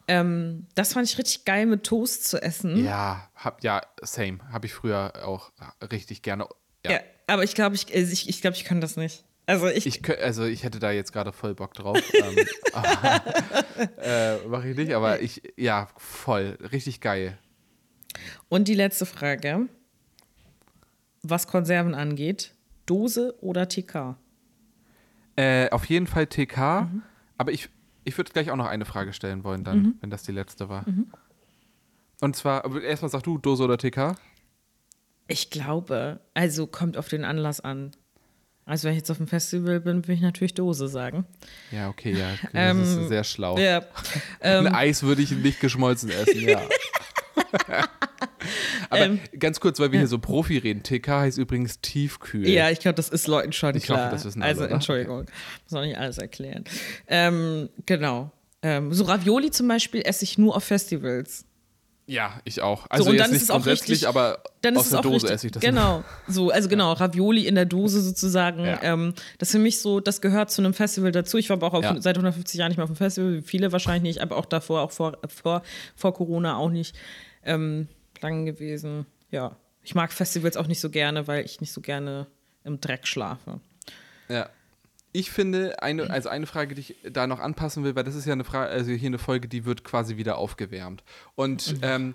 Ähm, 0.08 0.66
das 0.74 0.94
fand 0.94 1.06
ich 1.08 1.16
richtig 1.16 1.44
geil 1.44 1.64
mit 1.66 1.84
Toast 1.84 2.24
zu 2.28 2.42
essen. 2.42 2.84
Ja, 2.84 3.30
hab, 3.36 3.62
ja, 3.62 3.82
same. 4.02 4.38
Habe 4.50 4.66
ich 4.66 4.74
früher 4.74 5.12
auch 5.24 5.52
richtig 5.92 6.22
gerne. 6.22 6.48
Ja. 6.84 6.90
Ja, 6.90 7.00
aber 7.28 7.44
ich 7.44 7.54
glaube, 7.54 7.76
ich, 7.76 7.94
also 7.94 8.12
ich, 8.12 8.28
ich, 8.28 8.40
glaub, 8.40 8.54
ich 8.54 8.64
kann 8.64 8.80
das 8.80 8.96
nicht. 8.96 9.22
Also 9.46 9.68
ich, 9.68 9.86
Ich, 9.86 9.98
kö- 10.00 10.18
also 10.18 10.42
ich 10.44 10.64
hätte 10.64 10.80
da 10.80 10.90
jetzt 10.90 11.12
gerade 11.12 11.32
voll 11.32 11.54
Bock 11.54 11.72
drauf. 11.74 11.96
ähm, 12.14 12.36
aber, 12.72 13.22
äh, 14.02 14.38
Mache 14.48 14.70
ich 14.70 14.76
nicht, 14.76 14.92
aber 14.92 15.20
ich, 15.20 15.40
ja, 15.56 15.88
voll. 15.96 16.58
Richtig 16.72 17.00
geil. 17.00 17.38
Und 18.48 18.68
die 18.68 18.74
letzte 18.74 19.06
Frage, 19.06 19.68
was 21.22 21.46
Konserven 21.46 21.94
angeht, 21.94 22.54
Dose 22.86 23.34
oder 23.40 23.68
TK? 23.68 24.16
Äh, 25.36 25.70
auf 25.70 25.84
jeden 25.86 26.06
Fall 26.06 26.26
TK, 26.26 26.82
Mhm. 26.82 27.02
aber 27.38 27.52
ich, 27.52 27.68
ich 28.04 28.16
würde 28.18 28.32
gleich 28.32 28.50
auch 28.50 28.56
noch 28.56 28.66
eine 28.66 28.84
Frage 28.84 29.12
stellen 29.12 29.44
wollen, 29.44 29.64
dann, 29.64 29.94
wenn 30.00 30.10
das 30.10 30.22
die 30.22 30.32
letzte 30.32 30.68
war. 30.68 30.88
Mhm. 30.88 31.06
Und 32.20 32.36
zwar, 32.36 32.64
erstmal 32.82 33.10
sag 33.10 33.22
du, 33.22 33.38
Dose 33.38 33.62
oder 33.64 33.78
TK? 33.78 34.16
Ich 35.28 35.50
glaube, 35.50 36.20
also 36.34 36.66
kommt 36.66 36.96
auf 36.98 37.08
den 37.08 37.24
Anlass 37.24 37.60
an. 37.60 37.92
Also 38.66 38.84
wenn 38.84 38.92
ich 38.92 38.98
jetzt 38.98 39.10
auf 39.10 39.16
dem 39.16 39.26
Festival 39.28 39.80
bin, 39.80 39.98
würde 40.04 40.12
ich 40.14 40.20
natürlich 40.20 40.54
Dose 40.54 40.88
sagen. 40.88 41.24
Ja, 41.70 41.88
okay, 41.88 42.12
ja. 42.12 42.30
Das 42.42 42.50
Ähm, 42.52 42.80
ist 42.82 43.08
sehr 43.08 43.24
schlau. 43.24 43.56
Ja. 43.58 43.82
Ein 44.40 44.68
Eis 44.68 45.02
würde 45.02 45.22
ich 45.22 45.30
nicht 45.30 45.60
geschmolzen 45.60 46.10
essen, 46.10 46.40
ja. 46.40 46.60
Aber 48.88 49.00
Ähm, 49.04 49.20
ganz 49.38 49.60
kurz, 49.60 49.78
weil 49.80 49.92
wir 49.92 49.98
hier 49.98 50.08
so 50.08 50.18
Profi 50.18 50.58
reden. 50.58 50.82
TK 50.82 51.08
heißt 51.08 51.38
übrigens 51.38 51.80
tiefkühl. 51.80 52.48
Ja, 52.48 52.70
ich 52.70 52.80
glaube, 52.80 52.96
das 52.96 53.08
ist 53.08 53.26
Leuten 53.26 53.52
schon 53.52 53.76
Ich 53.76 53.84
hoffe, 53.84 53.98
klar. 54.00 54.10
das 54.10 54.24
wissen 54.24 54.42
alle, 54.42 54.50
also 54.50 54.64
oder? 54.64 54.72
Entschuldigung, 54.72 55.26
muss 55.68 55.78
auch 55.78 55.84
nicht 55.84 55.98
alles 55.98 56.18
erklären. 56.18 56.64
Ähm, 57.06 57.68
genau. 57.86 58.30
Ähm, 58.62 58.92
so 58.92 59.04
Ravioli 59.04 59.50
zum 59.50 59.68
Beispiel 59.68 60.02
esse 60.02 60.24
ich 60.24 60.38
nur 60.38 60.56
auf 60.56 60.64
Festivals. 60.64 61.44
Ja, 62.06 62.40
ich 62.44 62.60
auch. 62.60 62.86
Also 62.90 63.10
und 63.10 63.14
jetzt 63.16 63.24
dann 63.28 63.32
ist 63.36 63.42
es 63.42 63.50
auch 63.50 63.64
richtig- 63.64 64.08
aber 64.08 64.42
Dann 64.62 64.74
aus 64.76 64.86
ist 64.86 64.86
es 64.88 64.92
der 64.94 65.02
Dose 65.02 65.14
richtig, 65.14 65.30
esse 65.30 65.46
ich 65.46 65.52
das. 65.52 65.62
Genau, 65.62 66.02
so 66.28 66.50
also 66.50 66.68
genau 66.68 66.92
Ravioli 66.92 67.46
in 67.46 67.54
der 67.54 67.66
Dose 67.66 68.00
sozusagen. 68.00 68.64
Ja. 68.64 68.80
Ähm, 68.82 69.14
das 69.38 69.50
ist 69.50 69.52
für 69.52 69.60
mich 69.60 69.78
so, 69.80 70.00
das 70.00 70.20
gehört 70.20 70.50
zu 70.50 70.60
einem 70.60 70.74
Festival 70.74 71.12
dazu. 71.12 71.38
Ich 71.38 71.48
war 71.50 71.56
aber 71.56 71.68
auch 71.68 71.74
auf, 71.74 71.84
Ja. 71.84 72.00
seit 72.00 72.16
150 72.16 72.58
Jahren 72.58 72.70
nicht 72.70 72.78
mehr 72.78 72.84
auf 72.84 72.90
dem 72.90 72.96
Festival, 72.96 73.34
wie 73.36 73.42
viele 73.42 73.70
wahrscheinlich 73.70 74.02
nicht, 74.02 74.22
aber 74.22 74.36
auch 74.38 74.46
davor, 74.46 74.80
auch 74.82 74.90
vor, 74.90 75.18
vor, 75.28 75.62
vor 75.94 76.12
Corona 76.14 76.56
auch 76.56 76.70
nicht 76.70 76.96
ähm, 77.44 77.88
lang 78.20 78.46
gewesen. 78.46 79.06
Ja, 79.30 79.56
ich 79.82 79.94
mag 79.94 80.12
Festivals 80.12 80.56
auch 80.56 80.66
nicht 80.66 80.80
so 80.80 80.90
gerne, 80.90 81.26
weil 81.26 81.44
ich 81.44 81.60
nicht 81.60 81.72
so 81.72 81.80
gerne 81.80 82.26
im 82.64 82.80
Dreck 82.80 83.06
schlafe. 83.06 83.60
Ja. 84.28 84.48
Ich 85.12 85.32
finde, 85.32 85.82
eine, 85.82 86.08
also 86.08 86.28
eine 86.28 86.46
Frage, 86.46 86.76
die 86.76 86.82
ich 86.82 86.96
da 87.02 87.26
noch 87.26 87.40
anpassen 87.40 87.82
will, 87.82 87.96
weil 87.96 88.04
das 88.04 88.14
ist 88.14 88.26
ja 88.26 88.32
eine 88.32 88.44
Frage, 88.44 88.70
also 88.70 88.92
hier 88.92 89.08
eine 89.08 89.18
Folge, 89.18 89.48
die 89.48 89.64
wird 89.64 89.82
quasi 89.82 90.16
wieder 90.16 90.38
aufgewärmt. 90.38 91.02
Und 91.34 91.74
ähm, 91.82 92.14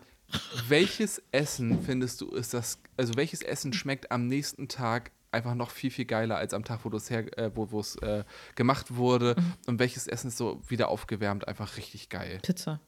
welches 0.69 1.21
Essen 1.31 1.81
findest 1.83 2.21
du 2.21 2.29
ist 2.29 2.53
das, 2.53 2.79
also 2.95 3.15
welches 3.15 3.41
Essen 3.41 3.73
schmeckt 3.73 4.11
am 4.11 4.27
nächsten 4.27 4.69
Tag 4.69 5.11
einfach 5.31 5.55
noch 5.55 5.71
viel, 5.71 5.91
viel 5.91 6.05
geiler 6.05 6.37
als 6.37 6.53
am 6.53 6.63
Tag, 6.63 6.79
wo 6.83 6.95
es 6.95 7.11
äh, 7.11 7.51
wo 7.53 7.81
äh, 8.01 8.23
gemacht 8.55 8.95
wurde? 8.95 9.35
Und 9.67 9.79
welches 9.79 10.07
Essen 10.07 10.29
ist 10.29 10.37
so 10.37 10.61
wieder 10.69 10.87
aufgewärmt 10.87 11.49
einfach 11.49 11.75
richtig 11.75 12.07
geil? 12.07 12.39
Pizza. 12.41 12.79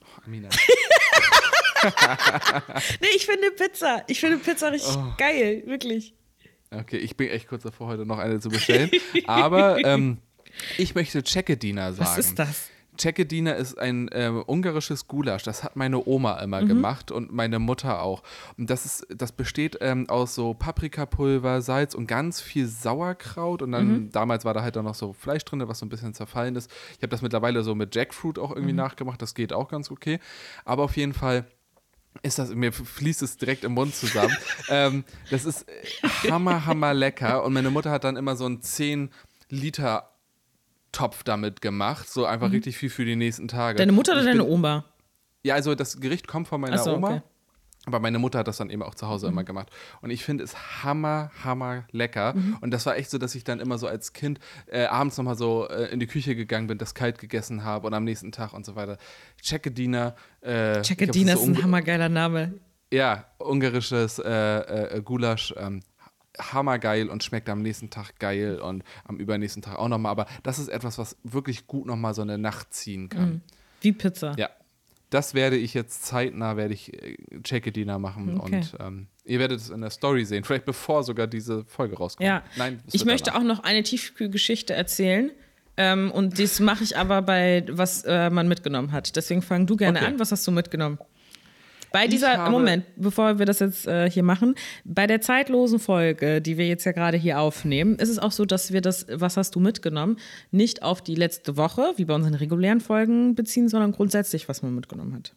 Oh, 0.00 0.22
Amina. 0.24 0.50
Nee, 3.00 3.08
ich 3.16 3.26
finde 3.26 3.50
Pizza. 3.50 4.02
Ich 4.06 4.20
finde 4.20 4.38
Pizza 4.38 4.70
richtig 4.70 4.96
Oh. 4.96 5.12
geil, 5.18 5.62
wirklich. 5.66 6.14
Okay, 6.70 6.96
ich 6.96 7.16
bin 7.16 7.28
echt 7.28 7.48
kurz 7.48 7.62
davor, 7.62 7.88
heute 7.88 8.04
noch 8.04 8.18
eine 8.18 8.40
zu 8.40 8.48
bestellen. 8.48 8.90
Aber 9.26 9.84
ähm, 9.84 10.18
ich 10.78 10.94
möchte 10.94 11.22
Checkediener 11.22 11.92
sagen. 11.92 12.10
Was 12.10 12.18
ist 12.18 12.38
das? 12.38 12.70
Csekedina 12.96 13.52
ist 13.52 13.78
ein 13.78 14.08
äh, 14.08 14.28
ungarisches 14.28 15.08
Gulasch. 15.08 15.42
Das 15.42 15.64
hat 15.64 15.76
meine 15.76 16.06
Oma 16.06 16.38
immer 16.40 16.62
mhm. 16.62 16.68
gemacht 16.68 17.10
und 17.10 17.32
meine 17.32 17.58
Mutter 17.58 18.02
auch. 18.02 18.22
Und 18.56 18.70
das 18.70 18.84
ist, 18.84 19.06
das 19.14 19.32
besteht 19.32 19.78
ähm, 19.80 20.08
aus 20.08 20.34
so 20.34 20.54
Paprikapulver, 20.54 21.60
Salz 21.62 21.94
und 21.94 22.06
ganz 22.06 22.40
viel 22.40 22.66
Sauerkraut. 22.66 23.62
Und 23.62 23.72
dann 23.72 23.88
mhm. 23.88 24.10
damals 24.12 24.44
war 24.44 24.54
da 24.54 24.62
halt 24.62 24.76
auch 24.76 24.82
noch 24.82 24.94
so 24.94 25.12
Fleisch 25.12 25.44
drin, 25.44 25.62
was 25.66 25.80
so 25.80 25.86
ein 25.86 25.88
bisschen 25.88 26.14
zerfallen 26.14 26.54
ist. 26.56 26.70
Ich 26.92 26.98
habe 26.98 27.08
das 27.08 27.22
mittlerweile 27.22 27.62
so 27.62 27.74
mit 27.74 27.94
Jackfruit 27.94 28.38
auch 28.38 28.50
irgendwie 28.50 28.72
mhm. 28.72 28.78
nachgemacht. 28.78 29.20
Das 29.20 29.34
geht 29.34 29.52
auch 29.52 29.68
ganz 29.68 29.90
okay. 29.90 30.20
Aber 30.64 30.84
auf 30.84 30.96
jeden 30.96 31.14
Fall 31.14 31.46
ist 32.22 32.38
das, 32.38 32.54
mir 32.54 32.72
fließt 32.72 33.22
es 33.22 33.36
direkt 33.36 33.64
im 33.64 33.72
Mund 33.72 33.94
zusammen. 33.94 34.36
ähm, 34.68 35.04
das 35.30 35.44
ist 35.44 35.66
hammer, 36.30 36.64
hammer 36.66 36.94
lecker. 36.94 37.44
Und 37.44 37.52
meine 37.52 37.70
Mutter 37.70 37.90
hat 37.90 38.04
dann 38.04 38.16
immer 38.16 38.36
so 38.36 38.46
ein 38.46 38.62
10 38.62 39.10
Liter 39.48 40.10
Topf 40.92 41.24
damit 41.24 41.60
gemacht. 41.60 42.08
So 42.08 42.24
einfach 42.24 42.48
mhm. 42.48 42.54
richtig 42.54 42.78
viel 42.78 42.90
für 42.90 43.04
die 43.04 43.16
nächsten 43.16 43.48
Tage. 43.48 43.78
Deine 43.78 43.92
Mutter 43.92 44.12
oder 44.12 44.24
deine 44.24 44.44
Oma? 44.44 44.84
Ja, 45.42 45.54
also 45.54 45.74
das 45.74 46.00
Gericht 46.00 46.26
kommt 46.26 46.48
von 46.48 46.60
meiner 46.60 46.78
so, 46.78 46.94
Oma. 46.94 47.08
Okay. 47.08 47.22
Aber 47.86 48.00
meine 48.00 48.18
Mutter 48.18 48.38
hat 48.38 48.48
das 48.48 48.56
dann 48.56 48.70
eben 48.70 48.82
auch 48.82 48.94
zu 48.94 49.08
Hause 49.08 49.26
mhm. 49.26 49.32
immer 49.32 49.44
gemacht. 49.44 49.70
Und 50.00 50.10
ich 50.10 50.24
finde 50.24 50.44
es 50.44 50.82
hammer, 50.82 51.30
hammer 51.42 51.84
lecker. 51.90 52.34
Mhm. 52.34 52.56
Und 52.60 52.70
das 52.70 52.86
war 52.86 52.96
echt 52.96 53.10
so, 53.10 53.18
dass 53.18 53.34
ich 53.34 53.44
dann 53.44 53.60
immer 53.60 53.78
so 53.78 53.86
als 53.86 54.12
Kind 54.12 54.38
äh, 54.66 54.84
abends 54.84 55.16
nochmal 55.16 55.36
so 55.36 55.68
äh, 55.68 55.92
in 55.92 56.00
die 56.00 56.06
Küche 56.06 56.34
gegangen 56.34 56.66
bin, 56.66 56.78
das 56.78 56.94
kalt 56.94 57.18
gegessen 57.18 57.64
habe 57.64 57.86
und 57.86 57.94
am 57.94 58.04
nächsten 58.04 58.32
Tag 58.32 58.52
und 58.52 58.64
so 58.64 58.76
weiter. 58.76 58.98
Czekedina. 59.40 60.14
Äh, 60.40 60.82
Czekedina 60.82 61.34
ist 61.34 61.40
so 61.40 61.46
ein 61.46 61.62
hammergeiler 61.62 62.08
Name. 62.08 62.54
Ja, 62.92 63.26
ungarisches 63.38 64.18
äh, 64.18 64.96
äh, 64.96 65.02
Gulasch. 65.02 65.54
Ähm, 65.56 65.82
hammergeil 66.38 67.08
und 67.08 67.22
schmeckt 67.22 67.48
am 67.48 67.62
nächsten 67.62 67.90
Tag 67.90 68.18
geil 68.18 68.58
und 68.58 68.82
am 69.04 69.18
übernächsten 69.18 69.62
Tag 69.62 69.78
auch 69.78 69.88
nochmal. 69.88 70.10
Aber 70.10 70.26
das 70.42 70.58
ist 70.58 70.68
etwas, 70.68 70.98
was 70.98 71.16
wirklich 71.22 71.66
gut 71.66 71.86
nochmal 71.86 72.14
so 72.14 72.22
eine 72.22 72.38
Nacht 72.38 72.74
ziehen 72.74 73.08
kann. 73.08 73.28
Mhm. 73.28 73.40
Wie 73.80 73.92
Pizza. 73.92 74.34
Ja. 74.36 74.50
Das 75.10 75.34
werde 75.34 75.56
ich 75.56 75.74
jetzt 75.74 76.04
zeitnah, 76.04 76.56
werde 76.56 76.74
ich 76.74 76.92
äh, 76.92 77.16
Check-Dinner 77.42 77.98
machen 77.98 78.40
okay. 78.40 78.56
und 78.56 78.76
ähm, 78.80 79.06
ihr 79.24 79.38
werdet 79.38 79.60
es 79.60 79.70
in 79.70 79.80
der 79.80 79.90
Story 79.90 80.24
sehen, 80.24 80.44
vielleicht 80.44 80.64
bevor 80.64 81.04
sogar 81.04 81.26
diese 81.26 81.64
Folge 81.66 81.96
rauskommt. 81.96 82.26
Ja, 82.26 82.42
Nein, 82.56 82.82
ich 82.92 83.04
möchte 83.04 83.30
danach. 83.30 83.40
auch 83.40 83.44
noch 83.44 83.62
eine 83.64 83.82
Tiefkühlgeschichte 83.82 84.74
erzählen. 84.74 85.30
Ähm, 85.76 86.12
und 86.12 86.38
das 86.38 86.60
mache 86.60 86.84
ich 86.84 86.96
aber 86.96 87.22
bei, 87.22 87.64
was 87.68 88.04
äh, 88.04 88.30
man 88.30 88.46
mitgenommen 88.46 88.92
hat. 88.92 89.16
Deswegen 89.16 89.42
fang 89.42 89.66
du 89.66 89.76
gerne 89.76 89.98
okay. 89.98 90.08
an. 90.08 90.18
Was 90.20 90.30
hast 90.30 90.46
du 90.46 90.52
mitgenommen? 90.52 90.98
Bei 91.94 92.08
dieser, 92.08 92.50
Moment, 92.50 92.84
bevor 92.96 93.38
wir 93.38 93.46
das 93.46 93.60
jetzt 93.60 93.86
äh, 93.86 94.10
hier 94.10 94.24
machen, 94.24 94.56
bei 94.84 95.06
der 95.06 95.20
zeitlosen 95.20 95.78
Folge, 95.78 96.42
die 96.42 96.58
wir 96.58 96.66
jetzt 96.66 96.82
ja 96.82 96.90
gerade 96.90 97.16
hier 97.16 97.38
aufnehmen, 97.38 98.00
ist 98.00 98.08
es 98.08 98.18
auch 98.18 98.32
so, 98.32 98.44
dass 98.44 98.72
wir 98.72 98.80
das, 98.80 99.06
was 99.08 99.36
hast 99.36 99.54
du 99.54 99.60
mitgenommen, 99.60 100.16
nicht 100.50 100.82
auf 100.82 101.02
die 101.02 101.14
letzte 101.14 101.56
Woche, 101.56 101.92
wie 101.94 102.04
bei 102.04 102.12
unseren 102.16 102.34
regulären 102.34 102.80
Folgen 102.80 103.36
beziehen, 103.36 103.68
sondern 103.68 103.92
grundsätzlich, 103.92 104.48
was 104.48 104.60
man 104.60 104.74
mitgenommen 104.74 105.14
hat. 105.14 105.36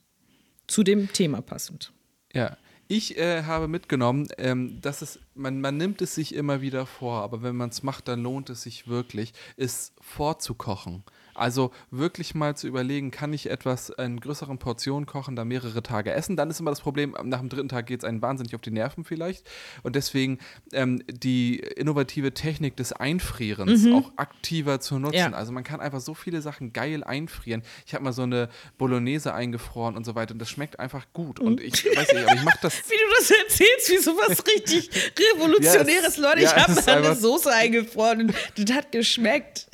Zu 0.65 0.81
dem 0.81 1.13
Thema 1.13 1.43
passend. 1.43 1.93
Ja. 2.33 2.57
Ich 2.87 3.19
äh, 3.19 3.43
habe 3.43 3.67
mitgenommen, 3.67 4.27
ähm, 4.39 4.81
dass 4.81 5.03
es, 5.03 5.19
man, 5.35 5.61
man 5.61 5.77
nimmt 5.77 6.01
es 6.01 6.15
sich 6.15 6.33
immer 6.33 6.61
wieder 6.61 6.87
vor, 6.87 7.21
aber 7.21 7.43
wenn 7.43 7.55
man 7.55 7.69
es 7.69 7.83
macht, 7.83 8.07
dann 8.07 8.23
lohnt 8.23 8.49
es 8.49 8.63
sich 8.63 8.87
wirklich, 8.87 9.33
es 9.57 9.93
vorzukochen. 10.01 11.03
Also 11.37 11.71
wirklich 11.91 12.35
mal 12.35 12.55
zu 12.55 12.67
überlegen, 12.67 13.11
kann 13.11 13.33
ich 13.33 13.49
etwas 13.49 13.89
in 13.89 14.19
größeren 14.19 14.57
Portionen 14.57 15.05
kochen, 15.05 15.35
da 15.35 15.45
mehrere 15.45 15.83
Tage 15.83 16.11
essen. 16.11 16.35
Dann 16.35 16.49
ist 16.49 16.59
immer 16.59 16.71
das 16.71 16.81
Problem, 16.81 17.15
nach 17.23 17.39
dem 17.39 17.49
dritten 17.49 17.69
Tag 17.69 17.85
geht 17.85 18.01
es 18.01 18.05
einen 18.05 18.21
wahnsinnig 18.21 18.55
auf 18.55 18.61
die 18.61 18.71
Nerven 18.71 19.03
vielleicht. 19.03 19.47
Und 19.83 19.95
deswegen 19.95 20.39
ähm, 20.73 21.03
die 21.07 21.59
innovative 21.59 22.33
Technik 22.33 22.75
des 22.75 22.93
Einfrierens 22.93 23.83
mhm. 23.83 23.95
auch 23.95 24.11
aktiver 24.17 24.79
zu 24.79 24.99
nutzen. 24.99 25.17
Ja. 25.17 25.31
Also 25.31 25.51
man 25.51 25.63
kann 25.63 25.79
einfach 25.79 26.01
so 26.01 26.13
viele 26.13 26.41
Sachen 26.41 26.73
geil 26.73 27.03
einfrieren. 27.03 27.61
Ich 27.85 27.93
habe 27.93 28.03
mal 28.03 28.13
so 28.13 28.23
eine 28.23 28.49
Bolognese 28.77 29.33
eingefroren 29.33 29.95
und 29.95 30.05
so 30.05 30.15
weiter 30.15 30.33
und 30.33 30.39
das 30.39 30.49
schmeckt 30.49 30.79
einfach 30.79 31.05
gut. 31.13 31.39
Und 31.39 31.61
ich 31.61 31.85
weiß 31.85 32.13
nicht, 32.13 32.25
aber 32.25 32.35
ich 32.35 32.43
mache 32.43 32.59
das. 32.61 32.77
Wie 32.89 32.95
du 32.95 33.13
das 33.17 33.31
erzählst, 33.31 33.89
wie 33.89 33.97
sowas 33.97 34.43
richtig 34.55 34.89
Revolutionäres. 35.35 36.17
Ja, 36.17 36.23
Leute, 36.23 36.41
ja, 36.41 36.49
ich 36.49 36.55
habe 36.55 36.73
mal 36.73 37.05
eine 37.05 37.15
Soße 37.15 37.51
eingefroren 37.51 38.21
und 38.21 38.33
das 38.55 38.75
hat 38.75 38.91
geschmeckt. 38.91 39.67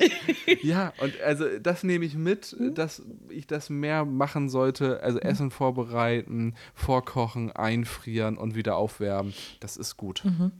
Ja, 0.62 0.92
und 0.98 1.20
also 1.20 1.46
das 1.60 1.82
nehme 1.82 2.04
ich 2.04 2.14
mit, 2.14 2.56
mhm. 2.58 2.74
dass 2.74 3.02
ich 3.28 3.46
das 3.46 3.70
mehr 3.70 4.04
machen 4.04 4.48
sollte. 4.48 5.02
Also 5.02 5.18
mhm. 5.18 5.28
Essen 5.28 5.50
vorbereiten, 5.50 6.54
vorkochen, 6.74 7.52
einfrieren 7.52 8.36
und 8.36 8.54
wieder 8.54 8.76
aufwärmen. 8.76 9.34
Das 9.60 9.76
ist 9.76 9.96
gut. 9.96 10.24
Mhm. 10.24 10.52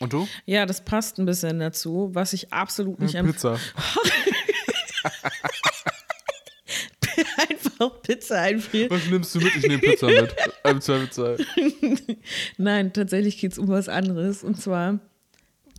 Und 0.00 0.12
du? 0.12 0.26
Ja, 0.46 0.66
das 0.66 0.84
passt 0.84 1.18
ein 1.18 1.26
bisschen 1.26 1.60
dazu, 1.60 2.10
was 2.12 2.32
ich 2.32 2.52
absolut 2.52 3.00
nicht 3.00 3.14
empfehle. 3.14 3.34
Pizza. 3.34 3.58
Einfach 7.36 8.02
Pizza 8.02 8.40
einfrieren. 8.40 8.90
Was 8.90 9.06
nimmst 9.08 9.34
du 9.34 9.40
mit? 9.40 9.56
Ich 9.56 9.62
nehme 9.66 9.78
Pizza 9.78 10.06
mit. 10.06 10.34
Im 10.64 10.80
Zweifelsfall. 10.80 11.36
Nein, 12.56 12.92
tatsächlich 12.92 13.38
geht 13.38 13.52
es 13.52 13.58
um 13.58 13.68
was 13.68 13.88
anderes. 13.88 14.42
Und 14.42 14.60
zwar 14.60 15.00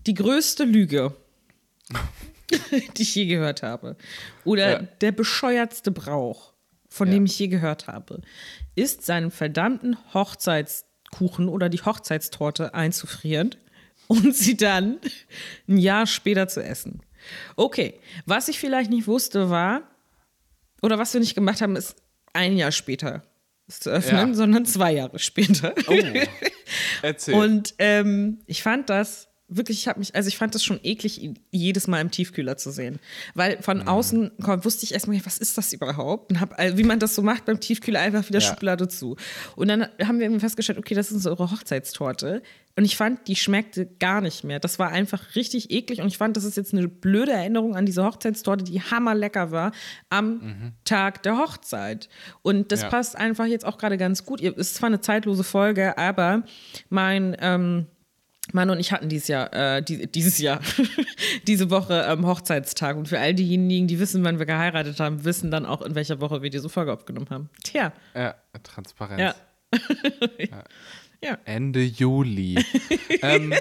die 0.05 0.13
größte 0.13 0.63
Lüge. 0.65 1.15
die 2.97 3.01
ich 3.01 3.15
je 3.15 3.25
gehört 3.25 3.63
habe. 3.63 3.95
Oder 4.43 4.71
ja. 4.71 4.87
der 5.01 5.11
bescheuertste 5.11 5.91
Brauch, 5.91 6.53
von 6.89 7.07
ja. 7.07 7.15
dem 7.15 7.25
ich 7.25 7.37
je 7.37 7.47
gehört 7.47 7.87
habe, 7.87 8.21
ist 8.75 9.05
seinen 9.05 9.31
verdammten 9.31 9.97
Hochzeitskuchen 10.13 11.47
oder 11.47 11.69
die 11.69 11.81
Hochzeitstorte 11.81 12.73
einzufrieren 12.73 13.55
und 14.07 14.35
sie 14.35 14.57
dann 14.57 14.99
ein 15.67 15.77
Jahr 15.77 16.07
später 16.07 16.47
zu 16.47 16.63
essen. 16.63 17.01
Okay, 17.55 17.99
was 18.25 18.47
ich 18.47 18.59
vielleicht 18.59 18.89
nicht 18.89 19.07
wusste 19.07 19.49
war, 19.49 19.83
oder 20.81 20.97
was 20.97 21.13
wir 21.13 21.21
nicht 21.21 21.35
gemacht 21.35 21.61
haben, 21.61 21.75
ist 21.75 21.95
ein 22.33 22.57
Jahr 22.57 22.71
später 22.71 23.23
zu 23.67 23.89
öffnen, 23.89 24.29
ja. 24.29 24.33
sondern 24.33 24.65
zwei 24.65 24.93
Jahre 24.93 25.19
später. 25.19 25.73
Oh. 25.87 25.95
Erzähl. 27.01 27.35
Und 27.35 27.73
ähm, 27.77 28.39
ich 28.45 28.63
fand 28.63 28.89
das 28.89 29.29
wirklich, 29.51 29.79
ich 29.79 29.87
habe 29.87 29.99
mich, 29.99 30.15
also 30.15 30.27
ich 30.27 30.37
fand 30.37 30.55
das 30.55 30.63
schon 30.63 30.79
eklig, 30.81 31.33
jedes 31.51 31.87
Mal 31.87 31.99
im 32.01 32.09
Tiefkühler 32.09 32.57
zu 32.57 32.71
sehen. 32.71 32.99
Weil 33.35 33.61
von 33.61 33.79
mhm. 33.79 33.87
außen 33.87 34.31
komm, 34.41 34.63
wusste 34.65 34.85
ich 34.85 34.93
erstmal, 34.93 35.19
was 35.25 35.37
ist 35.37 35.57
das 35.57 35.73
überhaupt? 35.73 36.31
Und 36.31 36.39
hab, 36.39 36.57
also 36.57 36.77
wie 36.77 36.83
man 36.83 36.99
das 36.99 37.15
so 37.15 37.21
macht 37.21 37.45
beim 37.45 37.59
Tiefkühler, 37.59 37.99
einfach 37.99 38.27
wieder 38.27 38.39
ja. 38.39 38.47
Schublade 38.47 38.87
zu. 38.87 39.17
Und 39.55 39.67
dann 39.67 39.87
haben 40.03 40.19
wir 40.19 40.39
festgestellt, 40.39 40.79
okay, 40.79 40.95
das 40.95 41.11
ist 41.11 41.27
eure 41.27 41.51
Hochzeitstorte. 41.51 42.41
Und 42.77 42.85
ich 42.85 42.95
fand, 42.95 43.27
die 43.27 43.35
schmeckte 43.35 43.85
gar 43.85 44.21
nicht 44.21 44.45
mehr. 44.45 44.59
Das 44.59 44.79
war 44.79 44.89
einfach 44.89 45.35
richtig 45.35 45.71
eklig. 45.71 45.99
Und 45.99 46.07
ich 46.07 46.17
fand, 46.17 46.37
das 46.37 46.45
ist 46.45 46.55
jetzt 46.55 46.73
eine 46.73 46.87
blöde 46.87 47.33
Erinnerung 47.33 47.75
an 47.75 47.85
diese 47.85 48.05
Hochzeitstorte, 48.05 48.63
die 48.63 48.81
hammerlecker 48.81 49.51
war 49.51 49.73
am 50.09 50.29
mhm. 50.29 50.71
Tag 50.85 51.21
der 51.23 51.37
Hochzeit. 51.37 52.07
Und 52.41 52.71
das 52.71 52.83
ja. 52.83 52.89
passt 52.89 53.17
einfach 53.17 53.45
jetzt 53.45 53.65
auch 53.65 53.77
gerade 53.77 53.97
ganz 53.97 54.25
gut. 54.25 54.41
Es 54.41 54.55
ist 54.55 54.75
zwar 54.75 54.87
eine 54.87 55.01
zeitlose 55.01 55.43
Folge, 55.43 55.97
aber 55.97 56.43
mein 56.89 57.35
ähm, 57.41 57.87
Mann 58.53 58.69
und 58.69 58.79
ich 58.79 58.91
hatten 58.91 59.09
dieses 59.09 59.27
Jahr, 59.27 59.53
äh, 59.53 59.81
die, 59.81 60.07
dieses 60.11 60.37
Jahr, 60.37 60.59
diese 61.47 61.69
Woche 61.69 62.05
ähm, 62.07 62.25
Hochzeitstag. 62.25 62.97
Und 62.97 63.07
für 63.07 63.19
all 63.19 63.33
diejenigen, 63.33 63.87
die 63.87 63.99
wissen, 63.99 64.23
wann 64.23 64.39
wir 64.39 64.45
geheiratet 64.45 64.99
haben, 64.99 65.23
wissen 65.23 65.51
dann 65.51 65.65
auch, 65.65 65.81
in 65.81 65.95
welcher 65.95 66.21
Woche 66.21 66.41
wir 66.41 66.49
diese 66.49 66.69
Folge 66.69 66.93
aufgenommen 66.93 67.29
haben. 67.29 67.49
Tja. 67.63 67.93
Ja, 68.13 68.35
Transparenz. 68.63 69.21
Ja. 69.21 69.35
ja. 70.37 70.63
ja. 71.23 71.37
Ende 71.45 71.83
Juli. 71.83 72.63
ähm. 73.21 73.53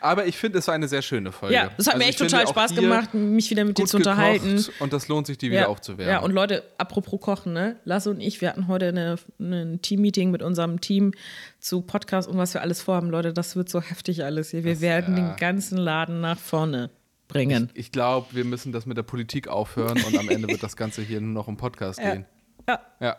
Aber 0.00 0.26
ich 0.26 0.36
finde, 0.36 0.58
es 0.58 0.66
war 0.66 0.74
eine 0.74 0.88
sehr 0.88 1.02
schöne 1.02 1.32
Folge. 1.32 1.54
Ja, 1.54 1.70
es 1.76 1.86
hat 1.86 1.94
also 1.94 1.98
mir 1.98 2.08
echt 2.08 2.18
total 2.18 2.48
Spaß 2.48 2.74
gemacht, 2.74 3.14
mich 3.14 3.50
wieder 3.50 3.64
mit 3.64 3.78
dir 3.78 3.86
zu 3.86 3.98
unterhalten. 3.98 4.64
Und 4.78 4.92
das 4.92 5.08
lohnt 5.08 5.26
sich, 5.26 5.38
die 5.38 5.50
wieder 5.50 5.62
ja. 5.62 5.68
aufzuwärmen. 5.68 6.14
Ja, 6.14 6.20
und 6.20 6.32
Leute, 6.32 6.62
apropos 6.78 7.20
Kochen, 7.20 7.52
ne? 7.52 7.76
Lasse 7.84 8.10
und 8.10 8.20
ich, 8.20 8.40
wir 8.40 8.48
hatten 8.48 8.68
heute 8.68 8.88
eine, 8.88 9.16
ein 9.38 9.80
Team-Meeting 9.82 10.30
mit 10.30 10.42
unserem 10.42 10.80
Team 10.80 11.12
zu 11.58 11.82
Podcast 11.82 12.28
und 12.28 12.38
was 12.38 12.54
wir 12.54 12.62
alles 12.62 12.80
vorhaben. 12.82 13.10
Leute, 13.10 13.32
das 13.32 13.56
wird 13.56 13.68
so 13.68 13.80
heftig 13.80 14.24
alles 14.24 14.50
hier. 14.50 14.64
Wir 14.64 14.72
das, 14.72 14.80
werden 14.80 15.16
ja. 15.16 15.30
den 15.30 15.36
ganzen 15.36 15.78
Laden 15.78 16.20
nach 16.20 16.38
vorne 16.38 16.90
bringen. 17.28 17.70
Ich, 17.74 17.86
ich 17.86 17.92
glaube, 17.92 18.28
wir 18.32 18.44
müssen 18.44 18.72
das 18.72 18.86
mit 18.86 18.96
der 18.96 19.02
Politik 19.02 19.48
aufhören 19.48 20.02
und 20.02 20.18
am 20.18 20.28
Ende 20.28 20.48
wird 20.48 20.62
das 20.62 20.76
Ganze 20.76 21.02
hier 21.02 21.20
nur 21.20 21.32
noch 21.32 21.48
im 21.48 21.56
Podcast 21.56 22.00
ja. 22.00 22.14
gehen. 22.14 22.26
Ja. 22.68 22.80
ja. 23.00 23.16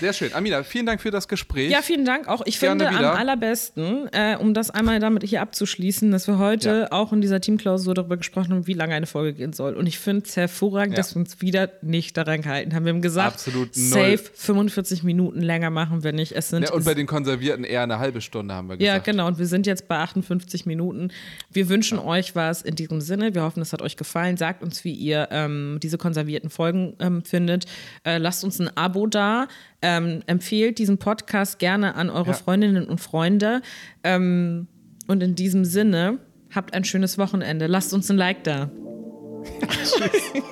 Sehr 0.00 0.12
schön. 0.12 0.32
Amina, 0.34 0.62
vielen 0.62 0.86
Dank 0.86 1.00
für 1.00 1.10
das 1.10 1.28
Gespräch. 1.28 1.70
Ja, 1.70 1.82
vielen 1.82 2.04
Dank 2.04 2.28
auch. 2.28 2.42
Ich 2.46 2.58
Gerne 2.60 2.84
finde 2.84 2.98
wieder. 2.98 3.12
am 3.12 3.18
allerbesten, 3.18 4.08
äh, 4.12 4.36
um 4.38 4.54
das 4.54 4.70
einmal 4.70 5.00
damit 5.00 5.22
hier 5.24 5.42
abzuschließen, 5.42 6.10
dass 6.10 6.26
wir 6.26 6.38
heute 6.38 6.88
ja. 6.90 6.92
auch 6.92 7.12
in 7.12 7.20
dieser 7.20 7.40
Teamklausur 7.40 7.94
darüber 7.94 8.16
gesprochen 8.16 8.52
haben, 8.52 8.66
wie 8.66 8.72
lange 8.72 8.94
eine 8.94 9.06
Folge 9.06 9.34
gehen 9.34 9.52
soll. 9.52 9.74
Und 9.74 9.86
ich 9.86 9.98
finde 9.98 10.24
es 10.26 10.36
hervorragend, 10.36 10.92
ja. 10.92 10.96
dass 10.98 11.14
wir 11.14 11.20
uns 11.20 11.40
wieder 11.40 11.70
nicht 11.82 12.16
daran 12.16 12.42
gehalten 12.42 12.74
haben. 12.74 12.84
Wir 12.84 12.92
haben 12.92 13.02
gesagt, 13.02 13.34
Absolut 13.34 13.74
safe 13.74 14.18
45 14.34 15.02
Minuten 15.02 15.40
länger 15.42 15.70
machen 15.70 16.02
wir 16.04 16.12
nicht. 16.12 16.32
Es 16.32 16.48
sind 16.48 16.62
ja, 16.62 16.72
und 16.72 16.84
bei 16.84 16.94
den 16.94 17.06
Konservierten 17.06 17.64
eher 17.64 17.82
eine 17.82 17.98
halbe 17.98 18.20
Stunde 18.20 18.54
haben 18.54 18.68
wir 18.68 18.76
gesagt. 18.76 19.06
Ja, 19.06 19.12
genau. 19.12 19.26
Und 19.26 19.38
wir 19.38 19.46
sind 19.46 19.66
jetzt 19.66 19.88
bei 19.88 19.98
58 19.98 20.66
Minuten. 20.66 21.10
Wir 21.50 21.68
wünschen 21.68 21.98
euch 21.98 22.34
was 22.34 22.62
in 22.62 22.74
diesem 22.74 23.00
Sinne. 23.00 23.34
Wir 23.34 23.42
hoffen, 23.42 23.60
es 23.60 23.72
hat 23.72 23.82
euch 23.82 23.96
gefallen. 23.96 24.36
Sagt 24.36 24.62
uns, 24.62 24.84
wie 24.84 24.92
ihr 24.92 25.28
ähm, 25.30 25.78
diese 25.82 25.98
konservierten 25.98 26.50
Folgen 26.50 26.94
ähm, 27.00 27.22
findet. 27.24 27.66
Äh, 28.04 28.18
lasst 28.18 28.44
uns 28.44 28.58
ein 28.58 28.76
Abo 28.78 29.06
da. 29.06 29.48
Ähm, 29.82 30.22
empfehlt 30.26 30.78
diesen 30.78 30.98
Podcast 30.98 31.58
gerne 31.58 31.94
an 31.94 32.10
eure 32.10 32.28
ja. 32.28 32.32
Freundinnen 32.32 32.86
und 32.86 33.00
Freunde. 33.00 33.62
Ähm, 34.02 34.68
und 35.06 35.22
in 35.22 35.34
diesem 35.34 35.64
Sinne, 35.64 36.18
habt 36.54 36.74
ein 36.74 36.84
schönes 36.84 37.18
Wochenende. 37.18 37.66
Lasst 37.66 37.92
uns 37.92 38.10
ein 38.10 38.16
Like 38.16 38.44
da. 38.44 38.70
Tschüss. 39.68 40.42